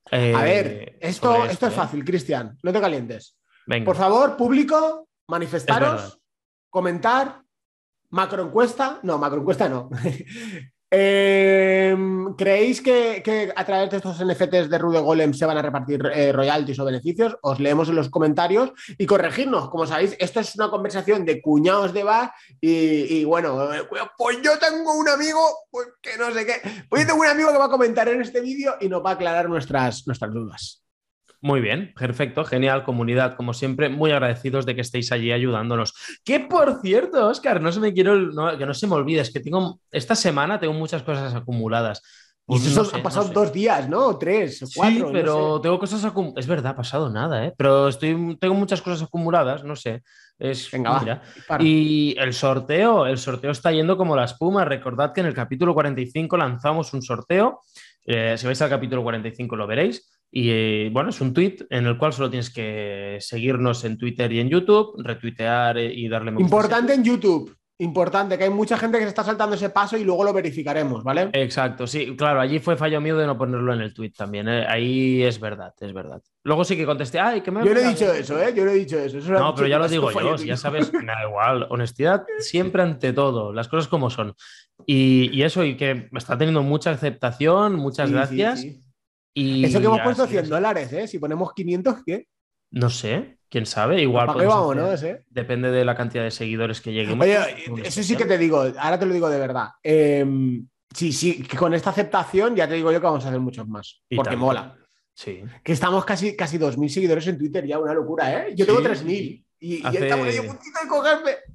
a 0.10 0.17
ver, 0.17 0.67
eh, 0.67 0.97
esto, 1.01 1.43
esto, 1.45 1.67
es 1.67 1.73
¿eh? 1.73 1.75
fácil, 1.75 2.06
Cristian, 2.06 2.58
no 2.63 2.71
te 2.71 2.80
calientes. 2.80 3.38
Por 3.84 3.97
favor, 3.97 4.38
público, 4.38 5.10
manifestaros, 5.27 6.17
comentar, 6.69 7.41
Macroencuesta, 8.12 9.00
no, 9.04 9.17
macroencuesta 9.17 9.67
no. 9.69 9.89
Em, 10.93 12.36
¿Creéis 12.36 12.82
que, 12.82 13.54
a 13.56 13.65
través 13.65 13.89
de 13.91 13.97
estos 13.97 14.19
NFTs 14.26 14.69
de 14.69 14.78
Rude 14.78 15.00
Golem 15.00 15.34
se 15.34 15.45
van 15.45 15.58
a 15.58 15.62
repartir 15.62 16.06
eh, 16.13 16.34
royalties 16.34 16.80
o 16.80 16.84
beneficios? 16.84 17.38
Os 17.43 17.62
leemos 17.62 17.88
en 17.88 17.95
los 17.95 18.10
comentarios 18.10 18.74
y 18.97 19.06
corregirnos. 19.06 19.69
Como 19.69 19.88
sabéis, 19.88 20.17
esto 20.19 20.41
es 20.41 20.54
una 20.56 20.69
conversación 20.69 21.24
de 21.24 21.41
cuñados 21.41 21.93
de 21.93 22.04
bar 22.04 22.34
y, 22.60 23.24
bueno, 23.24 23.74
eh, 23.74 23.88
pues 24.17 24.41
yo 24.43 24.60
tengo 24.60 24.93
un 24.93 25.08
amigo, 25.08 25.39
pues 25.69 25.88
que 26.02 26.17
no 26.17 26.30
sé 26.34 26.45
qué, 26.45 26.56
pues 26.89 27.04
yo 27.04 27.08
tengo 27.08 27.21
un 27.21 27.28
amigo 27.28 27.54
que 27.54 27.58
va 27.58 27.65
a 27.65 27.69
comentar 27.69 28.10
en 28.10 28.21
este 28.21 28.41
vídeo 28.41 28.76
y 28.82 28.89
nos 28.89 29.02
va 29.02 29.12
a 29.12 29.13
aclarar 29.13 29.47
nuestras, 29.47 30.06
nuestras 30.08 30.34
dudas. 30.34 30.84
Muy 31.43 31.60
bien, 31.60 31.91
perfecto, 31.97 32.45
genial, 32.45 32.84
comunidad, 32.84 33.36
como 33.36 33.54
siempre, 33.54 33.89
muy 33.89 34.12
agradecidos 34.12 34.67
de 34.67 34.75
que 34.75 34.82
estéis 34.82 35.12
allí 35.12 35.32
ayudándonos. 35.32 35.95
Que 36.23 36.39
por 36.39 36.82
cierto, 36.82 37.27
Oscar, 37.27 37.60
no 37.60 37.71
se 37.71 37.80
me 37.80 37.93
quiero, 37.93 38.30
que 38.60 38.65
no 38.65 38.73
se 38.75 38.86
me 38.86 38.93
olvide, 38.93 39.21
es 39.21 39.34
que 39.34 39.39
tengo, 39.39 39.80
esta 39.91 40.13
semana 40.15 40.60
tengo 40.60 40.73
muchas 40.73 41.01
cosas 41.01 41.34
acumuladas. 41.34 42.04
Y 42.47 42.58
eso 42.58 42.88
han 42.93 43.01
pasado 43.01 43.30
dos 43.30 43.51
días, 43.51 43.89
¿no? 43.89 44.17
Tres, 44.17 44.60
cuatro. 44.75 45.08
Sí, 45.08 45.13
pero 45.13 45.60
tengo 45.62 45.80
cosas 45.80 46.04
acumuladas. 46.04 46.43
Es 46.43 46.47
verdad, 46.47 46.73
ha 46.73 46.75
pasado 46.75 47.10
nada, 47.10 47.45
¿eh? 47.45 47.54
Pero 47.58 47.88
estoy, 47.88 48.38
tengo 48.39 48.54
muchas 48.54 48.82
cosas 48.82 49.01
acumuladas, 49.01 49.63
no 49.63 49.75
sé. 49.75 50.04
Es, 50.38 50.69
Venga, 50.69 51.21
Y 51.60 52.15
el 52.19 52.34
sorteo, 52.34 53.06
el 53.06 53.17
sorteo 53.17 53.51
está 53.51 53.71
yendo 53.71 53.95
como 53.95 54.15
la 54.15 54.25
espuma. 54.25 54.65
Recordad 54.65 55.13
que 55.13 55.21
en 55.21 55.27
el 55.27 55.34
capítulo 55.34 55.73
45 55.73 56.36
lanzamos 56.36 56.93
un 56.93 57.01
sorteo. 57.01 57.62
Eh, 58.06 58.36
si 58.38 58.45
vais 58.47 58.62
al 58.62 58.69
capítulo 58.69 59.04
45 59.04 59.56
lo 59.56 59.67
veréis 59.67 60.20
y 60.34 60.50
eh, 60.50 60.89
bueno, 60.94 61.10
es 61.10 61.20
un 61.20 61.34
tweet 61.34 61.58
en 61.70 61.86
el 61.86 61.98
cual 61.98 62.13
solo 62.13 62.30
tienes 62.30 62.50
que 62.50 63.17
seguirnos 63.20 63.84
en 63.84 63.98
Twitter 63.98 64.32
y 64.32 64.39
en 64.39 64.50
YouTube, 64.50 64.96
retuitear 65.04 65.78
eh, 65.78 65.94
y 65.94 66.08
darle 66.08 66.32
me 66.32 66.41
Importante 66.41 66.94
en 66.94 67.04
YouTube. 67.04 67.54
Importante, 67.80 68.38
que 68.38 68.44
hay 68.44 68.50
mucha 68.52 68.78
gente 68.78 69.00
que 69.00 69.06
se 69.06 69.10
está 69.10 69.24
saltando 69.24 69.56
ese 69.56 69.72
paso 69.72 69.98
y 69.98 70.04
luego 70.04 70.24
lo 70.24 70.32
verificaremos, 70.32 71.04
¿vale? 71.04 71.32
Exacto, 71.34 71.88
sí, 71.88 72.15
claro, 72.15 72.39
allí 72.39 72.60
fue 72.60 72.78
fallo 72.78 73.02
mío 73.02 73.17
de 73.17 73.26
no 73.26 73.36
ponerlo 73.39 73.74
en 73.74 73.82
el 73.82 73.91
tweet 73.91 74.12
también. 74.12 74.48
¿eh? 74.48 74.67
Ahí 74.67 75.24
es 75.24 75.39
verdad, 75.39 75.74
es 75.80 75.91
verdad. 75.91 76.22
Luego 76.44 76.63
sí 76.63 76.78
que 76.78 76.86
contesté, 76.86 77.20
ay, 77.20 77.41
que 77.41 77.50
me. 77.50 77.65
Yo 77.65 77.74
no 77.74 77.80
he 77.80 77.88
dicho 77.88 78.13
eso, 78.13 78.39
¿eh? 78.39 78.54
Yo 78.56 78.65
no 78.65 78.72
he 78.72 78.76
dicho 78.76 79.00
eso. 79.00 79.17
no, 79.32 79.56
pero 79.56 79.67
ya 79.67 79.80
lo 79.80 79.88
digo 79.88 80.12
yo, 80.12 80.36
ya 80.36 80.58
sabes, 80.58 80.94
me 80.94 81.08
da 81.08 81.28
igual. 81.28 81.65
Honestidad 81.72 82.24
siempre 82.38 82.84
ante 82.84 83.13
todo, 83.13 83.52
las 83.52 83.67
cosas 83.67 83.88
como 83.88 84.12
son. 84.12 84.36
Y, 84.86 85.41
eso, 85.41 85.63
y 85.63 85.76
que 85.76 86.08
está 86.13 86.38
teniendo 86.38 86.62
mucha 86.62 86.91
aceptación, 86.91 87.76
muchas 87.76 88.12
gracias. 88.12 88.63
Eso 89.34 89.80
que 89.80 89.86
hemos 89.86 90.02
puesto 90.02 90.28
100 90.28 90.50
dólares, 90.50 90.91
¿eh? 90.94 91.08
Si 91.08 91.20
ponemos 91.20 91.54
500, 91.54 92.04
¿qué? 92.06 92.28
No 92.72 92.89
sé, 92.89 93.38
quién 93.50 93.65
sabe, 93.65 94.02
igual. 94.02 94.28
vamos, 94.28 94.76
no? 94.76 94.96
sé. 94.98 95.24
Depende 95.30 95.72
de 95.72 95.84
la 95.84 95.96
cantidad 95.96 96.24
de 96.24 96.32
seguidores 96.32 96.80
que 96.82 96.94
lleguen. 96.94 97.22
Oye, 97.22 97.38
eso 97.84 98.02
sí 98.04 98.15
que 98.15 98.26
te 98.26 98.38
digo, 98.38 98.65
ahora 98.78 98.98
te 98.98 99.06
lo 99.06 99.13
digo 99.13 99.30
de 99.30 99.39
verdad. 99.39 99.70
Em, 99.84 100.67
sí, 100.94 101.12
sí, 101.12 101.44
que 101.44 101.58
con 101.58 101.74
esta 101.74 101.89
aceptación 101.89 102.56
ya 102.56 102.67
te 102.67 102.76
digo 102.76 102.91
yo 102.91 103.00
que 103.00 103.06
vamos 103.06 103.26
a 103.26 103.30
hacer 103.30 103.39
muchos 103.39 103.67
más. 103.67 104.02
porque 104.15 104.36
mola. 104.36 104.78
Sí. 105.13 105.44
Que 105.63 105.74
estamos 105.74 106.06
casi, 106.06 106.36
casi 106.36 106.58
2.000 106.58 106.88
seguidores 106.88 107.28
en 107.28 107.38
Twitter 107.38 107.65
ya, 107.67 107.78
una 107.78 107.94
locura, 107.94 108.48
¿eh? 108.48 108.56
Yo 108.56 108.65
tengo 108.65 108.82
3.000. 108.82 109.46
Y, 109.63 109.86
hace, 109.86 110.10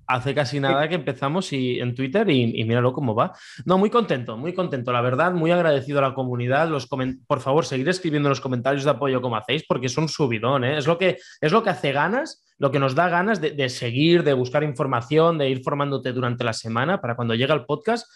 Hace 0.06 0.32
casi 0.32 0.60
nada 0.60 0.88
que 0.88 0.94
empezamos 0.94 1.52
y, 1.52 1.80
en 1.80 1.92
Twitter 1.92 2.30
y, 2.30 2.62
míralo 2.64 2.92
cómo 2.92 3.16
va. 3.16 3.32
No, 3.64 3.78
muy 3.78 3.90
contento, 3.90 4.36
muy 4.36 4.54
contento, 4.54 4.92
la 4.92 5.00
verdad, 5.00 5.32
muy 5.32 5.50
agradecido 5.50 5.98
a 5.98 6.02
la 6.02 6.14
comunidad. 6.14 6.68
Los 6.68 6.86
por 6.86 7.40
favor, 7.40 7.66
seguir 7.66 7.88
escribiendo 7.88 8.28
en 8.28 8.30
los 8.30 8.40
comentarios 8.40 8.84
de 8.84 8.90
apoyo 8.90 9.20
como 9.20 9.34
hacéis, 9.34 9.64
porque 9.66 9.86
es 9.86 9.98
un 9.98 10.08
subidón, 10.08 10.62
¿eh? 10.62 10.78
es, 10.78 10.86
lo 10.86 10.98
que, 10.98 11.18
es 11.40 11.50
lo 11.50 11.64
que 11.64 11.70
hace 11.70 11.90
ganas, 11.90 12.44
lo 12.58 12.70
que 12.70 12.78
nos 12.78 12.94
da 12.94 13.08
ganas 13.08 13.40
de, 13.40 13.50
de 13.50 13.68
seguir, 13.68 14.22
de 14.22 14.34
buscar 14.34 14.62
información, 14.62 15.36
de 15.36 15.50
ir 15.50 15.64
formándote 15.64 16.12
durante 16.12 16.44
la 16.44 16.52
semana 16.52 17.00
para 17.00 17.16
cuando 17.16 17.34
llega 17.34 17.54
el 17.54 17.64
podcast 17.64 18.06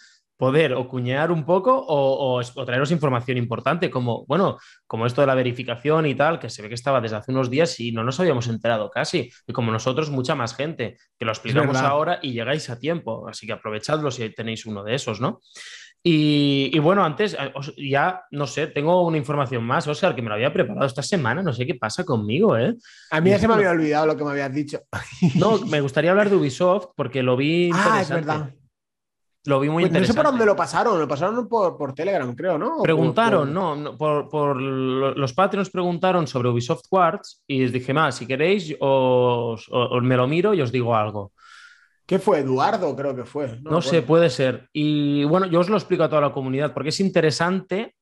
poder 0.41 0.73
o 0.73 0.87
cuñear 0.87 1.31
un 1.31 1.45
poco 1.45 1.85
o, 1.87 2.41
traeros 2.65 2.89
información 2.89 3.37
importante, 3.37 3.91
como, 3.91 4.25
bueno, 4.25 4.57
como 4.87 5.05
esto 5.05 5.21
de 5.21 5.27
la 5.27 5.35
verificación 5.35 6.07
y 6.07 6.15
tal, 6.15 6.39
que 6.39 6.49
se 6.49 6.63
ve 6.63 6.67
que 6.67 6.73
estaba 6.73 6.99
desde 6.99 7.17
hace 7.17 7.31
unos 7.31 7.51
días 7.51 7.79
y 7.79 7.91
no 7.91 8.03
nos 8.03 8.19
habíamos 8.19 8.47
enterado 8.47 8.89
casi. 8.89 9.31
Y 9.45 9.53
como 9.53 9.71
nosotros, 9.71 10.09
mucha 10.09 10.33
más 10.33 10.55
gente, 10.55 10.97
que 11.19 11.25
lo 11.25 11.31
explicamos 11.31 11.77
ahora 11.77 12.17
y 12.23 12.33
llegáis 12.33 12.71
a 12.71 12.79
tiempo. 12.79 13.27
Así 13.29 13.45
que 13.45 13.53
aprovechadlo 13.53 14.09
si 14.09 14.27
tenéis 14.31 14.65
uno 14.65 14.83
de 14.83 14.95
esos, 14.95 15.21
¿no? 15.21 15.41
Y, 16.03 16.79
bueno, 16.79 17.05
antes, 17.05 17.35
eh, 17.35 17.53
ya 17.77 18.23
no 18.31 18.47
sé, 18.47 18.65
tengo 18.65 19.05
una 19.05 19.17
información 19.17 19.63
más, 19.63 19.87
Oscar, 19.87 20.15
que 20.15 20.23
me 20.23 20.29
lo 20.29 20.33
había 20.33 20.51
preparado 20.51 20.87
esta 20.87 21.03
semana, 21.03 21.43
no 21.43 21.53
sé 21.53 21.67
qué 21.67 21.75
pasa 21.75 22.03
conmigo, 22.03 22.57
¿eh? 22.57 22.75
A 23.11 23.21
mí 23.21 23.29
ya 23.29 23.37
se 23.37 23.47
me 23.47 23.53
había 23.53 23.69
olvidado 23.69 24.07
lo 24.07 24.17
que 24.17 24.23
me 24.23 24.31
habías 24.31 24.51
dicho. 24.51 24.79
No, 25.35 25.59
me 25.67 25.81
gustaría 25.81 26.09
hablar 26.09 26.31
de 26.31 26.37
Ubisoft 26.37 26.87
porque 26.95 27.21
lo 27.21 27.37
vi. 27.37 27.69
Ah, 27.75 27.99
es 28.01 28.09
verdad. 28.09 28.49
Lo 29.45 29.59
vi 29.59 29.69
muy 29.69 29.83
interesante. 29.83 30.07
No 30.07 30.13
sé 30.13 30.17
por 30.17 30.31
dónde 30.31 30.45
lo 30.45 30.55
pasaron, 30.55 30.99
lo 30.99 31.07
pasaron 31.07 31.47
por, 31.47 31.93
Telegram, 31.93 32.35
creo, 32.35 32.59
¿no? 32.59 32.81
Preguntaron, 32.83 33.51
no, 33.51 33.97
por, 33.97 34.61
los 34.61 35.33
Patreons 35.33 35.71
preguntaron 35.71 36.27
sobre 36.27 36.49
Ubisoft 36.49 36.87
Quartz 36.87 37.41
y 37.47 37.61
les 37.61 37.71
dije, 37.71 37.91
más, 37.91 38.15
si 38.15 38.27
queréis, 38.27 38.75
os, 38.79 39.67
me 40.03 40.15
lo 40.15 40.27
miro 40.27 40.53
y 40.53 40.61
os 40.61 40.71
digo 40.71 40.95
algo. 40.95 41.33
¿Qué 42.05 42.19
fue? 42.19 42.39
Eduardo, 42.39 42.95
creo 42.95 43.15
que 43.15 43.25
fue. 43.25 43.59
No, 43.61 43.81
sé, 43.81 44.03
puede 44.03 44.29
ser. 44.29 44.69
Y 44.73 45.23
bueno, 45.23 45.47
yo 45.47 45.61
os 45.61 45.69
lo 45.69 45.77
explico 45.77 46.03
a 46.03 46.09
toda 46.09 46.21
la 46.21 46.33
comunidad 46.33 46.73
porque 46.73 46.89
es 46.89 46.99
interesante, 46.99 47.95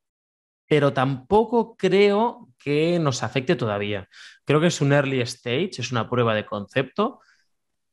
pero 0.67 0.91
tampoco 0.91 1.78
creo 1.78 2.49
que 2.58 2.99
nos 2.99 3.23
afecte 3.23 3.56
todavía. 3.56 4.10
Creo 4.43 4.60
que 4.60 4.67
es 4.67 4.82
un 4.82 4.91
early 4.91 5.21
stage, 5.21 5.71
es 5.78 5.91
una 5.91 6.10
prueba 6.10 6.36
de 6.36 6.45
concepto 6.45 7.19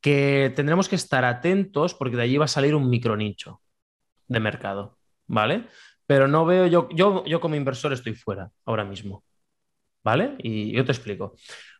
que 0.06 0.52
tendremos 0.54 0.88
que 0.88 0.94
estar 0.94 1.24
atentos 1.24 1.92
porque 1.92 2.14
de 2.14 2.22
allí 2.22 2.36
va 2.36 2.44
a 2.44 2.48
salir 2.48 2.76
un 2.76 2.88
micronicho 2.88 3.60
de 4.28 4.38
mercado, 4.38 5.00
¿vale? 5.26 5.66
Pero 6.06 6.28
no 6.28 6.46
veo, 6.46 6.68
yo, 6.68 6.88
yo, 6.90 7.24
yo 7.24 7.40
como 7.40 7.56
inversor 7.56 7.92
estoy 7.92 8.14
fuera 8.14 8.52
ahora 8.64 8.84
mismo, 8.84 9.24
¿vale? 10.04 10.36
Y 10.38 10.70
yo 10.70 10.84
te 10.84 10.92
explico. 10.92 11.34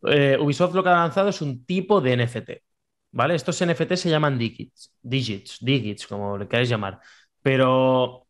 Eh, 0.09 0.37
Ubisoft 0.41 0.75
lo 0.75 0.83
que 0.83 0.89
ha 0.89 0.95
lanzado 0.95 1.29
es 1.29 1.41
un 1.41 1.65
tipo 1.65 2.01
de 2.01 2.17
NFT, 2.17 2.51
¿vale? 3.13 3.37
Estos 3.37 3.65
NFT 3.65 3.93
se 3.95 4.11
llaman 4.11 4.37
digits, 4.37 4.93
digits, 5.01 5.59
digits, 5.61 6.05
como 6.09 6.37
le 6.37 6.49
queráis 6.49 6.69
llamar, 6.69 6.99
pero 7.41 8.26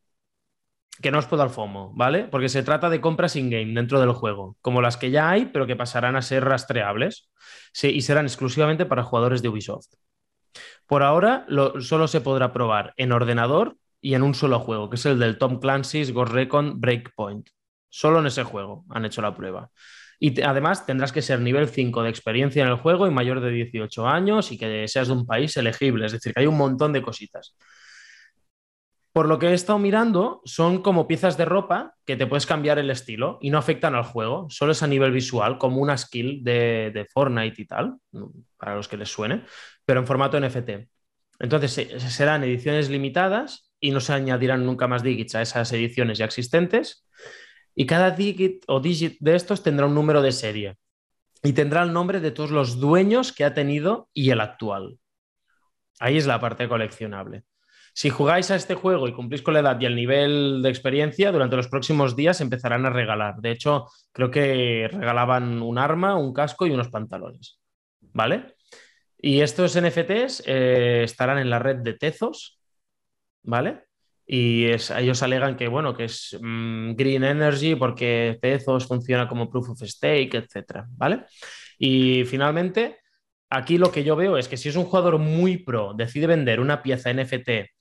que 1.01 1.11
no 1.11 1.19
os 1.19 1.27
puedo 1.27 1.43
dar 1.43 1.51
FOMO, 1.51 1.93
¿vale? 1.95 2.25
Porque 2.25 2.49
se 2.49 2.63
trata 2.63 2.89
de 2.89 3.01
compras 3.01 3.37
in-game 3.37 3.75
dentro 3.75 4.01
del 4.01 4.13
juego, 4.13 4.57
como 4.61 4.81
las 4.81 4.97
que 4.97 5.11
ya 5.11 5.31
hay, 5.31 5.47
pero 5.47 5.67
que 5.67 5.77
pasarán 5.77 6.17
a 6.17 6.23
ser 6.23 6.45
rastreables 6.45 7.31
sí, 7.73 7.89
y 7.89 8.01
serán 8.03 8.27
exclusivamente 8.27 8.87
para 8.87 9.03
jugadores 9.03 9.43
de 9.43 9.49
Ubisoft. 9.49 9.95
Por 10.87 11.03
ahora, 11.03 11.47
solo 11.81 12.09
se 12.09 12.21
podrá 12.21 12.53
probar 12.53 12.95
en 12.97 13.13
ordenador 13.13 13.77
y 14.01 14.15
en 14.15 14.23
un 14.23 14.35
solo 14.35 14.61
juego, 14.61 14.89
que 14.89 14.97
es 14.97 15.07
el 15.07 15.19
del 15.19 15.39
Tom 15.39 15.59
Clancy's 15.59 16.13
Ghost 16.13 16.33
Recon 16.33 16.81
Breakpoint. 16.81 17.49
Solo 17.89 18.21
en 18.21 18.27
ese 18.27 18.45
juego 18.45 18.85
han 18.91 19.05
hecho 19.05 19.21
la 19.23 19.35
prueba. 19.35 19.71
Y 20.19 20.41
además 20.41 20.87
tendrás 20.87 21.13
que 21.13 21.23
ser 21.23 21.41
nivel 21.41 21.69
5 21.69 22.03
de 22.03 22.09
experiencia 22.09 22.63
en 22.63 22.69
el 22.69 22.77
juego 22.77 23.07
y 23.07 23.11
mayor 23.11 23.41
de 23.41 23.51
18 23.51 24.07
años 24.07 24.51
y 24.51 24.59
que 24.59 24.89
seas 24.89 25.09
de 25.09 25.15
un 25.15 25.27
país 25.27 25.57
elegible. 25.57 26.07
Es 26.07 26.13
decir, 26.13 26.33
que 26.33 26.41
hay 26.41 26.47
un 26.47 26.57
montón 26.57 26.93
de 26.93 27.03
cositas. 27.03 27.55
Por 29.17 29.29
lo 29.29 29.39
que 29.39 29.47
he 29.47 29.55
estado 29.55 29.79
mirando, 29.79 30.43
son 30.45 30.83
como 30.83 31.09
piezas 31.09 31.39
de 31.39 31.47
ropa 31.47 31.95
que 32.05 32.17
te 32.17 32.27
puedes 32.27 32.45
cambiar 32.45 32.79
el 32.79 32.91
estilo 32.91 33.39
y 33.41 33.49
no 33.49 33.57
afectan 33.57 33.95
al 33.95 34.03
juego, 34.03 34.47
solo 34.51 34.73
es 34.73 34.83
a 34.83 34.87
nivel 34.87 35.11
visual, 35.11 35.57
como 35.57 35.81
una 35.81 35.97
skill 35.97 36.45
de, 36.45 36.91
de 36.93 37.07
Fortnite 37.07 37.63
y 37.63 37.65
tal, 37.65 37.95
para 38.59 38.75
los 38.75 38.89
que 38.89 38.99
les 38.99 39.09
suene, 39.09 39.47
pero 39.87 40.01
en 40.01 40.07
formato 40.07 40.39
NFT. 40.39 40.87
Entonces 41.39 42.03
serán 42.13 42.45
ediciones 42.45 42.91
limitadas 42.91 43.73
y 43.81 43.91
no 43.91 44.01
se 44.01 44.13
añadirán 44.13 44.67
nunca 44.67 44.87
más 44.87 45.03
digits 45.03 45.35
a 45.35 45.41
esas 45.41 45.73
ediciones 45.73 46.19
ya 46.19 46.27
existentes. 46.27 47.09
Y 47.75 47.87
cada 47.87 48.11
digit 48.11 48.65
o 48.67 48.81
digit 48.81 49.17
de 49.21 49.35
estos 49.35 49.63
tendrá 49.63 49.87
un 49.87 49.95
número 49.95 50.21
de 50.21 50.33
serie 50.33 50.77
y 51.43 51.55
tendrá 51.55 51.85
el 51.85 51.95
nombre 51.95 52.21
de 52.21 52.33
todos 52.33 52.51
los 52.51 52.81
dueños 52.81 53.33
que 53.33 53.45
ha 53.45 53.55
tenido 53.55 54.11
y 54.13 54.29
el 54.29 54.43
actual. 54.43 54.99
Ahí 56.01 56.19
es 56.19 56.27
la 56.27 56.39
parte 56.39 56.69
coleccionable. 56.69 57.45
Si 57.97 58.11
jugáis 58.11 58.51
a 58.51 58.57
este 58.57 58.75
juego 58.75 59.09
y 59.09 59.15
cumplís 59.15 59.41
con 59.41 59.55
la 59.55 59.61
edad 59.61 59.81
y 59.81 59.87
el 59.87 59.97
nivel 59.97 60.61
de 60.63 60.69
experiencia, 60.69 61.33
durante 61.33 61.57
los 61.57 61.69
próximos 61.69 62.15
días 62.15 62.43
empezarán 62.43 62.85
a 62.85 62.91
regalar. 62.91 63.37
De 63.37 63.51
hecho, 63.51 63.87
creo 64.13 64.31
que 64.31 64.87
regalaban 64.93 65.63
un 65.63 65.79
arma, 65.79 66.15
un 66.15 66.35
casco 66.35 66.67
y 66.67 66.73
unos 66.73 66.91
pantalones. 66.91 67.59
¿Vale? 68.13 68.55
Y 69.17 69.41
estos 69.41 69.81
NFTs 69.81 70.43
eh, 70.45 71.05
estarán 71.05 71.39
en 71.39 71.49
la 71.49 71.59
red 71.59 71.77
de 71.77 71.95
Tezos, 71.95 72.61
¿vale? 73.43 73.85
Y 74.27 74.67
ellos 74.67 75.23
alegan 75.23 75.57
que, 75.57 75.69
bueno, 75.69 75.97
que 75.97 76.05
es 76.05 76.39
mm, 76.39 76.97
Green 76.97 77.25
Energy 77.25 77.77
porque 77.77 78.39
Tezos 78.43 78.87
funciona 78.87 79.27
como 79.27 79.49
Proof 79.49 79.71
of 79.71 79.81
Stake, 79.83 80.37
etcétera, 80.37 80.87
¿vale? 80.91 81.25
Y 81.79 82.27
finalmente, 82.27 82.99
aquí 83.49 83.79
lo 83.79 83.91
que 83.91 84.05
yo 84.05 84.17
veo 84.17 84.37
es 84.37 84.49
que 84.49 84.59
si 84.59 84.69
es 84.69 84.77
un 84.77 84.85
jugador 84.85 85.17
muy 85.17 85.57
pro, 85.57 85.95
decide 85.95 86.27
vender 86.27 86.61
una 86.61 86.83
pieza 86.83 87.11
NFT 87.11 87.76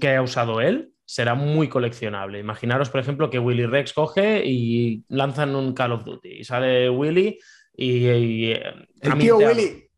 que 0.00 0.14
ha 0.14 0.22
usado 0.22 0.60
él, 0.60 0.92
será 1.04 1.34
muy 1.34 1.68
coleccionable. 1.68 2.38
Imaginaros, 2.38 2.90
por 2.90 3.00
ejemplo, 3.00 3.30
que 3.30 3.38
Willy 3.38 3.66
Rex 3.66 3.92
coge 3.92 4.44
y 4.44 5.04
lanzan 5.08 5.54
un 5.54 5.72
Call 5.72 5.92
of 5.92 6.04
Duty 6.04 6.40
y 6.40 6.44
sale 6.44 6.90
Willy 6.90 7.38
y... 7.76 8.06
el 8.06 9.18
tío 9.18 9.38
Willy. 9.38 9.88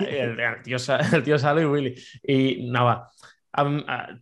el, 0.00 0.62
tío, 0.62 1.38
sale 1.38 1.62
y 1.62 1.64
Willy. 1.64 1.94
Y 2.22 2.68
nada, 2.70 3.10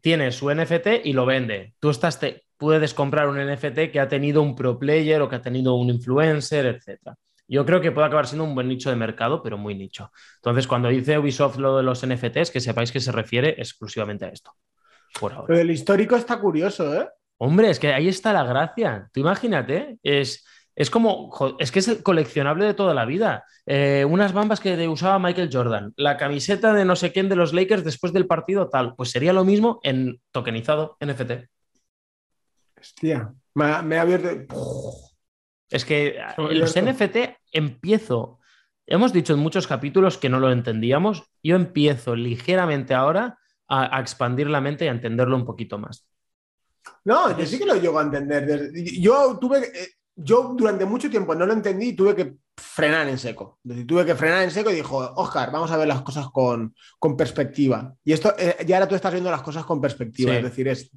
tiene 0.01 0.31
su 0.33 0.55
NFT 0.55 1.05
y 1.05 1.13
lo 1.13 1.27
vende. 1.27 1.75
Tú 1.81 1.91
estás 1.91 2.19
puedes 2.57 2.95
comprar 2.95 3.29
un 3.29 3.37
NFT 3.37 3.91
que 3.93 4.01
ha 4.01 4.09
tenido 4.09 4.41
un 4.41 4.55
pro 4.55 4.79
player 4.79 5.21
o 5.21 5.29
que 5.29 5.37
ha 5.37 5.43
tenido 5.43 5.75
un 5.75 5.91
influencer, 5.91 6.67
etc. 6.67 7.15
Yo 7.47 7.67
creo 7.67 7.81
que 7.81 7.93
puede 7.93 8.07
acabar 8.07 8.27
siendo 8.27 8.45
un 8.45 8.55
buen 8.55 8.69
nicho 8.69 8.91
de 8.91 8.97
mercado, 8.97 9.43
pero 9.43 9.59
muy 9.59 9.75
nicho. 9.75 10.11
Entonces, 10.37 10.67
cuando 10.67 10.89
dice 10.89 11.19
Ubisoft 11.19 11.59
lo 11.59 11.77
de 11.77 11.83
los 11.83 12.07
NFTs, 12.07 12.51
que 12.51 12.61
sepáis 12.61 12.91
que 12.91 13.01
se 13.01 13.13
refiere 13.13 13.51
exclusivamente 13.59 14.25
a 14.25 14.29
esto. 14.29 14.53
Pero 15.21 15.61
el 15.61 15.71
histórico 15.71 16.17
está 16.17 16.41
curioso, 16.41 16.95
¿eh? 16.95 17.09
Hombre, 17.39 17.71
es 17.71 17.79
que 17.79 17.93
ahí 17.93 18.09
está 18.09 18.33
la 18.33 18.45
gracia. 18.45 19.09
Tú 19.13 19.21
imagínate, 19.21 19.99
es, 20.03 20.45
es 20.75 20.91
como, 20.91 21.57
es 21.59 21.71
que 21.71 21.81
es 21.81 21.89
el 21.89 22.03
coleccionable 22.03 22.65
de 22.65 22.75
toda 22.75 22.95
la 22.95 23.05
vida. 23.05 23.45
Eh, 23.67 24.05
unas 24.09 24.33
bambas 24.33 24.61
que 24.61 24.89
usaba 24.89 25.19
Michael 25.19 25.51
Jordan, 25.53 25.93
la 25.97 26.17
camiseta 26.17 26.73
de 26.73 26.85
no 26.85 26.97
sé 26.97 27.13
quién 27.13 27.29
de 27.29 27.37
los 27.37 27.53
Lakers 27.53 27.85
después 27.85 28.13
del 28.13 28.27
partido 28.27 28.69
tal, 28.69 28.95
pues 28.95 29.11
sería 29.11 29.33
lo 29.33 29.45
mismo 29.45 29.81
en 29.83 30.21
tokenizado 30.31 30.97
NFT. 31.01 31.49
Hostia, 32.81 33.33
me 33.55 33.97
ha 33.97 34.01
abierto... 34.01 34.55
Es 35.75 35.85
que 35.85 36.17
los 36.39 36.81
NFT 36.81 37.17
empiezo, 37.51 38.39
hemos 38.87 39.13
dicho 39.13 39.35
en 39.35 39.41
muchos 39.41 39.67
capítulos 39.67 40.19
que 40.19 40.29
no 40.29 40.39
lo 40.39 40.53
entendíamos, 40.53 41.25
yo 41.43 41.57
empiezo 41.57 42.15
ligeramente 42.15 42.95
ahora 42.95 43.41
a, 43.67 44.01
expandir 44.01 44.49
la 44.49 44.61
mente 44.61 44.85
y 44.85 44.89
a 44.89 44.93
entenderlo 44.93 45.35
un 45.35 45.45
poquito 45.45 45.77
más. 45.77 46.07
No, 47.05 47.37
yo 47.37 47.45
sí 47.45 47.59
que 47.59 47.67
lo 47.67 47.75
llego 47.75 47.99
a 47.99 48.03
entender. 48.03 48.71
Yo 49.01 49.37
tuve, 49.41 49.65
eh, 49.65 49.89
yo 50.15 50.55
durante 50.57 50.85
mucho 50.85 51.11
tiempo 51.11 51.35
no 51.35 51.45
lo 51.45 51.53
entendí 51.53 51.89
y 51.89 51.97
tuve 51.97 52.15
que 52.15 52.37
frenar 52.57 53.09
en 53.09 53.19
seco. 53.19 53.59
tuve 53.85 54.07
que 54.07 54.15
frenar 54.15 54.45
en 54.45 54.53
seco 54.53 54.71
y 54.71 54.77
dijo, 54.77 54.99
Oscar, 55.17 55.51
vamos 55.51 55.73
a 55.73 55.77
ver 55.77 55.89
las 55.89 56.03
cosas 56.03 56.29
con, 56.31 56.73
perspectiva. 57.19 57.93
Y 58.05 58.13
esto, 58.13 58.33
eh, 58.39 58.59
ya 58.65 58.77
ahora 58.77 58.89
tú 58.89 58.95
estás 58.95 59.13
viendo 59.13 59.31
las 59.31 59.43
cosas 59.43 59.65
con 59.65 59.81
perspectiva, 59.81 60.37
es 60.37 60.45
decir, 60.45 60.69
es 60.69 60.93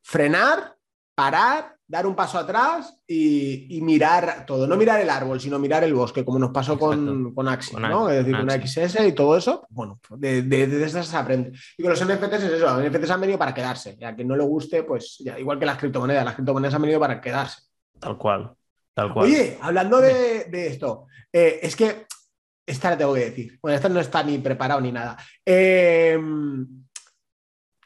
frenar, 0.00 0.74
parar, 1.14 1.76
dar 1.86 2.06
un 2.06 2.14
paso 2.14 2.38
atrás 2.38 2.98
y, 3.06 3.78
mirar 3.82 4.46
todo. 4.46 4.66
No 4.66 4.76
mirar 4.76 5.00
el 5.00 5.10
árbol, 5.10 5.40
sino 5.40 5.58
mirar 5.58 5.84
el 5.84 5.94
bosque, 5.94 6.24
como 6.24 6.38
nos 6.38 6.50
pasó 6.50 6.78
con, 6.78 7.34
con 7.34 7.48
Axi, 7.48 7.76
¿no? 7.76 8.08
Es 8.08 8.24
decir, 8.24 8.36
con 8.36 8.50
XS 8.50 9.06
y 9.06 9.12
todo 9.12 9.36
eso. 9.36 9.66
Bueno, 9.70 10.00
de, 10.10 10.42
de, 10.42 10.84
esas 10.84 11.06
se 11.06 11.16
aprende. 11.16 11.52
Y 11.76 11.82
con 11.82 11.90
los 11.90 12.04
NFTs 12.04 12.32
es 12.32 12.52
eso, 12.52 12.78
los 12.78 12.90
NFTs 12.90 13.10
han 13.10 13.20
venido 13.20 13.38
para 13.38 13.54
quedarse. 13.54 13.96
Y 14.00 14.04
a 14.04 14.14
quien 14.14 14.28
no 14.28 14.36
le 14.36 14.44
guste, 14.44 14.82
pues 14.84 15.18
ya, 15.18 15.38
igual 15.38 15.58
que 15.58 15.66
las 15.66 15.78
criptomonedas, 15.78 16.24
las 16.24 16.34
criptomonedas 16.34 16.74
han 16.74 16.82
venido 16.82 17.00
para 17.00 17.20
quedarse. 17.20 17.62
Tal 17.98 18.16
cual. 18.16 18.54
Tal 18.94 19.12
cual. 19.12 19.26
Oye, 19.26 19.58
hablando 19.60 20.00
de, 20.00 20.46
esto, 20.52 21.06
eh, 21.32 21.60
es 21.62 21.76
que 21.76 22.06
esta 22.66 22.90
la 22.90 22.98
tengo 22.98 23.14
que 23.14 23.30
decir. 23.30 23.58
Bueno, 23.60 23.76
esta 23.76 23.88
no 23.88 24.00
está 24.00 24.22
ni 24.22 24.38
preparado 24.38 24.80
ni 24.80 24.92
nada. 24.92 25.16
Eh, 25.44 26.18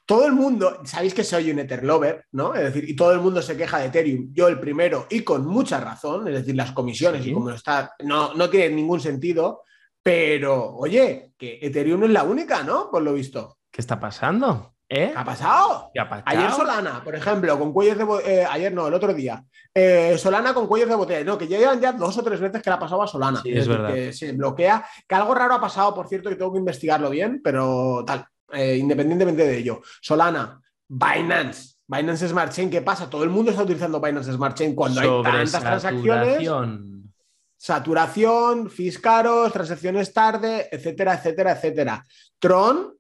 todo 0.07 0.25
el 0.25 0.33
mundo, 0.33 0.81
sabéis 0.85 1.13
que 1.13 1.25
soy 1.25 1.51
un 1.51 1.59
Etherlover, 1.59 2.27
¿no? 2.33 2.55
Es 2.55 2.63
decir, 2.63 2.89
y 2.89 2.95
todo 2.95 3.13
el 3.13 3.21
mundo 3.21 3.43
se 3.43 3.57
queja 3.57 3.79
de 3.79 3.87
Ethereum, 3.87 4.29
yo 4.33 4.47
el 4.47 4.61
primero, 4.61 5.07
y 5.11 5.23
con 5.23 5.45
mucha 5.45 5.81
razón, 5.81 6.29
es 6.29 6.35
decir, 6.35 6.55
las 6.55 6.73
comisiones 6.73 7.27
y 7.27 7.33
como 7.33 7.51
está, 7.51 7.93
no, 8.05 8.33
no 8.35 8.49
tiene 8.49 8.75
ningún 8.75 9.01
sentido, 9.01 9.65
pero 10.01 10.77
oye, 10.77 11.33
que 11.37 11.59
Ethereum 11.61 12.01
no 12.01 12.07
es 12.07 12.13
la 12.13 12.23
única, 12.23 12.63
¿no? 12.63 12.89
Por 12.89 13.03
lo 13.03 13.13
visto. 13.13 13.59
¿Qué 13.71 13.81
está 13.81 13.99
pasando? 13.99 14.75
¿Eh? 14.89 15.11
¿Qué 15.13 15.19
ha 15.19 15.25
pasado? 15.25 15.91
Ayer 16.25 16.53
Solana, 16.53 17.03
por 17.03 17.17
ejemplo, 17.17 17.59
con 17.59 17.73
cuellos 17.73 17.99
de 17.99 18.05
eh, 18.33 18.47
ayer 18.49 18.73
no, 18.73 18.87
el 18.87 18.95
otro 18.95 19.13
día. 19.13 19.45
Eh, 19.75 20.17
Solana 20.17 20.55
con 20.55 20.69
cuellos 20.69 20.89
de 20.89 20.95
botella. 20.95 21.25
No, 21.25 21.37
que 21.37 21.49
llevan 21.49 21.81
ya 21.81 21.93
dos 21.93 22.17
o 22.17 22.23
tres 22.23 22.39
veces 22.39 22.63
que 22.63 22.71
la 22.71 22.77
ha 22.77 22.79
pasado 22.79 23.03
a 23.03 23.09
Solana. 23.09 23.43
Sí, 23.43 23.51
es, 23.53 23.67
verdad. 23.67 23.93
Que 23.93 24.13
se 24.13 24.31
bloquea. 24.33 24.87
Que 25.09 25.15
algo 25.17 25.35
raro 25.35 25.55
ha 25.55 25.61
pasado, 25.61 25.93
por 25.93 26.07
cierto, 26.07 26.29
que 26.29 26.37
tengo 26.37 26.53
que 26.53 26.61
investigarlo 26.61 27.11
bien, 27.11 27.41
pero 27.43 28.05
tal. 28.07 28.27
Eh, 28.53 28.77
independientemente 28.77 29.45
de 29.45 29.59
ello. 29.59 29.83
Solana, 30.01 30.61
Binance, 30.89 31.77
Binance 31.87 32.29
Smart 32.29 32.53
Chain, 32.53 32.71
¿qué 32.71 32.83
pasa? 32.83 33.11
Todo 33.11 33.25
el 33.25 33.31
mundo 33.31 33.51
está 33.51 33.63
utilizando 33.63 34.01
Binance 34.01 34.33
Smart 34.33 34.57
Chain 34.57 34.75
cuando 34.75 35.01
hay 35.01 35.23
tantas 35.23 35.63
transacciones. 35.63 36.49
Saturación, 37.59 38.71
fees 38.71 38.99
caros, 38.99 39.53
transacciones 39.53 40.13
tarde, 40.13 40.69
etcétera, 40.71 41.15
etcétera, 41.15 41.53
etcétera. 41.53 42.05
Tron, 42.39 42.95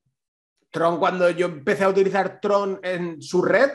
Tron, 0.71 0.99
cuando 0.99 1.31
yo 1.31 1.47
empecé 1.47 1.85
a 1.85 1.91
utilizar 1.91 2.41
Tron 2.41 2.81
en 2.83 3.21
su 3.23 3.43
red, 3.43 3.71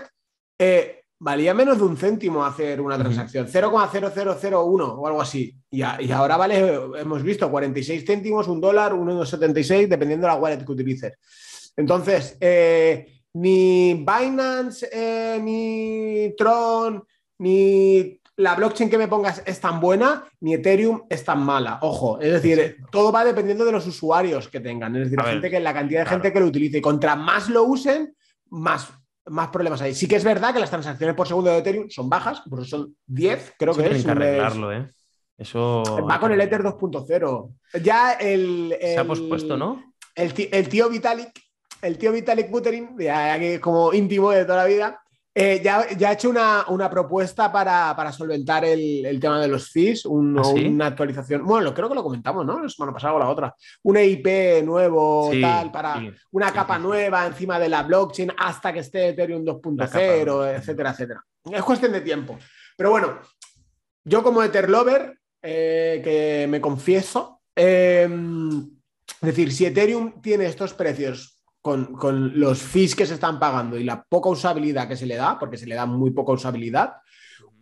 eh, 0.60 1.04
valía 1.20 1.54
menos 1.54 1.78
de 1.78 1.84
un 1.84 1.96
céntimo 1.96 2.44
hacer 2.44 2.82
una 2.82 2.98
transacción, 2.98 3.48
0,0001 3.48 4.96
o 4.98 5.08
algo 5.08 5.22
así. 5.22 5.56
Y, 5.70 5.82
y, 5.82 6.12
ahora 6.12 6.36
vale, 6.36 6.80
hemos 6.98 7.22
visto, 7.22 7.50
46 7.50 8.04
céntimos, 8.04 8.48
un 8.48 8.60
dólar, 8.60 8.94
1,76, 8.94 9.88
dependiendo 9.88 10.26
de 10.26 10.34
la 10.34 10.40
wallet 10.40 10.66
que 10.66 10.72
utilices. 10.72 11.14
Entonces, 11.76 12.38
eh, 12.40 13.22
ni 13.34 13.94
Binance, 13.94 14.90
eh, 14.92 15.40
ni 15.42 16.36
Tron, 16.36 17.04
ni 17.40 18.22
la 18.38 18.56
blockchain 18.56 18.90
que 18.90 18.98
me 18.98 19.08
pongas 19.08 19.42
es 19.46 19.60
tan 19.60 19.80
buena, 19.80 20.26
ni 20.40 20.54
Ethereum 20.54 21.04
es 21.10 21.24
tan 21.24 21.44
mala. 21.44 21.80
Ojo, 21.82 22.20
es 22.20 22.32
decir, 22.32 22.78
todo 22.92 23.12
va 23.12 23.24
dependiendo 23.24 23.66
de 23.66 23.72
los 23.72 23.86
usuarios 23.88 24.48
que 24.48 24.60
tengan. 24.60 24.96
Es 24.96 25.04
decir, 25.04 25.18
la, 25.18 25.32
gente 25.32 25.50
que, 25.50 25.60
la 25.60 25.74
cantidad 25.74 26.02
de 26.02 26.10
gente 26.10 26.34
que 26.34 26.40
lo 26.40 26.48
utilice. 26.48 26.80
Y 26.80 26.82
contra 26.82 27.16
más 27.16 27.50
lo 27.50 27.64
usen, 27.64 28.16
más, 28.50 28.92
más 29.26 29.50
problemas 29.50 29.82
hay. 29.82 29.94
Sí 29.94 30.08
que 30.08 30.16
es 30.16 30.24
verdad 30.24 30.54
que 30.54 30.60
las 30.60 30.70
transacciones 30.70 31.16
por 31.16 31.28
segundo 31.28 31.52
de 31.52 31.60
Ethereum 31.60 31.90
son 31.90 32.10
bajas, 32.10 32.42
por 32.42 32.60
eso 32.60 32.78
son 32.78 32.96
10, 33.06 33.56
creo 33.58 33.74
que 33.76 33.92
es. 33.92 34.04
Que 34.04 34.12
arreglarlo, 34.12 34.72
¿eh? 34.74 34.90
Eso... 35.38 35.84
Va 36.08 36.20
con 36.20 36.32
el 36.32 36.42
Ether 36.42 36.62
2.0. 36.62 37.56
Ya 37.82 38.14
el, 38.14 38.76
Se 38.80 38.98
ha 38.98 39.06
pospuesto, 39.06 39.58
¿no? 39.58 39.94
El, 40.14 40.34
el 40.52 40.70
tío 40.70 40.90
Vitalik 40.90 41.32
el 41.82 41.98
tío 41.98 42.12
Vitalik 42.12 42.50
Buterin, 42.50 42.96
ya, 42.98 43.38
que 43.40 43.60
como 43.60 43.94
íntimo 43.94 44.32
de 44.32 44.46
toda 44.46 44.58
la 44.58 44.66
vida, 44.66 45.02
eh, 45.34 45.62
ya, 45.64 45.80
ha 45.80 46.12
hecho 46.12 46.30
una, 46.30 46.90
propuesta 46.90 47.52
para, 47.52 48.12
solventar 48.12 48.66
el, 48.66 49.18
tema 49.22 49.40
de 49.40 49.48
los 49.48 49.72
fees, 49.72 50.06
¿Ah, 50.06 50.10
una 50.10 50.88
actualización. 50.88 51.46
Bueno, 51.46 51.74
creo 51.74 51.88
que 51.88 51.96
lo 51.96 52.04
comentamos, 52.04 52.46
¿no? 52.46 52.62
La 52.62 52.68
semana 52.68 52.92
pasada 52.92 53.14
o 53.14 53.20
la 53.20 53.30
otra. 53.30 53.56
Un 53.84 53.96
EIP 53.96 54.64
nuevo, 54.66 55.32
tal, 55.40 55.72
para 55.72 56.02
una 56.32 56.52
capa 56.52 56.78
nueva 56.78 57.26
encima 57.26 57.58
de 57.60 57.70
la 57.70 57.84
blockchain 57.84 58.34
hasta 58.38 58.74
que 58.74 58.80
esté 58.80 59.10
Ethereum 59.10 59.46
2.0, 59.46 60.56
etcétera, 60.58 60.92
etcétera. 60.92 61.24
Es 61.50 61.64
cuestión 61.64 61.94
de 61.94 62.02
tiempo. 62.02 62.38
Pero 62.76 62.90
bueno, 62.92 63.20
yo 64.04 64.24
como 64.24 64.44
Etherlover, 64.44 65.18
eh, 65.42 66.02
que 66.04 66.46
me 66.50 66.60
confieso, 66.60 67.42
eh, 67.56 68.04
es 68.04 69.28
decir, 69.28 69.54
si 69.54 69.66
Ethereum 69.66 70.22
tiene 70.22 70.46
estos 70.46 70.74
precios 70.74 71.41
con, 71.62 72.40
los 72.40 72.60
fees 72.62 72.96
que 72.96 73.06
se 73.06 73.14
están 73.14 73.40
pagando 73.40 73.78
y 73.78 73.84
la 73.84 74.04
poca 74.04 74.30
usabilidad 74.30 74.88
que 74.88 74.98
se 74.98 75.06
le 75.06 75.16
da, 75.16 75.38
porque 75.38 75.58
se 75.58 75.68
le 75.68 75.76
da 75.76 75.86
muy 75.86 76.12
poca 76.12 76.32
usabilidad, 76.32 76.94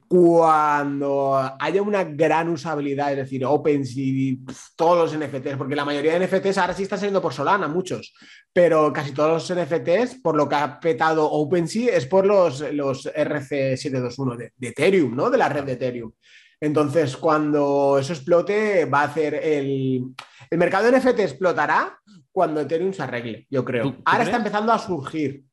cuando 0.07 1.39
haya 1.59 1.81
una 1.83 2.03
gran 2.03 2.49
usabilidad, 2.49 3.11
es 3.11 3.17
decir, 3.17 3.45
OpenSea, 3.45 4.37
todos 4.75 5.13
los 5.13 5.19
NFTs, 5.19 5.55
porque 5.55 5.75
la 5.75 5.85
mayoría 5.85 6.17
de 6.17 6.25
NFTs 6.25 6.57
ahora 6.57 6.73
sí 6.73 6.83
están 6.83 6.97
saliendo 6.97 7.21
por 7.21 7.33
Solana, 7.33 7.67
muchos, 7.67 8.15
pero 8.51 8.91
casi 8.91 9.11
todos 9.11 9.47
los 9.47 9.59
NFTs, 9.59 10.21
por 10.23 10.35
lo 10.35 10.49
que 10.49 10.55
ha 10.55 10.79
petado 10.79 11.29
OpenSea, 11.29 11.95
es 11.95 12.07
por 12.07 12.25
los, 12.25 12.61
los 12.73 13.05
RC721 13.05 14.35
de, 14.35 14.53
de 14.57 14.67
Ethereum, 14.69 15.15
¿no? 15.15 15.29
De 15.29 15.37
la 15.37 15.49
red 15.49 15.63
de 15.63 15.73
Ethereum. 15.73 16.11
Entonces, 16.59 17.15
cuando 17.15 17.97
eso 17.99 18.13
explote, 18.13 18.85
va 18.85 19.01
a 19.01 19.05
hacer 19.05 19.35
el, 19.35 20.15
el 20.49 20.57
mercado 20.57 20.89
de 20.89 20.97
NFT 20.97 21.19
explotará 21.19 21.99
cuando 22.39 22.61
Ethereum 22.61 22.93
se 22.93 23.03
arregle, 23.03 23.45
yo 23.49 23.65
creo. 23.65 23.97
Ahora 24.05 24.23
está 24.23 24.37
empezando 24.37 24.71
a 24.71 24.79
surgir. 24.79 25.43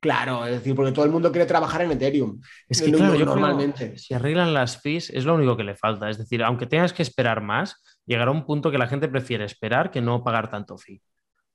Claro, 0.00 0.44
es 0.44 0.52
decir, 0.52 0.74
porque 0.74 0.92
todo 0.92 1.06
el 1.06 1.10
mundo 1.10 1.32
quiere 1.32 1.46
trabajar 1.46 1.80
en 1.80 1.92
Ethereum. 1.92 2.38
Es 2.68 2.82
que, 2.82 2.92
claro, 2.92 3.14
yo 3.14 3.24
normalmente. 3.24 3.96
si 3.96 4.12
arreglan 4.12 4.52
las 4.52 4.82
fees, 4.82 5.08
es 5.08 5.24
lo 5.24 5.34
único 5.34 5.56
que 5.56 5.64
le 5.64 5.74
falta. 5.74 6.10
Es 6.10 6.18
decir, 6.18 6.44
aunque 6.44 6.66
tengas 6.66 6.92
que 6.92 7.02
esperar 7.02 7.40
más, 7.40 7.82
llegará 8.04 8.32
un 8.32 8.44
punto 8.44 8.70
que 8.70 8.76
la 8.76 8.86
gente 8.86 9.08
prefiere 9.08 9.46
esperar 9.46 9.90
que 9.90 10.02
no 10.02 10.22
pagar 10.22 10.50
tanto 10.50 10.76
fee. 10.76 11.00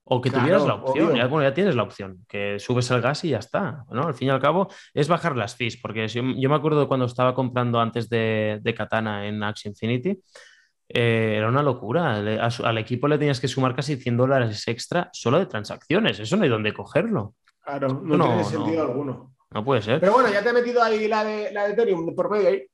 O 0.04 0.20
que 0.20 0.32
tuvieras 0.32 0.66
la 0.66 0.74
opción, 0.74 1.16
ya, 1.16 1.28
bueno, 1.28 1.48
ya 1.48 1.54
tienes 1.54 1.76
la 1.76 1.84
opción, 1.84 2.26
que 2.28 2.58
subes 2.58 2.90
el 2.90 3.02
gas 3.02 3.24
y 3.24 3.30
ya 3.30 3.38
está. 3.38 3.86
¿no? 3.92 4.08
Al 4.08 4.16
fin 4.16 4.30
y 4.30 4.32
al 4.32 4.42
cabo, 4.42 4.68
es 4.96 5.08
bajar 5.08 5.38
las 5.38 5.56
fees, 5.56 5.78
porque 5.78 6.08
yo, 6.08 6.24
me 6.24 6.56
acuerdo 6.56 6.88
cuando 6.88 7.06
estaba 7.06 7.36
comprando 7.36 7.80
antes 7.80 8.10
de, 8.10 8.60
de 8.64 8.74
Katana 8.74 9.28
en 9.28 9.44
Axie 9.44 9.70
Infinity, 9.70 10.20
eh, 10.94 11.36
era 11.38 11.48
una 11.48 11.64
locura. 11.64 12.16
al 12.16 12.78
equipo 12.78 13.08
le 13.08 13.18
tenías 13.18 13.40
que 13.40 13.48
sumar 13.48 13.76
casi 13.76 13.96
100 13.96 14.18
dólares 14.18 14.68
extra 14.68 15.10
solo 15.14 15.40
de 15.40 15.46
transacciones. 15.46 16.20
Eso 16.20 16.38
no 16.38 16.44
hay 16.44 16.50
dónde 16.50 16.74
cogerlo. 16.74 17.36
Claro, 17.60 18.02
no, 18.04 18.26
tiene 18.26 18.44
sentido 18.44 18.82
alguno. 18.82 19.36
No 19.52 19.64
puede 19.64 19.82
ser. 19.82 20.00
Pero 20.00 20.14
bueno, 20.14 20.32
ya 20.32 20.42
te 20.42 20.50
he 20.50 20.54
metido 20.54 20.82
ahí 20.82 21.08
la 21.08 21.24
de, 21.24 21.52
la 21.52 21.66
de 21.66 21.74
Ethereum 21.74 22.16
por 22.16 22.32
medio 22.32 22.50
ahí. 22.50 22.66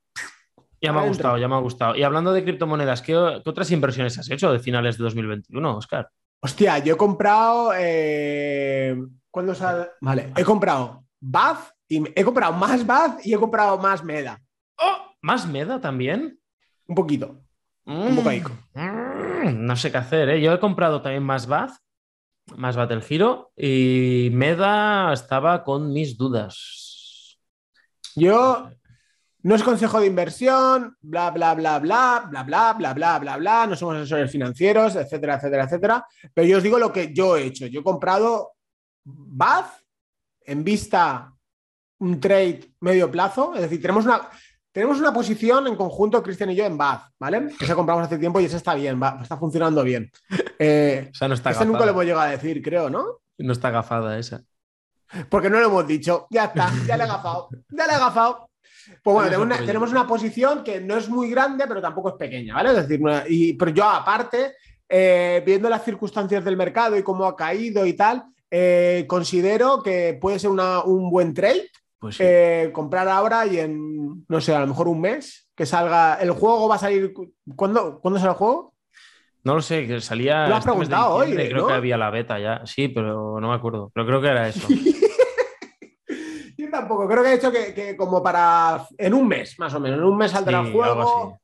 Ya 0.79 0.93
me 0.93 0.99
ha 0.99 1.07
gustado, 1.07 1.37
ya 1.37 1.47
me 1.47 1.55
ha 1.55 1.59
gustado. 1.59 1.95
Y 1.95 2.03
hablando 2.03 2.31
de 2.31 2.43
criptomonedas, 2.43 3.01
¿qué, 3.01 3.15
otras 3.15 3.71
inversiones 3.71 4.17
has 4.19 4.29
hecho 4.29 4.51
de 4.51 4.59
finales 4.59 4.97
de 4.97 5.03
2021, 5.03 5.77
Oscar? 5.77 6.09
Hostia, 6.39 6.77
yo 6.79 6.93
he 6.93 6.97
comprado. 6.97 7.71
Eh... 7.75 8.95
¿Cuándo 9.31 9.53
sale? 9.55 9.89
Vale, 10.01 10.33
he 10.35 10.43
comprado 10.43 11.03
Bath 11.19 11.71
y 11.87 12.03
he 12.19 12.23
comprado 12.23 12.53
más 12.53 12.85
Bath 12.85 13.25
y 13.25 13.33
he 13.33 13.37
comprado 13.37 13.77
más 13.77 14.03
Meda. 14.03 14.39
¡Oh! 14.77 15.13
¿Más 15.21 15.47
Meda 15.47 15.79
también? 15.81 16.39
Un 16.87 16.95
poquito. 16.95 17.41
Mm, 18.73 19.65
no 19.65 19.75
sé 19.75 19.91
qué 19.91 19.97
hacer, 19.97 20.29
¿eh? 20.29 20.41
Yo 20.41 20.53
he 20.53 20.59
comprado 20.59 21.01
también 21.01 21.23
más 21.23 21.47
Bath 21.47 21.71
más 22.55 22.75
Battle 22.75 23.03
Hero 23.07 23.51
y 23.55 24.29
Meda 24.31 25.11
estaba 25.11 25.63
con 25.63 25.91
mis 25.91 26.17
dudas. 26.17 27.37
Yo 28.15 28.69
no 29.43 29.55
es 29.55 29.63
consejo 29.63 29.99
de 29.99 30.07
inversión, 30.07 30.95
bla, 31.01 31.31
bla, 31.31 31.53
bla, 31.55 31.79
bla, 31.79 32.27
bla, 32.29 32.43
bla, 32.43 32.73
bla, 32.73 32.93
bla, 32.93 33.19
bla, 33.19 33.37
bla, 33.37 33.67
no 33.67 33.75
somos 33.75 33.97
asesores 33.97 34.31
financieros, 34.31 34.95
etcétera, 34.95 35.35
etcétera, 35.35 35.63
etcétera. 35.65 36.05
Pero 36.33 36.47
yo 36.47 36.57
os 36.57 36.63
digo 36.63 36.79
lo 36.79 36.91
que 36.91 37.13
yo 37.13 37.37
he 37.37 37.45
hecho. 37.45 37.67
Yo 37.67 37.81
he 37.81 37.83
comprado 37.83 38.53
Bath 39.03 39.81
en 40.41 40.63
vista 40.63 41.33
un 41.99 42.19
trade 42.19 42.73
medio 42.81 43.09
plazo, 43.11 43.55
es 43.55 43.61
decir, 43.61 43.81
tenemos 43.81 44.05
una, 44.05 44.29
tenemos 44.77 44.99
una 44.99 45.11
posición 45.11 45.65
en 45.65 45.75
conjunto, 45.75 46.21
Cristian 46.21 46.51
y 46.51 46.55
yo, 46.55 46.63
en 46.63 46.77
Bath, 46.77 47.09
¿vale? 47.17 47.47
Que 47.57 47.65
se 47.65 47.73
compramos 47.73 48.05
hace 48.05 48.19
tiempo 48.19 48.39
y 48.39 48.45
esa 48.45 48.57
está 48.57 48.75
bien, 48.75 49.01
está 49.23 49.35
funcionando 49.35 49.83
bien. 49.83 50.11
Eh, 50.59 51.09
o 51.11 51.15
sea, 51.15 51.27
no 51.27 51.33
está 51.33 51.49
esa 51.49 51.65
nunca 51.65 51.83
lo 51.83 51.93
hemos 51.93 52.05
llegado 52.05 52.27
a 52.27 52.29
decir, 52.29 52.61
creo, 52.61 52.87
¿no? 52.87 53.21
No 53.39 53.53
está 53.53 53.71
gafada 53.71 54.19
esa. 54.19 54.43
Porque 55.29 55.49
no 55.49 55.59
lo 55.59 55.65
hemos 55.65 55.87
dicho. 55.87 56.27
Ya 56.29 56.45
está, 56.45 56.71
ya 56.85 56.95
le 56.95 57.05
he 57.05 57.07
gafado. 57.07 57.49
Ya 57.69 57.87
le 57.87 57.93
he 57.93 57.97
gafado. 57.97 58.51
Pues 59.01 59.13
bueno, 59.15 59.55
tenemos 59.65 59.89
una, 59.89 60.05
posición 60.05 60.63
que 60.63 60.79
no 60.79 60.95
es 60.95 61.09
muy 61.09 61.31
grande, 61.31 61.65
pero 61.67 61.81
tampoco 61.81 62.09
es 62.09 62.15
pequeña, 62.15 62.53
¿vale? 62.53 62.69
Es 62.69 62.87
decir, 62.87 63.01
y, 63.29 63.53
pero 63.53 63.71
yo 63.71 63.83
aparte, 63.83 64.57
eh, 64.87 65.41
viendo 65.43 65.69
las 65.69 65.83
circunstancias 65.83 66.45
del 66.45 66.55
mercado 66.55 66.95
y 66.95 67.01
cómo 67.01 67.25
ha 67.25 67.35
caído 67.35 67.83
y 67.83 67.93
tal, 67.93 68.25
eh, 68.51 69.05
considero 69.07 69.81
que 69.81 70.19
puede 70.21 70.37
ser 70.37 70.51
un 70.51 71.09
buen 71.09 71.33
trade 71.33 71.67
pues 71.99 72.17
eh, 72.19 72.69
comprar 72.73 73.07
ahora 73.07 73.45
y 73.45 73.59
en, 73.59 74.25
no 74.27 74.41
sé, 74.41 74.55
a 74.55 74.59
lo 74.59 74.67
mejor 74.67 74.87
un 74.87 75.01
mes 75.01 75.49
que 75.55 75.65
salga. 75.65 76.15
¿El 76.15 76.31
juego 76.31 76.67
va 76.67 76.75
a 76.75 76.79
salir? 76.79 77.13
¿Cuándo, 77.55 77.99
¿cuándo 77.99 78.19
sale 78.19 78.31
el 78.31 78.37
juego? 78.37 78.73
No 79.43 79.55
lo 79.55 79.61
sé, 79.61 79.87
que 79.87 80.01
salía. 80.01 80.47
Lo 80.47 80.55
has 80.55 80.59
este 80.59 80.71
preguntado 80.71 81.15
hoy. 81.15 81.33
Creo 81.33 81.67
que 81.67 81.73
había 81.73 81.97
la 81.97 82.09
beta 82.09 82.39
ya. 82.39 82.61
Sí, 82.65 82.89
pero 82.89 83.39
no 83.39 83.49
me 83.49 83.55
acuerdo. 83.55 83.91
Pero 83.93 84.05
creo 84.05 84.21
que 84.21 84.27
era 84.27 84.49
eso. 84.49 84.67
Yo 86.57 86.69
tampoco. 86.69 87.07
Creo 87.07 87.23
que 87.23 87.29
he 87.29 87.35
hecho 87.35 87.51
que, 87.51 87.95
como 87.97 88.21
para. 88.21 88.85
En 88.97 89.13
un 89.13 89.27
mes, 89.27 89.57
más 89.57 89.73
o 89.73 89.79
menos. 89.79 89.99
En 89.99 90.05
un 90.05 90.17
mes 90.17 90.31
saldrá 90.31 90.59
el 90.59 90.71
juego. 90.73 91.39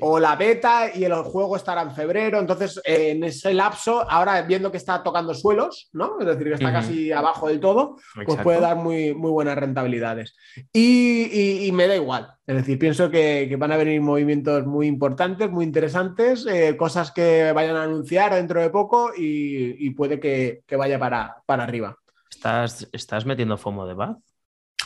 O 0.00 0.20
la 0.20 0.36
beta 0.36 0.94
y 0.94 1.04
el 1.04 1.14
juego 1.14 1.56
estará 1.56 1.82
en 1.82 1.90
febrero. 1.92 2.38
Entonces, 2.38 2.80
en 2.84 3.24
ese 3.24 3.54
lapso, 3.54 4.08
ahora 4.08 4.42
viendo 4.42 4.70
que 4.70 4.76
está 4.76 5.02
tocando 5.02 5.34
suelos, 5.34 5.88
¿no? 5.92 6.20
Es 6.20 6.26
decir, 6.26 6.48
que 6.48 6.54
está 6.54 6.72
casi 6.72 7.10
abajo 7.10 7.48
del 7.48 7.60
todo, 7.60 7.96
pues 8.26 8.40
puede 8.42 8.60
dar 8.60 8.76
muy, 8.76 9.14
muy 9.14 9.30
buenas 9.30 9.56
rentabilidades. 9.56 10.36
Y, 10.72 11.70
me 11.72 11.88
da 11.88 11.96
igual. 11.96 12.34
Es 12.46 12.56
decir, 12.56 12.78
pienso 12.78 13.10
que, 13.10 13.54
van 13.58 13.72
a 13.72 13.76
venir 13.76 14.00
movimientos 14.00 14.66
muy 14.66 14.86
importantes, 14.86 15.50
muy 15.50 15.64
interesantes, 15.64 16.46
eh, 16.46 16.76
cosas 16.76 17.10
que 17.10 17.50
vayan 17.52 17.76
a 17.76 17.84
anunciar 17.84 18.34
dentro 18.34 18.60
de 18.60 18.70
poco 18.70 19.12
y, 19.16 19.90
puede 19.90 20.20
que, 20.20 20.62
vaya 20.76 20.98
para, 20.98 21.42
para 21.46 21.64
arriba. 21.64 21.96
¿Estás, 22.30 22.88
¿Estás 22.92 23.24
metiendo 23.24 23.56
FOMO 23.56 23.86
de 23.86 23.94
Baz? 23.94 24.16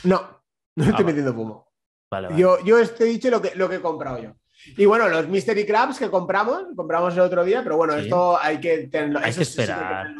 No, 0.05 0.43
no 0.76 0.85
estoy 0.85 1.03
ah, 1.03 1.07
metiendo 1.07 1.35
FOMO. 1.35 1.68
Yo, 2.37 2.64
yo 2.64 2.79
he 2.79 3.05
dicho 3.05 3.29
lo 3.31 3.43
que, 3.43 3.55
lo 3.55 3.68
que 3.68 3.76
he 3.76 3.81
comprado 3.81 4.22
yo. 4.22 4.35
Y 4.76 4.86
bueno, 4.86 5.09
los 5.09 5.28
Mystery 5.28 5.64
Crabs 5.64 5.98
que 5.98 6.11
compramos, 6.11 6.64
compramos 6.76 7.14
el 7.14 7.20
otro 7.20 7.44
día, 7.44 7.62
pero 7.62 7.76
bueno, 7.76 7.94
esto 7.94 8.38
hay 8.40 8.59
que 8.59 8.88
tenerlo. 8.88 9.20
Hay 9.22 9.32
que 9.32 9.42
esperar. 9.42 10.14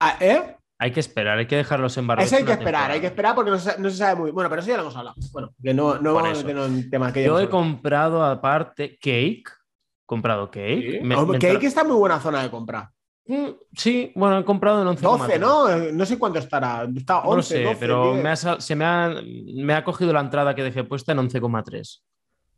Ah, 0.00 0.16
¿Eh? 0.20 0.56
Hay 0.78 0.90
que 0.90 1.00
esperar, 1.00 1.38
hay 1.38 1.46
que 1.46 1.56
dejarlos 1.56 1.96
en 1.96 2.10
Eso 2.18 2.36
hay 2.36 2.44
que 2.44 2.52
esperar, 2.52 2.90
hay 2.90 3.00
que 3.00 3.06
esperar 3.06 3.34
porque 3.34 3.50
no 3.50 3.58
se, 3.58 3.96
sabe 3.96 4.20
muy. 4.20 4.30
Bueno, 4.32 4.50
pero 4.50 4.60
eso 4.60 4.70
ya 4.70 4.76
lo 4.76 4.82
hemos 4.82 4.96
hablado. 4.96 5.16
Bueno, 5.32 5.54
que 5.62 5.72
no, 5.72 5.98
no 5.98 6.14
vamos 6.14 6.40
a 6.40 6.46
tener 6.46 6.62
un 6.62 6.90
tema 6.90 7.12
que 7.12 7.24
Yo 7.24 7.38
he 7.38 7.48
comprado 7.48 8.24
aparte 8.24 8.98
Cake, 9.00 9.50
comprado 10.04 10.50
Cake. 10.50 11.00
cake 11.40 11.64
está 11.64 11.82
en 11.82 11.88
muy 11.88 11.96
buena 11.96 12.20
zona 12.20 12.42
de 12.42 12.50
compra. 12.50 12.90
Mm, 13.26 13.50
sí, 13.72 14.12
bueno, 14.14 14.40
he 14.40 14.44
comprado 14.44 14.82
en 14.82 14.88
11. 14.88 15.02
12, 15.02 15.38
¿no? 15.38 15.68
No 15.92 16.04
sé 16.04 16.18
cuánto 16.18 16.38
estará. 16.38 16.86
Está 16.94 17.20
11, 17.20 17.62
no 17.62 17.70
sé, 17.70 17.76
pero 17.78 18.14
me 18.14 18.28
ha, 18.28 18.36
se 18.36 18.76
me 18.76 18.84
ha, 18.84 19.14
me 19.54 19.74
ha 19.74 19.84
cogido 19.84 20.12
la 20.12 20.20
entrada 20.20 20.54
que 20.54 20.62
dejé 20.62 20.84
puesta 20.84 21.12
en 21.12 21.18
11,3. 21.18 22.02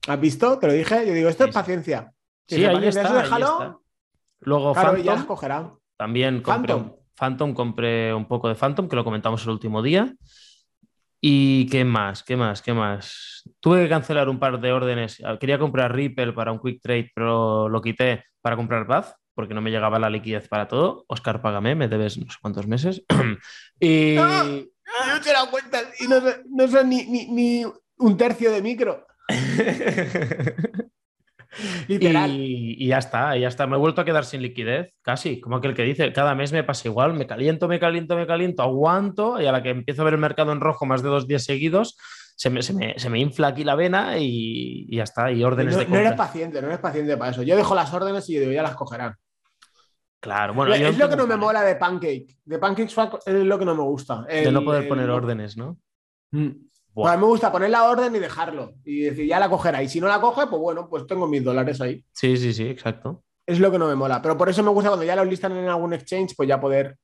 ¿Has 0.06 0.20
visto? 0.20 0.58
Te 0.58 0.66
lo 0.66 0.72
dije. 0.72 1.06
Yo 1.06 1.12
digo, 1.12 1.28
esto 1.28 1.44
es 1.44 1.54
paciencia. 1.54 2.12
sí, 2.46 2.64
ahí, 2.64 2.86
está, 2.86 3.78
Luego 4.40 4.74
Phantom. 4.74 5.78
También 5.96 6.42
compré, 6.42 6.74
Phantom. 7.14 7.54
compré 7.54 8.14
un 8.14 8.26
poco 8.26 8.48
de 8.48 8.54
Phantom, 8.54 8.88
que 8.88 8.96
lo 8.96 9.04
comentamos 9.04 9.42
el 9.44 9.50
último 9.50 9.82
día. 9.82 10.14
¿Y 11.20 11.66
qué 11.66 11.84
más? 11.84 12.22
¿Qué 12.22 12.36
más? 12.36 12.62
¿Qué 12.62 12.72
más? 12.72 13.42
Tuve 13.60 13.82
que 13.84 13.88
cancelar 13.88 14.28
un 14.28 14.38
par 14.38 14.60
de 14.60 14.72
órdenes. 14.72 15.22
Quería 15.40 15.58
comprar 15.58 15.94
Ripple 15.94 16.32
para 16.32 16.52
un 16.52 16.60
quick 16.60 16.80
trade, 16.82 17.10
pero 17.14 17.68
lo 17.68 17.80
quité 17.80 18.24
para 18.42 18.54
comprar 18.54 18.86
Bath, 18.86 19.14
porque 19.34 19.54
no 19.54 19.60
me 19.60 19.70
llegaba 19.70 19.98
la 19.98 20.10
liquidez 20.10 20.46
para 20.48 20.68
todo. 20.68 21.04
Oscar, 21.08 21.40
págame, 21.40 21.74
me 21.74 21.88
debes 21.88 22.18
no 22.18 22.30
sé 22.30 22.38
cuántos 22.40 22.66
meses. 22.66 23.02
y. 23.80 24.14
No, 24.14 24.44
no 24.44 25.20
te 25.20 25.32
das 25.32 25.46
cuenta 25.46 25.80
y 25.98 26.06
no, 26.06 26.20
no 26.50 26.68
son 26.68 26.88
ni, 26.90 27.26
ni 27.28 27.64
un 27.96 28.16
tercio 28.16 28.52
de 28.52 28.62
micro. 28.62 29.06
Y, 31.88 32.86
ya 32.86 32.98
está, 32.98 33.36
ya 33.36 33.48
está. 33.48 33.66
Me 33.66 33.76
he 33.76 33.78
vuelto 33.78 34.00
a 34.00 34.04
quedar 34.04 34.24
sin 34.24 34.42
liquidez, 34.42 34.92
casi, 35.02 35.40
como 35.40 35.56
aquel 35.56 35.74
que 35.74 35.82
dice, 35.82 36.12
cada 36.12 36.34
mes 36.34 36.52
me 36.52 36.64
pasa 36.64 36.88
igual, 36.88 37.14
me 37.14 37.26
caliento, 37.26 37.68
me 37.68 37.80
caliento, 37.80 38.16
me 38.16 38.26
caliento, 38.26 38.62
aguanto 38.62 39.40
y 39.40 39.46
a 39.46 39.52
la 39.52 39.62
que 39.62 39.70
empiezo 39.70 40.02
a 40.02 40.04
ver 40.04 40.14
el 40.14 40.20
mercado 40.20 40.52
en 40.52 40.60
rojo 40.60 40.86
más 40.86 41.02
de 41.02 41.08
dos 41.08 41.26
días 41.26 41.44
seguidos, 41.44 41.96
se 42.36 42.50
me, 42.50 42.60
se 42.62 42.74
me, 42.74 43.18
infla 43.18 43.48
aquí 43.48 43.64
la 43.64 43.74
vena 43.74 44.18
y, 44.18 44.94
ya 44.94 45.04
está, 45.04 45.32
y 45.32 45.42
órdenes 45.42 45.74
no, 45.74 45.80
de 45.80 45.86
compra. 45.86 46.00
No 46.02 46.06
eres 46.08 46.18
paciente, 46.18 46.60
no 46.60 46.66
eres 46.68 46.80
paciente 46.80 47.16
para 47.16 47.30
eso. 47.30 47.42
Yo 47.42 47.56
dejo 47.56 47.74
las 47.74 47.92
órdenes 47.94 48.28
y 48.28 48.34
yo 48.34 48.40
digo, 48.40 48.52
ya 48.52 48.62
las 48.62 48.76
cogerán. 48.76 49.14
Claro, 50.20 50.54
bueno. 50.54 50.74
Es 50.74 50.98
lo 50.98 51.08
que 51.08 51.16
no 51.16 51.26
me 51.26 51.36
mola 51.36 51.62
de 51.62 51.76
Pancake. 51.76 52.26
De 52.44 52.58
Pancake 52.58 52.92
es 53.26 53.44
lo 53.44 53.58
que 53.58 53.64
no 53.64 53.74
me 53.74 53.82
gusta. 53.82 54.22
de 54.24 54.52
no 54.52 54.62
poder 54.62 54.86
poner 54.88 55.08
órdenes, 55.08 55.56
¿no? 55.56 55.78
Mm. 56.32 56.50
Pues 56.96 57.12
a 57.12 57.16
mí 57.16 57.20
me 57.20 57.26
gusta 57.26 57.52
poner 57.52 57.68
la 57.68 57.84
orden 57.84 58.16
y 58.16 58.18
dejarlo. 58.18 58.72
Y 58.82 59.02
decir, 59.02 59.26
ya 59.26 59.38
la 59.38 59.50
cogerá. 59.50 59.82
Y 59.82 59.88
si 59.88 60.00
no 60.00 60.08
la 60.08 60.18
coge, 60.18 60.46
pues 60.46 60.62
bueno, 60.62 60.88
pues 60.88 61.06
tengo 61.06 61.28
mil 61.28 61.44
dólares 61.44 61.78
ahí. 61.82 62.02
Sí, 62.10 62.38
sí, 62.38 62.54
sí, 62.54 62.66
exacto. 62.66 63.22
Es 63.44 63.60
lo 63.60 63.70
que 63.70 63.78
no 63.78 63.86
me 63.86 63.94
mola. 63.94 64.22
Pero 64.22 64.38
por 64.38 64.48
eso 64.48 64.62
me 64.62 64.70
gusta 64.70 64.88
cuando 64.88 65.04
ya 65.04 65.14
los 65.14 65.26
listan 65.26 65.54
en 65.54 65.68
algún 65.68 65.92
exchange, 65.92 66.34
pues 66.34 66.48
ya 66.48 66.58
poder 66.58 66.96